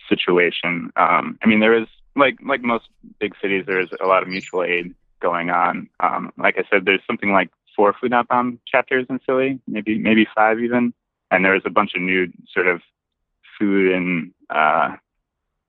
situation. 0.09 0.91
Um, 0.95 1.37
I 1.43 1.47
mean, 1.47 1.59
there 1.59 1.77
is 1.77 1.87
like 2.15 2.37
like 2.45 2.61
most 2.61 2.85
big 3.19 3.33
cities, 3.41 3.65
there 3.65 3.79
is 3.79 3.89
a 4.01 4.07
lot 4.07 4.23
of 4.23 4.29
mutual 4.29 4.63
aid 4.63 4.93
going 5.21 5.49
on. 5.49 5.89
Um, 5.99 6.31
like 6.37 6.57
I 6.57 6.63
said, 6.69 6.85
there's 6.85 7.01
something 7.07 7.31
like 7.31 7.49
four 7.75 7.93
Food 7.93 8.11
Not 8.11 8.27
Bomb 8.27 8.59
chapters 8.67 9.05
in 9.09 9.19
Philly, 9.19 9.59
maybe 9.67 9.97
maybe 9.97 10.27
five 10.35 10.59
even, 10.59 10.93
and 11.29 11.45
there's 11.45 11.63
a 11.65 11.69
bunch 11.69 11.95
of 11.95 12.01
new 12.01 12.31
sort 12.53 12.67
of 12.67 12.81
food 13.57 13.93
and 13.93 14.31
uh, 14.49 14.95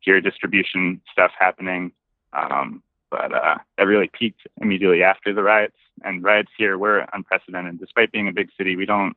gear 0.04 0.20
distribution 0.20 1.00
stuff 1.10 1.30
happening. 1.38 1.92
Um, 2.32 2.82
but 3.10 3.32
uh, 3.32 3.58
that 3.76 3.86
really 3.86 4.10
peaked 4.10 4.40
immediately 4.60 5.02
after 5.02 5.34
the 5.34 5.42
riots. 5.42 5.76
And 6.02 6.24
riots 6.24 6.50
here 6.56 6.78
were 6.78 7.06
unprecedented. 7.12 7.78
Despite 7.78 8.10
being 8.10 8.26
a 8.26 8.32
big 8.32 8.48
city, 8.56 8.74
we 8.74 8.86
don't 8.86 9.14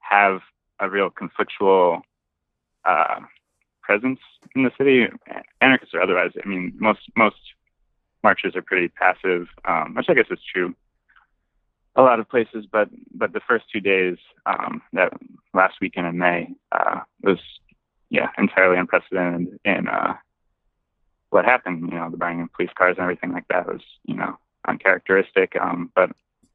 have 0.00 0.40
a 0.80 0.88
real 0.88 1.10
conflictual 1.10 2.00
uh, 2.84 3.20
presence 3.84 4.20
in 4.54 4.64
the 4.64 4.70
city, 4.78 5.06
anarchists 5.60 5.94
or 5.94 6.02
otherwise. 6.02 6.32
I 6.42 6.48
mean, 6.48 6.72
most 6.78 7.00
most 7.16 7.36
marches 8.22 8.56
are 8.56 8.62
pretty 8.62 8.88
passive, 8.88 9.48
um, 9.66 9.94
which 9.94 10.06
I 10.08 10.14
guess 10.14 10.26
is 10.30 10.38
true 10.52 10.74
a 11.96 12.02
lot 12.02 12.20
of 12.20 12.28
places. 12.28 12.66
But 12.70 12.88
but 13.12 13.32
the 13.32 13.40
first 13.46 13.66
two 13.72 13.80
days, 13.80 14.16
um, 14.46 14.82
that 14.92 15.12
last 15.52 15.76
weekend 15.80 16.06
in 16.06 16.18
May, 16.18 16.48
uh, 16.72 17.00
was 17.22 17.38
yeah, 18.10 18.28
entirely 18.38 18.78
unprecedented 18.78 19.58
in 19.64 19.88
uh, 19.88 20.14
what 21.30 21.44
happened. 21.44 21.90
You 21.90 21.98
know, 21.98 22.10
the 22.10 22.16
burning 22.16 22.42
of 22.42 22.52
police 22.52 22.70
cars 22.76 22.96
and 22.96 23.02
everything 23.02 23.32
like 23.32 23.48
that 23.48 23.66
was, 23.66 23.80
you 24.04 24.14
know, 24.14 24.36
uncharacteristic. 24.68 25.56
Um, 25.60 25.90
but 25.94 26.10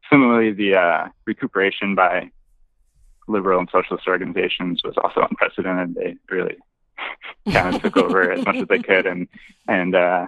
similarly, 0.09 0.51
the 0.51 0.75
uh, 0.75 1.07
recuperation 1.25 1.95
by 1.95 2.31
liberal 3.27 3.59
and 3.59 3.69
socialist 3.71 4.07
organizations 4.07 4.81
was 4.83 4.95
also 4.97 5.21
unprecedented. 5.29 5.95
They 5.95 6.15
really 6.29 6.57
kind 7.51 7.75
of 7.75 7.81
took 7.81 7.97
over 7.97 8.31
as 8.31 8.45
much 8.45 8.57
as 8.57 8.67
they 8.67 8.79
could 8.79 9.05
and 9.05 9.27
and 9.67 9.95
uh, 9.95 10.27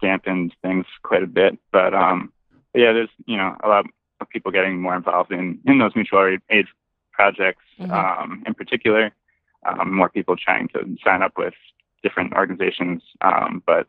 dampened 0.00 0.54
things 0.62 0.86
quite 1.02 1.22
a 1.22 1.26
bit. 1.26 1.58
But 1.72 1.94
um, 1.94 2.32
yeah, 2.74 2.92
there's 2.92 3.10
you 3.26 3.36
know 3.36 3.56
a 3.62 3.68
lot 3.68 3.86
of 4.20 4.28
people 4.28 4.52
getting 4.52 4.80
more 4.80 4.96
involved 4.96 5.32
in 5.32 5.60
in 5.66 5.78
those 5.78 5.94
mutual 5.94 6.38
aid 6.50 6.66
projects 7.12 7.64
mm-hmm. 7.80 7.92
um, 7.92 8.44
in 8.46 8.54
particular 8.54 9.12
um, 9.66 9.94
more 9.94 10.08
people 10.08 10.36
trying 10.36 10.68
to 10.68 10.96
sign 11.04 11.22
up 11.22 11.32
with 11.36 11.54
different 12.02 12.32
organizations. 12.34 13.02
Um, 13.20 13.62
but 13.66 13.86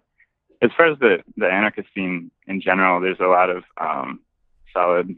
as 0.61 0.71
far 0.75 0.87
as 0.87 0.99
the, 0.99 1.19
the 1.37 1.47
anarchist 1.47 1.89
scene 1.93 2.31
in 2.47 2.61
general, 2.61 2.99
there's 2.99 3.19
a 3.19 3.27
lot 3.27 3.49
of 3.49 3.63
um, 3.79 4.19
solid 4.73 5.15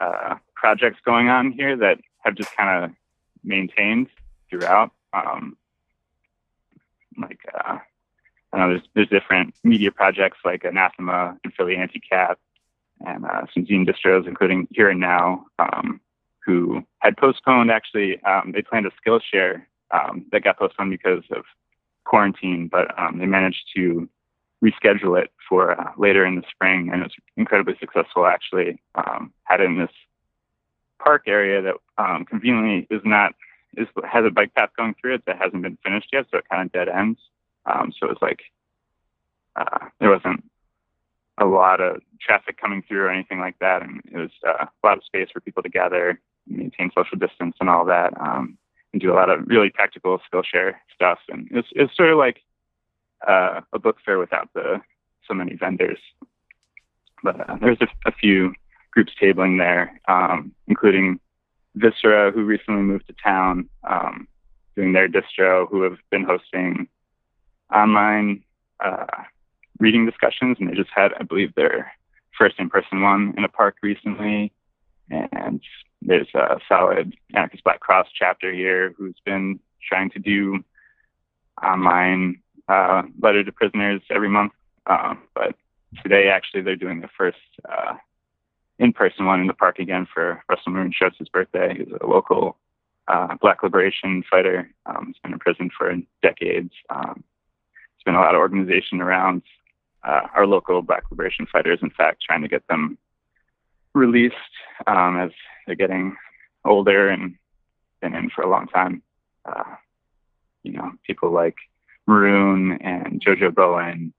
uh, 0.00 0.36
projects 0.54 1.00
going 1.04 1.28
on 1.28 1.52
here 1.52 1.76
that 1.76 1.98
have 2.20 2.34
just 2.34 2.54
kind 2.56 2.84
of 2.84 2.90
maintained 3.42 4.08
throughout. 4.50 4.90
Um, 5.12 5.56
like, 7.20 7.40
uh, 7.54 7.78
I 8.52 8.58
know 8.58 8.68
there's, 8.68 8.82
there's 8.94 9.08
different 9.08 9.54
media 9.62 9.90
projects 9.90 10.38
like 10.44 10.64
Anathema 10.64 11.38
and 11.44 11.52
Philly 11.54 11.76
Anti-Cap 11.76 12.38
and 13.04 13.24
uh, 13.24 13.42
some 13.52 13.66
zine 13.66 13.88
distros, 13.88 14.26
including 14.26 14.68
Here 14.70 14.88
and 14.90 15.00
Now, 15.00 15.46
um, 15.58 16.00
who 16.44 16.82
had 17.00 17.16
postponed 17.16 17.70
actually, 17.70 18.22
um, 18.24 18.52
they 18.52 18.62
planned 18.62 18.86
a 18.86 18.90
Skillshare 18.90 19.62
um, 19.90 20.24
that 20.32 20.44
got 20.44 20.58
postponed 20.58 20.90
because 20.90 21.24
of 21.30 21.44
quarantine, 22.04 22.68
but 22.70 22.98
um, 22.98 23.18
they 23.18 23.26
managed 23.26 23.64
to 23.76 24.08
reschedule 24.64 25.20
it 25.22 25.30
for 25.48 25.78
uh, 25.78 25.92
later 25.96 26.24
in 26.24 26.36
the 26.36 26.42
spring, 26.50 26.90
and 26.92 27.02
it 27.02 27.04
was 27.04 27.12
incredibly 27.36 27.76
successful. 27.78 28.26
Actually, 28.26 28.80
um, 28.94 29.32
had 29.44 29.60
it 29.60 29.64
in 29.64 29.78
this 29.78 29.90
park 30.98 31.24
area 31.26 31.62
that 31.62 31.74
um, 31.96 32.24
conveniently 32.24 32.86
is 32.90 33.02
not 33.04 33.34
is 33.76 33.86
has 34.08 34.24
a 34.24 34.30
bike 34.30 34.54
path 34.54 34.70
going 34.76 34.94
through 35.00 35.14
it 35.14 35.24
that 35.26 35.38
hasn't 35.40 35.62
been 35.62 35.78
finished 35.84 36.08
yet, 36.12 36.26
so 36.30 36.38
it 36.38 36.48
kind 36.50 36.66
of 36.66 36.72
dead 36.72 36.88
ends. 36.88 37.20
Um, 37.66 37.92
so 37.98 38.06
it 38.06 38.10
was 38.10 38.22
like 38.22 38.40
uh, 39.56 39.88
there 40.00 40.10
wasn't 40.10 40.44
a 41.38 41.46
lot 41.46 41.80
of 41.80 42.00
traffic 42.20 42.60
coming 42.60 42.82
through 42.86 43.02
or 43.02 43.10
anything 43.10 43.40
like 43.40 43.58
that, 43.60 43.82
and 43.82 44.02
it 44.10 44.16
was 44.16 44.30
uh, 44.46 44.66
a 44.66 44.86
lot 44.86 44.98
of 44.98 45.04
space 45.04 45.28
for 45.32 45.40
people 45.40 45.62
to 45.62 45.68
gather, 45.68 46.20
maintain 46.46 46.90
social 46.94 47.18
distance, 47.18 47.56
and 47.60 47.68
all 47.68 47.84
that, 47.84 48.12
um, 48.20 48.58
and 48.92 49.02
do 49.02 49.12
a 49.12 49.14
lot 49.14 49.30
of 49.30 49.46
really 49.46 49.70
practical 49.70 50.18
Skillshare 50.32 50.74
stuff. 50.94 51.18
And 51.28 51.48
it's 51.50 51.68
it's 51.72 51.96
sort 51.96 52.10
of 52.10 52.18
like 52.18 52.42
uh, 53.26 53.60
a 53.72 53.78
book 53.78 53.98
fair 54.04 54.18
without 54.18 54.48
the 54.54 54.80
so 55.26 55.34
many 55.34 55.54
vendors. 55.54 55.98
But 57.22 57.48
uh, 57.48 57.56
there's 57.60 57.78
a, 57.80 57.88
a, 58.08 58.12
few 58.12 58.54
groups 58.92 59.12
tabling 59.20 59.58
there, 59.58 60.00
um, 60.06 60.52
including 60.68 61.18
Viscera, 61.78 62.30
who 62.30 62.44
recently 62.44 62.82
moved 62.82 63.06
to 63.06 63.14
town, 63.22 63.68
um, 63.88 64.26
doing 64.76 64.92
their 64.92 65.08
distro, 65.08 65.68
who 65.68 65.82
have 65.82 65.98
been 66.10 66.24
hosting 66.24 66.88
online 67.74 68.42
uh, 68.84 69.06
reading 69.78 70.06
discussions, 70.06 70.56
and 70.58 70.68
they 70.68 70.74
just 70.74 70.90
had, 70.94 71.12
I 71.18 71.22
believe, 71.22 71.54
their 71.54 71.92
first 72.36 72.56
in-person 72.58 73.02
one 73.02 73.34
in 73.36 73.44
a 73.44 73.48
park 73.48 73.76
recently. 73.82 74.52
And 75.10 75.60
there's 76.02 76.28
a 76.34 76.58
solid 76.68 77.14
Anarchist 77.34 77.64
Black 77.64 77.80
Cross 77.80 78.08
chapter 78.14 78.52
here 78.52 78.94
who's 78.96 79.16
been 79.24 79.58
trying 79.88 80.10
to 80.10 80.18
do 80.18 80.62
online 81.62 82.40
uh, 82.68 83.02
letter 83.20 83.42
to 83.42 83.52
prisoners 83.52 84.02
every 84.10 84.28
month. 84.28 84.52
Um, 84.86 85.22
but 85.34 85.54
today, 86.02 86.28
actually, 86.28 86.62
they're 86.62 86.76
doing 86.76 87.00
the 87.00 87.08
first 87.16 87.38
uh, 87.68 87.94
in-person 88.78 89.26
one 89.26 89.40
in 89.40 89.46
the 89.46 89.54
park 89.54 89.78
again 89.78 90.06
for 90.12 90.42
Russell 90.48 90.72
Maroon 90.72 90.92
Shoatz's 90.92 91.28
birthday. 91.28 91.74
He's 91.78 91.92
a 92.00 92.06
local 92.06 92.56
uh, 93.08 93.34
Black 93.40 93.62
liberation 93.62 94.22
fighter. 94.30 94.70
Um, 94.86 95.06
he's 95.06 95.18
been 95.22 95.32
in 95.32 95.38
prison 95.38 95.70
for 95.76 95.94
decades. 96.22 96.72
Um, 96.90 97.24
there's 97.24 98.04
been 98.04 98.14
a 98.14 98.20
lot 98.20 98.34
of 98.34 98.40
organization 98.40 99.00
around 99.00 99.42
uh, 100.04 100.22
our 100.34 100.46
local 100.46 100.82
Black 100.82 101.04
liberation 101.10 101.46
fighters. 101.50 101.80
In 101.82 101.90
fact, 101.90 102.22
trying 102.22 102.42
to 102.42 102.48
get 102.48 102.66
them 102.68 102.98
released 103.94 104.36
um, 104.86 105.18
as 105.18 105.30
they're 105.66 105.74
getting 105.74 106.16
older 106.64 107.08
and 107.08 107.34
been 108.00 108.14
in 108.14 108.30
for 108.30 108.42
a 108.42 108.50
long 108.50 108.68
time. 108.68 109.02
Uh, 109.44 109.74
you 110.62 110.72
know, 110.72 110.92
people 111.06 111.30
like 111.30 111.56
Maroon 112.06 112.78
and 112.80 113.20
Jojo 113.24 113.54
Bowen 113.54 114.12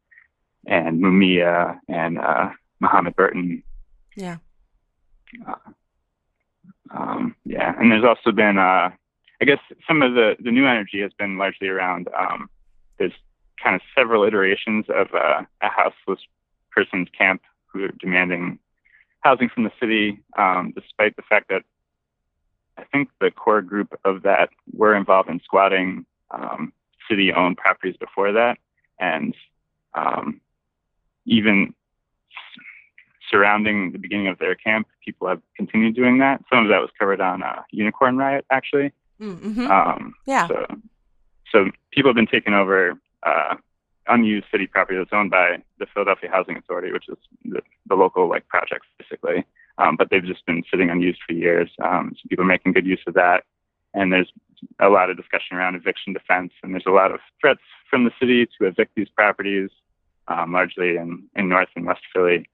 and 0.67 1.01
Mumia 1.01 1.79
and 1.87 2.17
uh, 2.17 2.49
Muhammad 2.79 3.15
Burton. 3.15 3.63
Yeah. 4.15 4.37
Uh, 5.47 5.71
um, 6.91 7.35
yeah, 7.45 7.73
and 7.79 7.91
there's 7.91 8.03
also 8.03 8.31
been, 8.31 8.57
uh, 8.57 8.89
I 9.41 9.45
guess, 9.45 9.59
some 9.87 10.01
of 10.01 10.13
the 10.13 10.35
the 10.39 10.51
new 10.51 10.65
energy 10.65 11.01
has 11.01 11.11
been 11.17 11.37
largely 11.37 11.67
around. 11.67 12.07
Um, 12.17 12.49
there's 12.97 13.13
kind 13.61 13.75
of 13.75 13.81
several 13.95 14.23
iterations 14.23 14.85
of 14.89 15.07
uh, 15.13 15.43
a 15.61 15.69
houseless 15.69 16.19
person's 16.71 17.07
camp 17.17 17.41
who 17.67 17.85
are 17.85 17.91
demanding 17.99 18.59
housing 19.21 19.49
from 19.49 19.63
the 19.63 19.71
city, 19.79 20.19
um, 20.37 20.73
despite 20.75 21.15
the 21.15 21.21
fact 21.21 21.49
that 21.49 21.63
I 22.77 22.83
think 22.85 23.09
the 23.19 23.31
core 23.31 23.61
group 23.61 23.99
of 24.05 24.23
that 24.23 24.49
were 24.73 24.95
involved 24.95 25.29
in 25.29 25.41
squatting 25.43 26.05
um, 26.31 26.71
city-owned 27.09 27.57
properties 27.57 27.97
before 27.97 28.31
that, 28.31 28.57
and 28.99 29.35
um, 29.93 30.39
even 31.25 31.73
surrounding 33.29 33.91
the 33.91 33.99
beginning 33.99 34.27
of 34.27 34.39
their 34.39 34.55
camp, 34.55 34.87
people 35.03 35.27
have 35.27 35.41
continued 35.55 35.95
doing 35.95 36.17
that. 36.19 36.41
Some 36.49 36.63
of 36.63 36.69
that 36.69 36.81
was 36.81 36.89
covered 36.97 37.21
on 37.21 37.43
uh, 37.43 37.61
Unicorn 37.71 38.17
Riot, 38.17 38.45
actually. 38.51 38.91
Mm-hmm. 39.21 39.69
Um, 39.69 40.13
yeah. 40.25 40.47
So, 40.47 40.65
so 41.51 41.71
people 41.91 42.09
have 42.09 42.15
been 42.15 42.27
taking 42.27 42.53
over 42.53 42.99
uh, 43.23 43.55
unused 44.07 44.47
city 44.51 44.67
property 44.67 44.97
that's 44.97 45.11
owned 45.13 45.31
by 45.31 45.57
the 45.77 45.85
Philadelphia 45.93 46.29
Housing 46.31 46.57
Authority, 46.57 46.91
which 46.91 47.09
is 47.09 47.17
the, 47.45 47.61
the 47.87 47.95
local 47.95 48.27
like 48.29 48.47
projects 48.47 48.87
basically. 48.97 49.45
Um, 49.77 49.95
but 49.95 50.09
they've 50.09 50.23
just 50.23 50.45
been 50.45 50.63
sitting 50.69 50.89
unused 50.89 51.19
for 51.25 51.33
years. 51.33 51.69
Um, 51.81 52.13
so 52.15 52.27
people 52.29 52.43
are 52.43 52.47
making 52.47 52.73
good 52.73 52.85
use 52.85 53.01
of 53.07 53.13
that. 53.13 53.43
And 53.93 54.11
there's 54.11 54.31
a 54.79 54.89
lot 54.89 55.09
of 55.09 55.17
discussion 55.17 55.57
around 55.57 55.75
eviction 55.75 56.13
defense, 56.13 56.51
and 56.61 56.73
there's 56.73 56.85
a 56.85 56.91
lot 56.91 57.11
of 57.11 57.19
threats 57.41 57.61
from 57.89 58.03
the 58.03 58.11
city 58.19 58.45
to 58.45 58.67
evict 58.67 58.93
these 58.95 59.09
properties, 59.09 59.69
um, 60.27 60.53
largely 60.53 60.97
in, 60.97 61.23
in 61.35 61.49
North 61.49 61.69
and 61.75 61.85
West 61.85 62.01
Philly. 62.13 62.47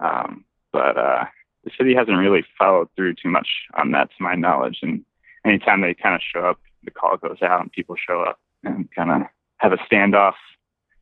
Um, 0.00 0.44
but 0.72 0.96
uh, 0.96 1.24
the 1.64 1.70
city 1.76 1.94
hasn't 1.94 2.16
really 2.16 2.44
followed 2.58 2.88
through 2.96 3.14
too 3.14 3.28
much 3.28 3.48
on 3.74 3.90
that, 3.92 4.08
to 4.10 4.22
my 4.22 4.34
knowledge. 4.34 4.78
And 4.82 5.04
anytime 5.44 5.80
they 5.80 5.94
kind 5.94 6.14
of 6.14 6.20
show 6.22 6.40
up, 6.40 6.60
the 6.84 6.90
call 6.90 7.16
goes 7.16 7.42
out, 7.42 7.60
and 7.60 7.72
people 7.72 7.96
show 7.96 8.22
up 8.22 8.38
and 8.62 8.88
kind 8.94 9.10
of 9.10 9.28
have 9.58 9.72
a 9.72 9.78
standoff. 9.78 10.34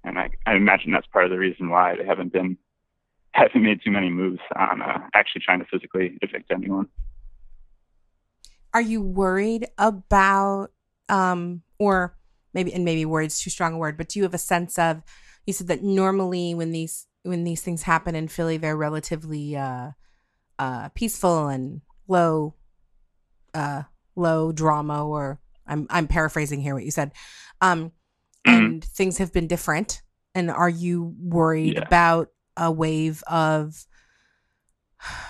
And 0.05 0.19
I, 0.19 0.31
I 0.47 0.55
imagine 0.55 0.93
that's 0.93 1.07
part 1.07 1.25
of 1.25 1.31
the 1.31 1.39
reason 1.39 1.71
why 1.71 1.97
they 1.97 2.05
haven't 2.05 2.33
been 2.33 2.57
haven't 3.33 3.63
made 3.63 3.81
too 3.83 3.91
many 3.91 4.11
moves 4.11 4.41
on 4.55 4.81
uh, 4.81 5.01
actually 5.13 5.43
trying 5.45 5.59
to 5.59 5.67
physically 5.67 6.19
evict 6.23 6.51
anyone. 6.53 6.87
Are 8.73 8.81
you 8.81 9.03
worried 9.03 9.69
about, 9.77 10.69
um, 11.09 11.63
or 11.79 12.17
maybe, 12.53 12.73
and 12.73 12.85
maybe 12.85 13.05
worried's 13.05 13.39
too 13.39 13.51
strong 13.51 13.75
a 13.75 13.79
word, 13.79 13.97
but 13.97 14.09
do 14.09 14.19
you 14.19 14.23
have 14.23 14.35
a 14.35 14.39
sense 14.39 14.79
of? 14.79 15.03
You 15.47 15.53
said 15.53 15.67
that 15.67 15.83
normally 15.83 16.55
when 16.55 16.73
these 16.73 17.07
when 17.25 17.45
these 17.45 17.63
things 17.63 17.83
happen 17.83 18.15
in 18.15 18.29
Philly, 18.29 18.57
they're 18.57 18.77
relatively 18.77 19.57
uh, 19.57 19.91
uh, 20.59 20.89
peaceful 20.91 21.49
and 21.49 21.81
low, 22.07 22.55
uh, 23.53 23.83
low 24.15 24.53
drama. 24.53 25.07
Or 25.07 25.41
I'm 25.67 25.87
I'm 25.91 26.07
paraphrasing 26.07 26.61
here 26.61 26.75
what 26.75 26.85
you 26.85 26.91
said, 26.91 27.13
um, 27.61 27.93
mm-hmm. 28.47 28.51
and 28.51 28.85
things 28.85 29.19
have 29.19 29.33
been 29.33 29.47
different. 29.47 30.03
And 30.35 30.51
are 30.51 30.69
you 30.69 31.15
worried 31.19 31.75
yeah. 31.75 31.87
about 31.87 32.29
a 32.57 32.71
wave 32.71 33.23
of 33.27 33.87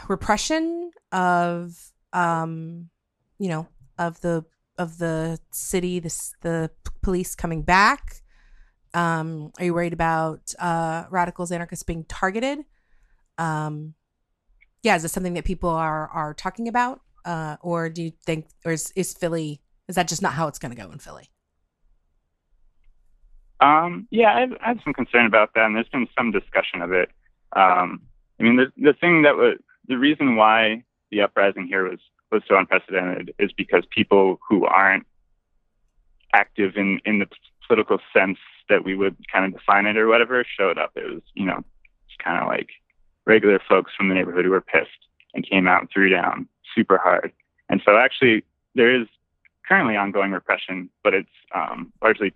repression 0.09 0.91
of 1.13 1.93
um, 2.13 2.91
you 3.39 3.49
know 3.49 3.69
of 3.99 4.21
the 4.21 4.45
of 4.77 4.99
the 4.99 5.39
city, 5.53 6.01
the 6.01 6.33
the 6.43 6.71
police 7.03 7.35
coming 7.35 7.63
back? 7.63 8.24
Um, 8.95 9.53
are 9.59 9.65
you 9.65 9.75
worried 9.75 9.93
about 9.93 10.55
uh, 10.59 11.05
radicals, 11.11 11.51
anarchists 11.51 11.83
being 11.83 12.05
targeted? 12.05 12.61
Um, 13.39 13.95
yeah, 14.83 14.97
is 14.97 15.03
this 15.03 15.13
something 15.13 15.35
that 15.35 15.45
people 15.45 15.71
are 15.71 16.09
are 16.09 16.35
talking 16.35 16.69
about, 16.69 17.01
uh, 17.25 17.57
or 17.61 17.89
do 17.89 18.03
you 18.03 18.13
think, 18.25 18.47
or 18.65 18.73
is, 18.73 18.93
is 18.95 19.13
Philly? 19.13 19.61
Is 19.89 19.97
that 19.97 20.09
just 20.09 20.23
not 20.23 20.35
how 20.35 20.47
it's 20.47 20.59
going 20.59 20.75
to 20.75 20.81
go 20.81 20.91
in 20.93 20.99
Philly? 20.99 21.29
Um, 23.61 24.07
yeah, 24.11 24.35
I 24.35 24.41
have, 24.41 24.53
I 24.65 24.69
have, 24.69 24.79
some 24.85 24.93
concern 24.93 25.27
about 25.27 25.51
that, 25.55 25.67
and 25.67 25.75
there's 25.75 25.89
been 25.89 26.07
some 26.17 26.33
discussion 26.33 26.83
of 26.83 26.93
it. 26.93 27.11
Um, 27.57 28.03
I 28.39 28.43
mean, 28.43 28.57
the 28.57 28.67
the 28.77 28.93
thing 28.93 29.23
that 29.23 29.37
was 29.37 29.59
the 29.89 29.97
reason 29.97 30.37
why 30.37 30.85
the 31.11 31.23
uprising 31.23 31.67
here 31.67 31.89
was 31.89 32.01
was 32.31 32.43
so 32.49 32.57
unprecedented 32.57 33.35
is 33.39 33.53
because 33.57 33.85
people 33.91 34.39
who 34.49 34.67
aren't 34.67 35.07
active 36.35 36.77
in 36.77 37.01
in 37.05 37.21
the 37.21 37.27
political 37.67 37.99
sense 38.13 38.39
that 38.69 38.85
we 38.85 38.95
would 38.95 39.17
kind 39.31 39.45
of 39.45 39.59
define 39.59 39.87
it 39.87 39.97
or 39.97 40.07
whatever 40.09 40.45
showed 40.45 40.79
up. 40.79 40.93
It 40.97 41.13
was, 41.13 41.23
you 41.35 41.47
know, 41.47 41.59
it's 42.07 42.17
kind 42.23 42.41
of 42.41 42.49
like 42.49 42.71
regular 43.27 43.61
folks 43.69 43.93
from 43.97 44.09
the 44.09 44.15
neighborhood 44.15 44.45
who 44.45 44.51
were 44.51 44.61
pissed 44.61 44.91
and 45.35 45.49
came 45.49 45.67
out 45.67 45.83
and 45.83 45.91
threw 45.91 46.09
down 46.09 46.49
super 46.75 46.99
hard. 46.99 47.33
And 47.69 47.81
so 47.85 47.97
actually 47.97 48.45
there 48.75 48.95
is 48.95 49.07
currently 49.67 49.97
ongoing 49.97 50.33
repression, 50.33 50.91
but 51.03 51.15
it's 51.15 51.29
um, 51.55 51.93
largely 52.03 52.33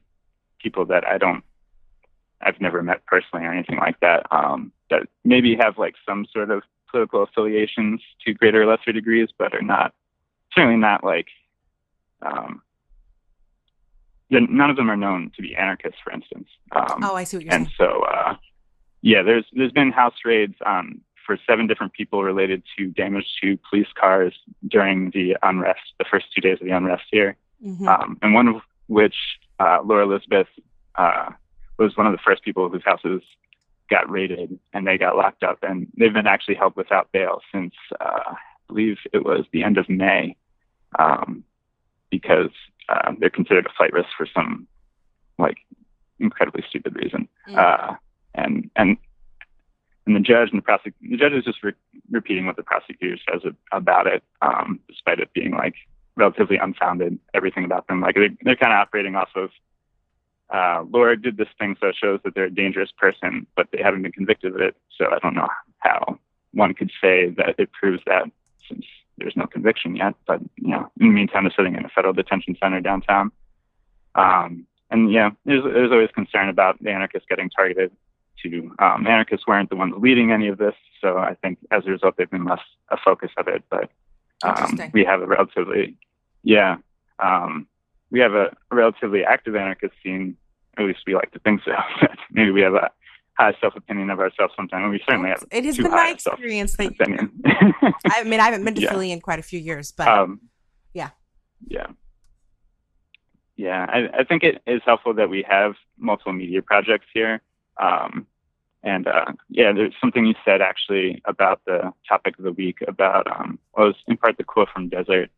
people 0.61 0.87
that 0.87 1.07
I 1.07 1.18
don't, 1.18 1.45
I've 2.41 2.61
never 2.61 2.83
met 2.83 3.05
personally 3.07 3.45
or 3.45 3.53
anything 3.53 3.79
like 3.79 4.01
that, 4.01 4.26
um, 4.31 4.72
that 4.91 5.09
maybe 5.24 5.57
have 5.57 5.79
like 5.79 5.95
some 6.07 6.26
sort 6.33 6.51
of 6.51 6.62
political 6.91 7.22
affiliations 7.22 8.01
to 8.24 8.33
greater 8.33 8.62
or 8.62 8.66
lesser 8.66 8.93
degrees, 8.93 9.29
but 9.37 9.55
are 9.55 9.62
not, 9.62 9.93
certainly 10.55 10.79
not 10.79 11.05
like 11.05 11.26
um, 12.22 12.62
none 14.31 14.70
of 14.70 14.76
them 14.76 14.91
are 14.91 14.97
known 14.97 15.33
to 15.37 15.43
be 15.43 15.57
anarchists, 15.57 15.99
for 16.03 16.12
instance. 16.12 16.49
Um, 16.72 17.03
oh, 17.03 17.14
I 17.14 17.24
see 17.24 17.39
what 17.39 17.47
you're 17.47 17.55
and 17.55 17.66
saying. 17.66 17.91
And 17.91 18.01
so, 18.01 18.05
uh, 18.05 18.35
yeah, 19.03 19.22
there's 19.22 19.47
there's 19.53 19.72
been 19.72 19.93
house 19.93 20.14
raids 20.24 20.55
um, 20.66 21.01
for 21.24 21.39
seven 21.47 21.66
different 21.66 21.93
people 21.93 22.22
related 22.22 22.62
to 22.76 22.89
damage 22.89 23.26
to 23.43 23.59
police 23.68 23.89
cars 23.99 24.35
during 24.66 25.11
the 25.11 25.37
unrest, 25.43 25.81
the 25.99 26.05
first 26.11 26.26
two 26.35 26.41
days 26.41 26.59
of 26.61 26.66
the 26.66 26.74
unrest 26.74 27.05
here, 27.11 27.37
mm-hmm. 27.64 27.87
um, 27.89 28.18
and 28.22 28.35
one 28.35 28.49
of 28.49 28.57
which 28.89 29.16
uh, 29.61 29.79
Laura 29.85 30.05
Elizabeth 30.05 30.49
uh, 30.97 31.31
was 31.79 31.97
one 31.97 32.07
of 32.07 32.12
the 32.12 32.18
first 32.24 32.43
people 32.43 32.68
whose 32.68 32.83
houses 32.85 33.22
got 33.91 34.11
raided 34.11 34.59
and 34.72 34.87
they 34.87 34.99
got 34.99 35.16
locked 35.16 35.43
up, 35.43 35.59
and 35.62 35.87
they've 35.97 36.12
been 36.12 36.26
actually 36.26 36.55
held 36.55 36.76
without 36.76 37.11
bail 37.12 37.41
since 37.53 37.74
uh, 38.01 38.20
I 38.26 38.37
believe 38.66 38.99
it 39.12 39.24
was 39.24 39.47
the 39.53 39.62
end 39.62 39.79
of 39.79 39.89
May, 39.89 40.37
um, 40.99 41.45
because 42.11 42.51
uh, 42.89 43.12
they're 43.18 43.30
considered 43.30 43.66
a 43.66 43.72
flight 43.76 43.93
risk 43.93 44.09
for 44.16 44.26
some 44.34 44.66
like 45.39 45.59
incredibly 46.18 46.64
stupid 46.68 46.97
reason. 46.97 47.28
Mm. 47.49 47.57
Uh, 47.57 47.95
and 48.34 48.70
and 48.76 48.97
and 50.07 50.16
the 50.16 50.20
judge 50.20 50.51
and 50.51 50.59
the 50.59 50.62
prosecutor, 50.62 50.97
the 51.03 51.16
judge 51.16 51.32
is 51.32 51.45
just 51.45 51.62
re- 51.62 51.72
repeating 52.11 52.47
what 52.47 52.57
the 52.57 52.62
prosecutor 52.62 53.18
says 53.30 53.43
about 53.72 54.07
it, 54.07 54.22
um, 54.41 54.80
despite 54.89 55.20
it 55.20 55.32
being 55.34 55.53
like 55.53 55.74
relatively 56.16 56.57
unfounded. 56.57 57.18
Everything 57.34 57.64
about 57.64 57.86
them, 57.89 58.01
like 58.01 58.14
they're, 58.14 58.30
they're 58.43 58.57
kind 58.57 58.72
of 58.72 58.78
operating 58.78 59.14
off 59.14 59.30
of. 59.36 59.51
Uh, 60.51 60.82
Laura 60.91 61.20
did 61.20 61.36
this 61.36 61.49
thing, 61.59 61.76
so 61.78 61.89
it 61.89 61.97
shows 62.01 62.20
that 62.24 62.34
they're 62.34 62.45
a 62.45 62.51
dangerous 62.51 62.91
person, 62.97 63.47
but 63.55 63.68
they 63.70 63.82
haven't 63.82 64.01
been 64.01 64.12
convicted 64.12 64.55
of 64.55 64.61
it. 64.62 64.74
So 64.97 65.05
I 65.12 65.18
don't 65.18 65.34
know 65.34 65.49
how 65.80 66.18
one 66.53 66.72
could 66.72 66.91
say 67.03 67.28
that 67.36 67.57
it 67.59 67.70
proves 67.72 68.03
that 68.07 68.30
since 68.66 68.86
there's 69.19 69.37
no 69.37 69.47
conviction 69.47 69.97
yet. 69.97 70.14
But 70.27 70.41
you 70.57 70.69
know, 70.69 70.91
in 71.01 71.09
the 71.09 71.14
meantime, 71.14 71.45
they're 71.45 71.53
sitting 71.57 71.75
in 71.75 71.85
a 71.85 71.89
federal 71.89 72.14
detention 72.14 72.57
center 72.61 72.81
downtown. 72.81 73.31
Um, 74.14 74.66
and 74.91 75.12
yeah, 75.12 75.31
there's, 75.45 75.62
there's 75.64 75.93
always 75.93 76.11
concern 76.14 76.49
about 76.49 76.83
the 76.83 76.91
anarchists 76.91 77.29
getting 77.29 77.51
targeted. 77.51 77.93
To 78.45 78.73
um, 78.79 79.05
anarchists 79.05 79.49
weren't 79.49 79.69
the 79.69 79.75
ones 79.75 79.95
leading 79.99 80.31
any 80.31 80.47
of 80.47 80.59
this, 80.59 80.75
so 81.01 81.19
I 81.19 81.35
think 81.43 81.59
as 81.73 81.85
a 81.87 81.91
result 81.91 82.16
they've 82.16 82.31
been 82.31 82.45
less 82.45 82.61
a 82.89 82.97
focus 82.97 83.31
of 83.37 83.49
it. 83.49 83.64
But 83.69 83.91
um, 84.45 84.79
we 84.93 85.05
have 85.05 85.23
a 85.23 85.27
relatively, 85.27 85.97
yeah, 86.45 86.77
um, 87.19 87.66
we 88.12 88.21
have 88.21 88.35
a, 88.35 88.57
a 88.71 88.77
relatively 88.77 89.25
active 89.25 89.57
anarchist 89.57 89.95
scene. 90.05 90.37
At 90.77 90.85
least 90.85 91.01
we 91.05 91.16
like 91.16 91.33
to 91.33 91.41
think 91.41 91.62
so. 91.64 91.73
Maybe 92.31 92.53
we 92.53 92.61
have 92.61 92.75
a 92.75 92.91
high 93.39 93.55
self 93.61 93.76
opinion 93.76 94.11
of 94.11 94.18
ourselves 94.18 94.53
sometimes. 94.57 94.82
And 94.82 94.91
we 94.91 95.01
certainly 95.09 95.30
have. 95.30 95.45
It 95.51 95.64
has 95.64 95.76
been 95.76 95.91
my 95.91 96.11
experience 96.11 96.76
that. 96.76 96.93
I 98.07 98.24
mean, 98.24 98.41
I 98.41 98.45
haven't 98.45 98.64
been 98.64 98.74
to 98.74 98.80
yeah. 98.80 98.91
Philly 98.91 99.12
in 99.12 99.20
quite 99.20 99.39
a 99.39 99.43
few 99.43 99.61
years, 99.61 99.93
but 99.93 100.09
um, 100.09 100.41
yeah, 100.93 101.11
yeah, 101.66 101.86
yeah. 103.57 103.86
I, 103.89 104.20
I, 104.20 104.24
think 104.24 104.43
it 104.43 104.61
is 104.66 104.82
helpful 104.84 105.14
that 105.14 105.30
we 105.30 105.45
have 105.49 105.74
multiple 105.97 106.32
media 106.32 106.62
projects 106.62 107.07
here. 107.14 107.41
Um, 107.80 108.26
and 108.82 109.07
uh, 109.07 109.32
yeah, 109.49 109.72
there's 109.72 109.95
something 110.01 110.26
you 110.26 110.34
said 110.45 110.61
actually 110.61 111.22
about 111.24 111.61
the 111.64 111.93
topic 112.09 112.39
of 112.39 112.45
the 112.45 112.53
week 112.53 112.78
about 112.86 113.26
um, 113.28 113.59
well, 113.76 113.89
was 113.89 113.97
in 114.07 114.16
part 114.16 114.36
the 114.36 114.45
quote 114.45 114.68
from 114.72 114.89
Desert 114.89 115.30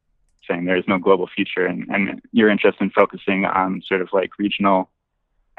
saying 0.49 0.65
there 0.65 0.77
is 0.77 0.85
no 0.89 0.99
global 0.99 1.29
future, 1.35 1.67
and, 1.67 1.87
and 1.91 2.23
your 2.33 2.49
interest 2.49 2.79
in 2.81 2.91
focusing 2.91 3.45
on 3.45 3.83
sort 3.87 4.01
of 4.01 4.09
like 4.13 4.39
regional 4.39 4.89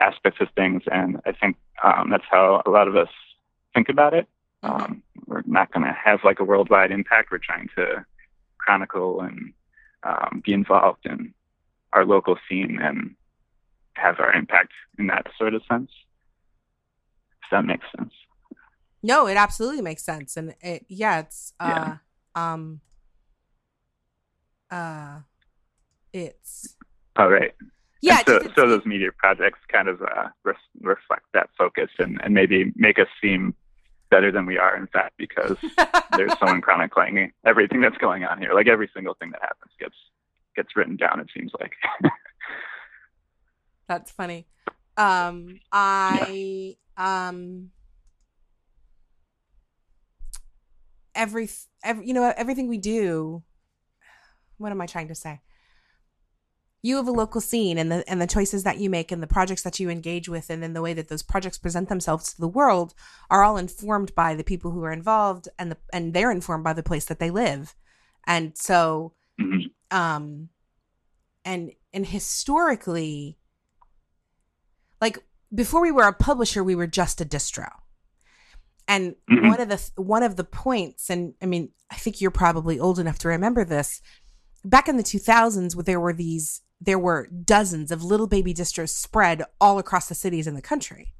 aspects 0.01 0.41
of 0.41 0.47
things. 0.55 0.83
And 0.91 1.21
I 1.25 1.31
think 1.31 1.57
um, 1.83 2.09
that's 2.09 2.25
how 2.29 2.61
a 2.65 2.69
lot 2.69 2.87
of 2.87 2.95
us 2.95 3.09
think 3.73 3.89
about 3.89 4.13
it. 4.13 4.27
Mm-hmm. 4.63 4.83
Um, 4.83 5.03
we're 5.27 5.43
not 5.45 5.71
going 5.71 5.85
to 5.85 5.93
have 5.93 6.19
like 6.23 6.39
a 6.39 6.43
worldwide 6.43 6.91
impact. 6.91 7.29
We're 7.31 7.39
trying 7.39 7.69
to 7.77 8.05
chronicle 8.57 9.21
and 9.21 9.53
um, 10.03 10.41
be 10.45 10.53
involved 10.53 11.05
in 11.05 11.33
our 11.93 12.05
local 12.05 12.37
scene 12.47 12.79
and 12.81 13.15
have 13.93 14.19
our 14.19 14.33
impact 14.33 14.71
in 14.97 15.07
that 15.07 15.27
sort 15.37 15.53
of 15.53 15.61
sense. 15.69 15.91
If 17.43 17.49
that 17.51 17.65
makes 17.65 17.85
sense. 17.97 18.13
No, 19.03 19.27
it 19.27 19.35
absolutely 19.35 19.81
makes 19.81 20.03
sense, 20.03 20.37
and 20.37 20.53
it 20.61 20.85
yeah, 20.87 21.21
it's 21.21 21.53
uh, 21.59 21.95
yeah. 22.35 22.53
um, 22.53 22.81
uh, 24.69 25.21
it's. 26.13 26.75
All 27.15 27.29
right 27.29 27.51
yeah. 28.01 28.21
so, 28.25 28.39
so 28.55 28.67
those 28.67 28.85
media 28.85 29.09
projects 29.15 29.59
kind 29.71 29.87
of 29.87 30.01
uh, 30.01 30.29
re- 30.43 30.53
reflect 30.81 31.25
that 31.33 31.49
focus 31.57 31.89
and, 31.99 32.19
and 32.23 32.33
maybe 32.33 32.71
make 32.75 32.99
us 32.99 33.07
seem 33.21 33.55
better 34.11 34.31
than 34.31 34.45
we 34.45 34.57
are, 34.57 34.75
in 34.75 34.87
fact, 34.87 35.13
because 35.17 35.57
there's 36.17 36.37
someone 36.37 36.61
chronicling 36.61 37.31
everything 37.45 37.81
that's 37.81 37.97
going 37.97 38.23
on 38.23 38.39
here. 38.39 38.53
Like 38.53 38.67
every 38.67 38.89
single 38.93 39.15
thing 39.15 39.31
that 39.31 39.41
happens 39.41 39.71
gets 39.79 39.95
gets 40.55 40.75
written 40.75 40.97
down. 40.97 41.19
It 41.19 41.29
seems 41.35 41.51
like. 41.59 41.73
that's 43.87 44.11
funny. 44.11 44.47
Um, 44.97 45.59
I 45.71 46.75
yeah. 46.97 47.27
um. 47.29 47.71
Every, 51.13 51.49
every, 51.83 52.07
you 52.07 52.13
know, 52.13 52.33
everything 52.37 52.69
we 52.69 52.77
do. 52.77 53.43
What 54.57 54.71
am 54.71 54.79
I 54.79 54.85
trying 54.85 55.09
to 55.09 55.15
say? 55.15 55.41
You 56.83 56.95
have 56.95 57.07
a 57.07 57.11
local 57.11 57.41
scene 57.41 57.77
and 57.77 57.91
the 57.91 58.09
and 58.09 58.21
the 58.21 58.27
choices 58.27 58.63
that 58.63 58.79
you 58.79 58.89
make 58.89 59.11
and 59.11 59.21
the 59.21 59.27
projects 59.27 59.61
that 59.61 59.79
you 59.79 59.89
engage 59.89 60.27
with 60.27 60.49
and 60.49 60.63
then 60.63 60.73
the 60.73 60.81
way 60.81 60.93
that 60.93 61.09
those 61.09 61.23
projects 61.23 61.57
present 61.57 61.89
themselves 61.89 62.33
to 62.33 62.41
the 62.41 62.47
world 62.47 62.93
are 63.29 63.43
all 63.43 63.57
informed 63.57 64.13
by 64.15 64.33
the 64.35 64.43
people 64.43 64.71
who 64.71 64.83
are 64.83 64.91
involved 64.91 65.47
and 65.59 65.71
the 65.71 65.77
and 65.93 66.13
they're 66.13 66.31
informed 66.31 66.63
by 66.63 66.73
the 66.73 66.83
place 66.83 67.05
that 67.05 67.19
they 67.19 67.29
live 67.29 67.75
and 68.25 68.57
so 68.57 69.13
mm-hmm. 69.39 69.95
um 69.95 70.49
and 71.45 71.71
and 71.93 72.07
historically 72.07 73.37
like 74.99 75.23
before 75.53 75.81
we 75.81 75.91
were 75.91 76.07
a 76.07 76.13
publisher 76.13 76.63
we 76.63 76.75
were 76.75 76.87
just 76.87 77.21
a 77.21 77.25
distro 77.25 77.69
and 78.87 79.15
mm-hmm. 79.29 79.49
one 79.49 79.61
of 79.61 79.69
the 79.69 79.91
one 80.01 80.23
of 80.23 80.35
the 80.35 80.43
points 80.43 81.09
and 81.09 81.35
i 81.41 81.45
mean 81.45 81.69
i 81.91 81.95
think 81.95 82.19
you're 82.19 82.31
probably 82.31 82.79
old 82.79 82.97
enough 82.97 83.19
to 83.19 83.27
remember 83.27 83.63
this 83.63 84.01
back 84.63 84.87
in 84.87 84.97
the 84.97 85.03
2000s 85.03 85.85
there 85.85 85.99
were 85.99 86.13
these 86.13 86.61
there 86.81 86.99
were 86.99 87.27
dozens 87.27 87.91
of 87.91 88.03
little 88.03 88.27
baby 88.27 88.53
distros 88.53 88.89
spread 88.89 89.43
all 89.61 89.77
across 89.77 90.09
the 90.09 90.15
cities 90.15 90.47
in 90.47 90.55
the 90.55 90.61
country. 90.61 91.13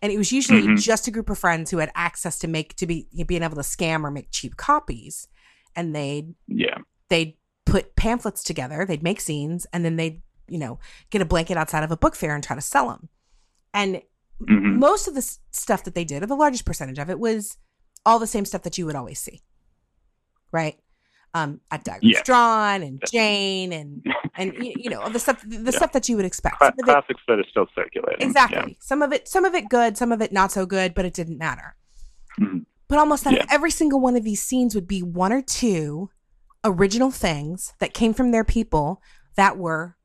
And 0.00 0.12
it 0.12 0.18
was 0.18 0.30
usually 0.30 0.62
mm-hmm. 0.62 0.76
just 0.76 1.08
a 1.08 1.10
group 1.10 1.28
of 1.28 1.38
friends 1.38 1.70
who 1.70 1.78
had 1.78 1.90
access 1.94 2.38
to 2.40 2.48
make 2.48 2.76
to 2.76 2.86
be 2.86 3.08
being 3.26 3.42
able 3.42 3.56
to 3.56 3.62
scam 3.62 4.04
or 4.04 4.10
make 4.10 4.30
cheap 4.30 4.56
copies. 4.56 5.26
And 5.74 5.94
they'd 5.94 6.34
yeah. 6.46 6.78
They'd 7.08 7.34
put 7.64 7.96
pamphlets 7.96 8.42
together, 8.42 8.84
they'd 8.84 9.02
make 9.02 9.20
scenes, 9.20 9.66
and 9.72 9.84
then 9.84 9.96
they'd, 9.96 10.22
you 10.48 10.58
know, 10.58 10.78
get 11.10 11.22
a 11.22 11.26
blanket 11.26 11.56
outside 11.56 11.82
of 11.82 11.90
a 11.90 11.96
book 11.96 12.14
fair 12.14 12.34
and 12.34 12.42
try 12.42 12.56
to 12.56 12.62
sell 12.62 12.88
them. 12.88 13.08
And 13.74 14.02
mm-hmm. 14.40 14.78
most 14.78 15.08
of 15.08 15.14
the 15.14 15.36
stuff 15.50 15.84
that 15.84 15.94
they 15.94 16.04
did, 16.04 16.22
or 16.22 16.26
the 16.26 16.34
largest 16.34 16.64
percentage 16.64 16.98
of 16.98 17.10
it, 17.10 17.18
was 17.18 17.56
all 18.04 18.18
the 18.18 18.26
same 18.26 18.44
stuff 18.44 18.62
that 18.62 18.78
you 18.78 18.86
would 18.86 18.96
always 18.96 19.18
see. 19.18 19.42
Right? 20.52 20.78
Um, 21.34 21.60
at 21.70 21.84
Dagger 21.84 22.00
yeah. 22.02 22.18
Strawn 22.20 22.82
and 22.82 23.02
Jane 23.10 23.72
and 23.72 24.06
and 24.36 24.54
you 24.58 24.90
know 24.90 25.08
the 25.08 25.18
stuff 25.18 25.42
the 25.46 25.56
yeah. 25.56 25.70
stuff 25.70 25.92
that 25.92 26.08
you 26.08 26.16
would 26.16 26.24
expect. 26.24 26.58
Cla- 26.58 26.72
classics 26.82 27.20
that 27.28 27.38
are 27.38 27.44
still 27.50 27.66
circulating. 27.74 28.26
Exactly. 28.26 28.72
Yeah. 28.72 28.78
Some 28.80 29.02
of 29.02 29.12
it 29.12 29.28
some 29.28 29.44
of 29.44 29.54
it 29.54 29.68
good, 29.68 29.96
some 29.96 30.12
of 30.12 30.22
it 30.22 30.32
not 30.32 30.52
so 30.52 30.66
good, 30.66 30.94
but 30.94 31.04
it 31.04 31.14
didn't 31.14 31.38
matter. 31.38 31.76
Mm-hmm. 32.40 32.60
But 32.88 32.98
almost 32.98 33.26
out 33.26 33.38
of 33.38 33.46
every 33.50 33.70
single 33.70 34.00
one 34.00 34.16
of 34.16 34.24
these 34.24 34.42
scenes 34.42 34.74
would 34.74 34.86
be 34.86 35.02
one 35.02 35.32
or 35.32 35.42
two 35.42 36.10
original 36.64 37.10
things 37.10 37.74
that 37.80 37.94
came 37.94 38.14
from 38.14 38.30
their 38.30 38.44
people 38.44 39.02
that 39.36 39.58
were 39.58 39.96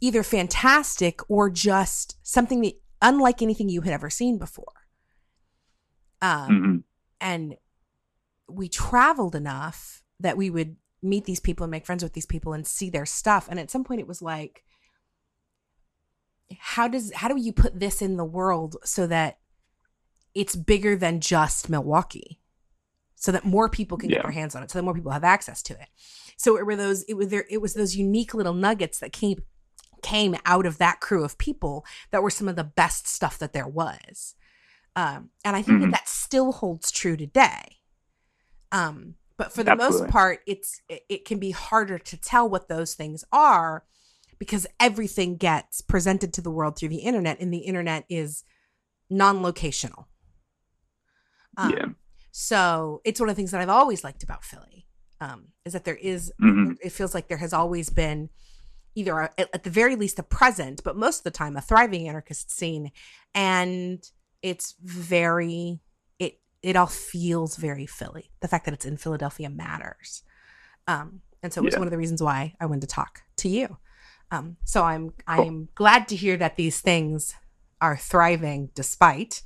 either 0.00 0.22
fantastic 0.22 1.20
or 1.28 1.48
just 1.48 2.16
something 2.22 2.60
that 2.62 2.74
unlike 3.00 3.40
anything 3.42 3.68
you 3.68 3.82
had 3.82 3.92
ever 3.92 4.10
seen 4.10 4.38
before. 4.38 4.66
Um, 6.20 6.48
mm-hmm. 6.50 6.76
and 7.20 7.54
we 8.48 8.68
traveled 8.68 9.34
enough 9.34 10.02
that 10.20 10.36
we 10.36 10.50
would 10.50 10.76
meet 11.02 11.24
these 11.24 11.40
people 11.40 11.64
and 11.64 11.70
make 11.70 11.86
friends 11.86 12.02
with 12.02 12.12
these 12.12 12.26
people 12.26 12.52
and 12.52 12.66
see 12.66 12.90
their 12.90 13.06
stuff. 13.06 13.46
And 13.48 13.60
at 13.60 13.70
some 13.70 13.84
point, 13.84 14.00
it 14.00 14.08
was 14.08 14.22
like, 14.22 14.64
how 16.58 16.88
does 16.88 17.12
how 17.12 17.28
do 17.28 17.38
you 17.38 17.52
put 17.52 17.78
this 17.78 18.00
in 18.00 18.16
the 18.16 18.24
world 18.24 18.76
so 18.84 19.06
that 19.06 19.38
it's 20.34 20.56
bigger 20.56 20.96
than 20.96 21.20
just 21.20 21.68
Milwaukee, 21.68 22.40
so 23.16 23.32
that 23.32 23.44
more 23.44 23.68
people 23.68 23.98
can 23.98 24.08
yeah. 24.08 24.16
get 24.16 24.22
their 24.22 24.32
hands 24.32 24.54
on 24.54 24.62
it, 24.62 24.70
so 24.70 24.78
that 24.78 24.84
more 24.84 24.94
people 24.94 25.12
have 25.12 25.24
access 25.24 25.62
to 25.64 25.74
it. 25.74 25.88
So 26.36 26.56
it 26.56 26.64
were 26.64 26.76
those 26.76 27.02
it 27.02 27.14
was 27.14 27.28
there 27.28 27.44
it 27.50 27.58
was 27.58 27.74
those 27.74 27.96
unique 27.96 28.32
little 28.32 28.54
nuggets 28.54 28.98
that 29.00 29.12
came 29.12 29.42
came 30.02 30.36
out 30.46 30.64
of 30.64 30.78
that 30.78 31.00
crew 31.00 31.24
of 31.24 31.36
people 31.38 31.84
that 32.12 32.22
were 32.22 32.30
some 32.30 32.48
of 32.48 32.56
the 32.56 32.64
best 32.64 33.06
stuff 33.06 33.38
that 33.38 33.52
there 33.52 33.68
was. 33.68 34.34
Um, 34.96 35.30
and 35.44 35.54
I 35.54 35.62
think 35.62 35.80
mm-hmm. 35.80 35.90
that 35.90 35.98
that 35.98 36.08
still 36.08 36.52
holds 36.52 36.90
true 36.90 37.16
today. 37.16 37.77
Um, 38.72 39.14
but 39.36 39.52
for 39.52 39.62
the 39.62 39.70
Absolutely. 39.70 40.00
most 40.00 40.12
part, 40.12 40.40
it's 40.46 40.82
it, 40.88 41.24
can 41.24 41.38
be 41.38 41.52
harder 41.52 41.98
to 41.98 42.16
tell 42.16 42.48
what 42.48 42.68
those 42.68 42.94
things 42.94 43.24
are 43.32 43.84
because 44.38 44.66
everything 44.80 45.36
gets 45.36 45.80
presented 45.80 46.32
to 46.34 46.40
the 46.40 46.50
world 46.50 46.76
through 46.76 46.88
the 46.88 46.96
internet, 46.96 47.40
and 47.40 47.52
the 47.52 47.58
internet 47.58 48.04
is 48.08 48.44
non-locational. 49.10 50.06
Um, 51.56 51.70
yeah. 51.70 51.86
So 52.30 53.00
it's 53.04 53.20
one 53.20 53.28
of 53.28 53.34
the 53.34 53.40
things 53.40 53.50
that 53.52 53.60
I've 53.60 53.68
always 53.68 54.04
liked 54.04 54.22
about 54.22 54.44
Philly 54.44 54.86
um, 55.20 55.48
is 55.64 55.72
that 55.72 55.84
there 55.84 55.96
is, 55.96 56.32
mm-hmm. 56.40 56.74
it 56.82 56.92
feels 56.92 57.14
like 57.14 57.28
there 57.28 57.38
has 57.38 57.52
always 57.52 57.90
been 57.90 58.30
either 58.94 59.18
a, 59.18 59.30
at 59.38 59.64
the 59.64 59.70
very 59.70 59.96
least 59.96 60.18
a 60.18 60.22
present, 60.22 60.82
but 60.84 60.96
most 60.96 61.18
of 61.18 61.24
the 61.24 61.30
time 61.30 61.56
a 61.56 61.60
thriving 61.60 62.08
anarchist 62.08 62.50
scene, 62.50 62.92
and 63.34 64.08
it's 64.42 64.74
very 64.82 65.80
it 66.62 66.76
all 66.76 66.86
feels 66.86 67.56
very 67.56 67.86
Philly. 67.86 68.30
The 68.40 68.48
fact 68.48 68.64
that 68.64 68.74
it's 68.74 68.84
in 68.84 68.96
Philadelphia 68.96 69.48
matters. 69.48 70.22
Um, 70.86 71.20
and 71.42 71.52
so 71.52 71.60
it 71.60 71.64
was 71.64 71.74
yeah. 71.74 71.78
one 71.78 71.88
of 71.88 71.92
the 71.92 71.98
reasons 71.98 72.22
why 72.22 72.54
I 72.60 72.66
wanted 72.66 72.82
to 72.82 72.86
talk 72.88 73.22
to 73.38 73.48
you. 73.48 73.76
Um, 74.30 74.56
so 74.64 74.82
I'm 74.82 75.10
cool. 75.10 75.44
I'm 75.44 75.68
glad 75.74 76.08
to 76.08 76.16
hear 76.16 76.36
that 76.36 76.56
these 76.56 76.80
things 76.80 77.34
are 77.80 77.96
thriving 77.96 78.70
despite. 78.74 79.42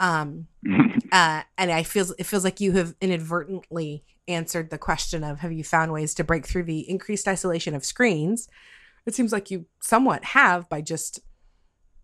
Um, 0.00 0.48
uh, 1.12 1.42
and 1.56 1.70
I 1.70 1.82
feel 1.82 2.06
it 2.18 2.24
feels 2.24 2.44
like 2.44 2.60
you 2.60 2.72
have 2.72 2.94
inadvertently 3.00 4.04
answered 4.28 4.70
the 4.70 4.78
question 4.78 5.24
of 5.24 5.40
have 5.40 5.52
you 5.52 5.64
found 5.64 5.92
ways 5.92 6.14
to 6.14 6.24
break 6.24 6.46
through 6.46 6.64
the 6.64 6.88
increased 6.88 7.28
isolation 7.28 7.74
of 7.74 7.84
screens? 7.84 8.48
It 9.06 9.14
seems 9.14 9.32
like 9.32 9.50
you 9.50 9.66
somewhat 9.80 10.24
have 10.26 10.68
by 10.68 10.80
just 10.80 11.20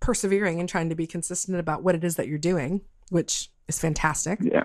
persevering 0.00 0.60
and 0.60 0.68
trying 0.68 0.88
to 0.88 0.94
be 0.94 1.06
consistent 1.06 1.58
about 1.58 1.82
what 1.82 1.94
it 1.94 2.04
is 2.04 2.16
that 2.16 2.28
you're 2.28 2.38
doing, 2.38 2.82
which 3.10 3.50
is 3.68 3.78
fantastic. 3.78 4.38
Yeah. 4.42 4.62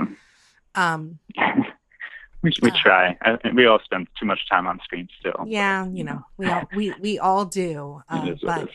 Um, 0.76 1.20
we 2.42 2.52
we 2.62 2.72
Uh, 2.72 2.76
try. 2.82 3.18
I, 3.22 3.36
think 3.38 3.56
we 3.56 3.66
all 3.68 3.80
spend 3.84 4.08
too 4.20 4.26
much 4.26 4.40
time 4.50 4.66
on 4.68 4.80
screen 4.84 5.08
still. 5.20 5.46
yeah, 5.48 5.86
you 5.88 6.04
know, 6.04 6.24
we 6.38 6.48
all 6.50 6.64
we 6.76 6.94
we 7.02 7.20
all 7.20 7.46
do. 7.46 8.02
Uh, 8.10 8.26
is 8.28 8.44
what 8.44 8.62
it 8.62 8.66
but. 8.66 8.70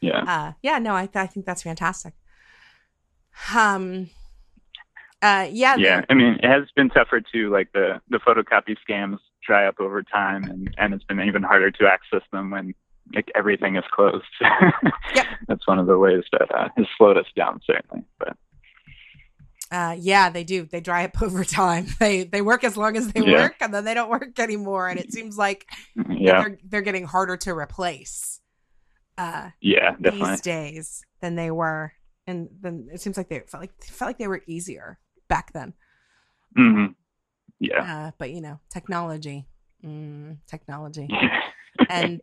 Yeah. 0.00 0.18
uh, 0.26 0.52
yeah, 0.62 0.78
no, 0.78 0.94
I 0.94 1.06
th- 1.06 1.16
I 1.22 1.26
think 1.26 1.46
that's 1.46 1.62
fantastic. 1.62 2.12
Um, 3.56 4.10
uh, 5.22 5.48
yeah, 5.50 5.76
yeah. 5.76 6.04
I 6.10 6.14
mean, 6.14 6.34
it 6.42 6.44
has 6.48 6.64
been 6.76 6.90
tougher 6.90 7.20
too. 7.20 7.50
Like 7.50 7.72
the 7.72 8.00
the 8.10 8.18
photocopy 8.18 8.76
scams 8.88 9.18
dry 9.46 9.66
up 9.66 9.80
over 9.80 10.02
time, 10.02 10.44
and 10.44 10.74
and 10.78 10.92
it's 10.94 11.04
been 11.04 11.20
even 11.20 11.42
harder 11.42 11.70
to 11.70 11.86
access 11.86 12.22
them 12.32 12.50
when 12.50 12.74
like 13.14 13.30
everything 13.34 13.76
is 13.76 13.84
closed. 13.92 14.24
Yep. 15.14 15.26
That's 15.48 15.66
one 15.66 15.78
of 15.78 15.86
the 15.86 15.96
ways 15.98 16.24
that 16.32 16.52
uh, 16.54 16.68
has 16.76 16.86
slowed 16.98 17.16
us 17.16 17.26
down, 17.36 17.60
certainly. 17.64 18.04
But 18.18 18.36
Uh, 19.74 19.96
yeah, 19.98 20.30
they 20.30 20.44
do. 20.44 20.66
They 20.66 20.80
dry 20.80 21.04
up 21.04 21.20
over 21.26 21.42
time. 21.44 21.86
They 21.98 22.22
they 22.22 22.42
work 22.42 22.62
as 22.62 22.76
long 22.76 22.96
as 22.96 23.08
they 23.12 23.22
Yeah. 23.22 23.42
work, 23.42 23.56
and 23.60 23.74
then 23.74 23.84
they 23.84 23.94
don't 23.94 24.08
work 24.08 24.38
anymore. 24.38 24.88
And 24.88 25.00
it 25.00 25.12
seems 25.12 25.36
like 25.36 25.66
yeah, 26.08 26.42
they're 26.42 26.58
they're 26.64 26.82
getting 26.82 27.06
harder 27.06 27.36
to 27.38 27.50
replace 27.52 28.40
uh, 29.18 29.50
yeah, 29.60 29.96
definitely. 30.00 30.30
these 30.30 30.40
days 30.42 31.02
than 31.20 31.34
they 31.34 31.50
were, 31.50 31.92
and 32.28 32.48
then 32.60 32.86
it 32.92 33.00
seems 33.00 33.16
like 33.16 33.28
they 33.28 33.40
felt 33.40 33.62
like 33.62 33.72
felt 33.82 34.10
like 34.10 34.18
they 34.18 34.28
were 34.28 34.42
easier 34.46 35.00
back 35.28 35.52
then. 35.52 35.74
hmm 36.54 36.86
Yeah. 37.58 37.82
Uh, 37.82 38.10
but 38.16 38.30
you 38.30 38.40
know, 38.42 38.60
technology, 38.70 39.46
mm, 39.84 40.36
technology, 40.46 41.08
and 41.88 42.20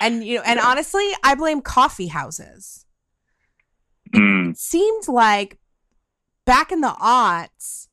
and 0.00 0.24
you 0.24 0.36
know, 0.36 0.42
and 0.46 0.58
honestly, 0.58 1.06
I 1.22 1.34
blame 1.34 1.60
coffee 1.60 2.06
houses. 2.08 2.86
Mm, 4.14 4.52
It 4.52 4.58
seemed 4.58 5.08
like 5.08 5.58
back 6.46 6.72
in 6.72 6.80
the 6.80 6.94
aughts, 7.00 7.88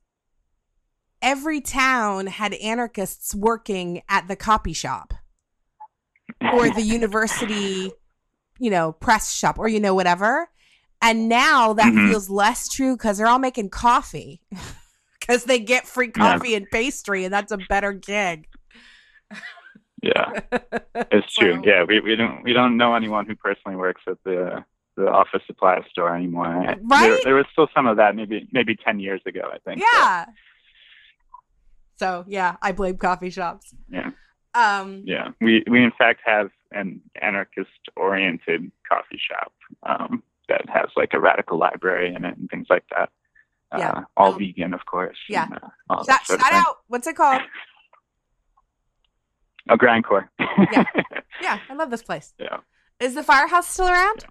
every 1.22 1.62
town 1.62 2.28
had 2.28 2.54
anarchists 2.56 3.34
working 3.36 4.02
at 4.10 4.28
the 4.28 4.36
copy 4.36 4.74
shop 4.74 5.14
or 6.54 6.70
the 6.70 6.82
university, 6.82 7.92
you 8.60 8.70
know, 8.70 8.92
press 8.92 9.32
shop 9.34 9.58
or, 9.60 9.68
you 9.68 9.80
know, 9.80 9.94
whatever. 9.94 10.50
And 11.02 11.30
now 11.30 11.74
that 11.74 11.94
Mhm. 11.94 12.08
feels 12.10 12.30
less 12.30 12.68
true 12.68 12.96
because 12.96 13.18
they're 13.18 13.28
all 13.28 13.40
making 13.40 13.70
coffee 13.70 14.42
because 15.20 15.46
they 15.46 15.60
get 15.60 15.88
free 15.88 16.12
Yeah. 16.16 16.38
coffee 16.38 16.56
and 16.56 16.70
pastry, 16.70 17.24
and 17.26 17.34
that's 17.34 17.52
a 17.52 17.58
better 17.58 17.92
gig. 17.94 18.48
yeah, 20.04 20.42
it's 21.12 21.34
true. 21.34 21.62
Yeah, 21.66 21.84
we, 21.84 22.00
we 22.02 22.16
don't 22.16 22.44
we 22.44 22.54
don't 22.54 22.78
know 22.78 22.94
anyone 22.96 23.26
who 23.26 23.36
personally 23.36 23.78
works 23.78 24.02
at 24.08 24.18
the 24.26 24.64
the 24.98 25.08
office 25.10 25.42
supply 25.48 25.80
store 25.90 26.16
anymore. 26.16 26.48
I- 26.48 26.66
There, 26.76 26.80
Right? 26.84 27.22
there 27.24 27.36
was 27.36 27.46
still 27.52 27.68
some 27.74 27.88
of 27.88 27.98
that 27.98 28.16
maybe 28.16 28.48
maybe 28.52 28.76
ten 28.76 29.00
years 29.00 29.22
ago. 29.26 29.42
I 29.52 29.58
think. 29.60 29.80
but- 29.82 29.88
Yeah. 29.94 30.26
So 31.98 32.26
yeah, 32.28 32.56
I 32.62 32.72
blame 32.72 32.98
coffee 32.98 33.30
shops. 33.30 33.74
Yeah. 33.90 34.12
Um. 34.54 35.04
Yeah, 35.06 35.30
we 35.40 35.64
we 35.70 35.84
in 35.84 35.92
fact 35.98 36.22
have 36.26 36.50
an 36.72 37.02
anarchist-oriented 37.22 38.72
coffee 38.88 39.20
shop 39.30 39.52
um, 39.84 40.24
that 40.48 40.68
has 40.70 40.90
like 40.96 41.14
a 41.14 41.20
radical 41.20 41.58
library 41.58 42.14
in 42.16 42.24
it 42.26 42.38
and 42.38 42.50
things 42.50 42.68
like 42.70 42.84
that. 42.96 43.10
Yeah. 43.78 43.92
Uh, 43.92 44.02
all 44.18 44.34
Um, 44.34 44.40
vegan, 44.40 44.74
of 44.74 44.86
course. 44.86 45.18
yeah. 45.30 45.46
and, 45.46 45.60
uh, 45.90 46.04
that 46.04 46.26
sort 46.26 46.42
shout 46.42 46.54
out. 46.54 46.78
What's 46.88 47.08
it 47.08 47.16
called? 47.16 47.42
A 49.70 49.78
grindcore. 49.78 50.28
Yeah. 50.40 50.84
Yeah, 51.42 51.58
I 51.70 51.74
love 51.74 51.90
this 51.90 52.04
place. 52.04 52.34
yeah. 52.38 52.58
Is 53.00 53.16
the 53.16 53.24
firehouse 53.24 53.68
still 53.68 53.88
around? 53.88 54.20
Yeah, 54.24 54.30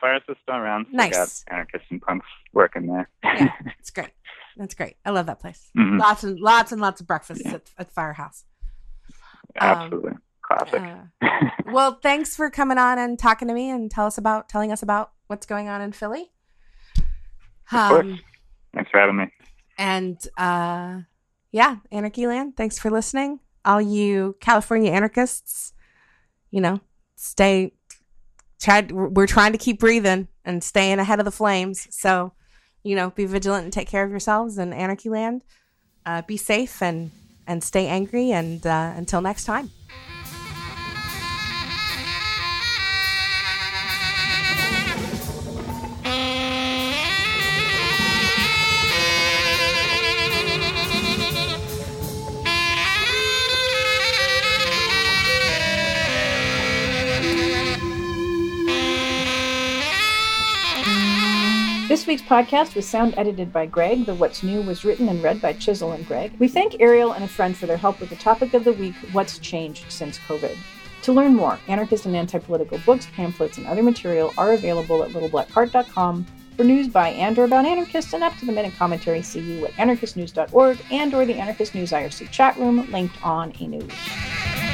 Firehouse 0.00 0.22
is 0.28 0.36
still 0.42 0.56
around. 0.56 0.86
Nice. 0.92 1.12
got 1.44 1.54
anarchists 1.54 1.86
and 1.90 2.00
punks 2.02 2.26
working 2.52 2.86
there. 2.86 3.08
Yeah. 3.24 3.48
It's 3.78 3.90
great. 3.90 4.10
That's 4.56 4.74
great. 4.74 4.96
I 5.06 5.10
love 5.10 5.26
that 5.26 5.40
place. 5.40 5.70
Mhm. 5.76 5.98
Lots 5.98 6.22
and 6.24 6.38
lots 6.38 6.70
and 6.72 6.80
lots 6.80 7.00
of 7.00 7.06
breakfasts 7.06 7.42
Yeah. 7.44 7.54
at, 7.54 7.70
at 7.78 7.92
Firehouse. 7.92 8.44
Um, 9.60 9.68
Absolutely. 9.68 10.12
Classic. 10.42 10.80
Uh, 11.22 11.28
well, 11.72 11.98
thanks 12.02 12.36
for 12.36 12.50
coming 12.50 12.76
on 12.78 12.98
and 12.98 13.18
talking 13.18 13.48
to 13.48 13.54
me 13.54 13.70
and 13.70 13.90
tell 13.90 14.06
us 14.06 14.18
about 14.18 14.48
telling 14.48 14.70
us 14.72 14.82
about 14.82 15.12
what's 15.28 15.46
going 15.46 15.68
on 15.68 15.80
in 15.80 15.92
Philly. 15.92 16.30
Of 17.72 17.88
course. 17.88 18.04
Um, 18.06 18.18
Thanks 18.74 18.90
for 18.90 18.98
having 19.00 19.16
me. 19.16 19.26
and 19.78 20.18
uh, 20.36 21.00
yeah, 21.52 21.76
Anarchy 21.90 22.26
Land. 22.26 22.56
Thanks 22.56 22.78
for 22.78 22.90
listening, 22.90 23.40
all 23.64 23.80
you 23.80 24.36
California 24.40 24.90
anarchists. 24.92 25.72
You 26.50 26.60
know, 26.60 26.80
stay. 27.16 27.72
Try. 28.60 28.82
We're 28.90 29.26
trying 29.26 29.52
to 29.52 29.58
keep 29.58 29.80
breathing 29.80 30.28
and 30.44 30.62
staying 30.62 30.98
ahead 30.98 31.18
of 31.18 31.24
the 31.24 31.30
flames. 31.30 31.86
So, 31.90 32.32
you 32.82 32.94
know, 32.94 33.10
be 33.10 33.24
vigilant 33.24 33.64
and 33.64 33.72
take 33.72 33.88
care 33.88 34.04
of 34.04 34.10
yourselves 34.10 34.58
in 34.58 34.72
Anarchy 34.72 35.08
Land. 35.08 35.42
Uh, 36.04 36.22
be 36.22 36.36
safe 36.36 36.82
and 36.82 37.10
and 37.46 37.64
stay 37.64 37.86
angry. 37.86 38.32
And 38.32 38.66
uh, 38.66 38.92
until 38.96 39.20
next 39.20 39.44
time. 39.44 39.70
Week's 62.10 62.22
podcast 62.22 62.74
was 62.74 62.88
sound 62.88 63.14
edited 63.16 63.52
by 63.52 63.66
Greg. 63.66 64.04
The 64.04 64.16
What's 64.16 64.42
New 64.42 64.62
was 64.62 64.84
written 64.84 65.08
and 65.08 65.22
read 65.22 65.40
by 65.40 65.52
Chisel 65.52 65.92
and 65.92 66.04
Greg. 66.08 66.32
We 66.40 66.48
thank 66.48 66.80
Ariel 66.80 67.12
and 67.12 67.22
a 67.22 67.28
friend 67.28 67.56
for 67.56 67.66
their 67.66 67.76
help 67.76 68.00
with 68.00 68.10
the 68.10 68.16
topic 68.16 68.52
of 68.52 68.64
the 68.64 68.72
week 68.72 68.96
What's 69.12 69.38
Changed 69.38 69.84
Since 69.92 70.18
COVID. 70.18 70.58
To 71.02 71.12
learn 71.12 71.36
more, 71.36 71.60
anarchist 71.68 72.06
and 72.06 72.16
anti 72.16 72.40
political 72.40 72.78
books, 72.78 73.06
pamphlets, 73.14 73.58
and 73.58 73.66
other 73.68 73.84
material 73.84 74.34
are 74.36 74.54
available 74.54 75.04
at 75.04 75.10
littleblackcart.com. 75.10 76.26
For 76.56 76.64
news 76.64 76.88
by 76.88 77.10
and 77.10 77.38
or 77.38 77.44
about 77.44 77.64
anarchists 77.64 78.12
and 78.12 78.24
up 78.24 78.36
to 78.38 78.44
the 78.44 78.50
minute 78.50 78.74
commentary, 78.76 79.22
see 79.22 79.38
you 79.38 79.66
at 79.66 79.72
anarchistnews.org 79.74 80.78
and 80.90 81.14
or 81.14 81.24
the 81.24 81.34
Anarchist 81.34 81.76
News 81.76 81.92
IRC 81.92 82.28
chat 82.32 82.56
room 82.56 82.90
linked 82.90 83.24
on 83.24 83.52
anews. 83.52 84.69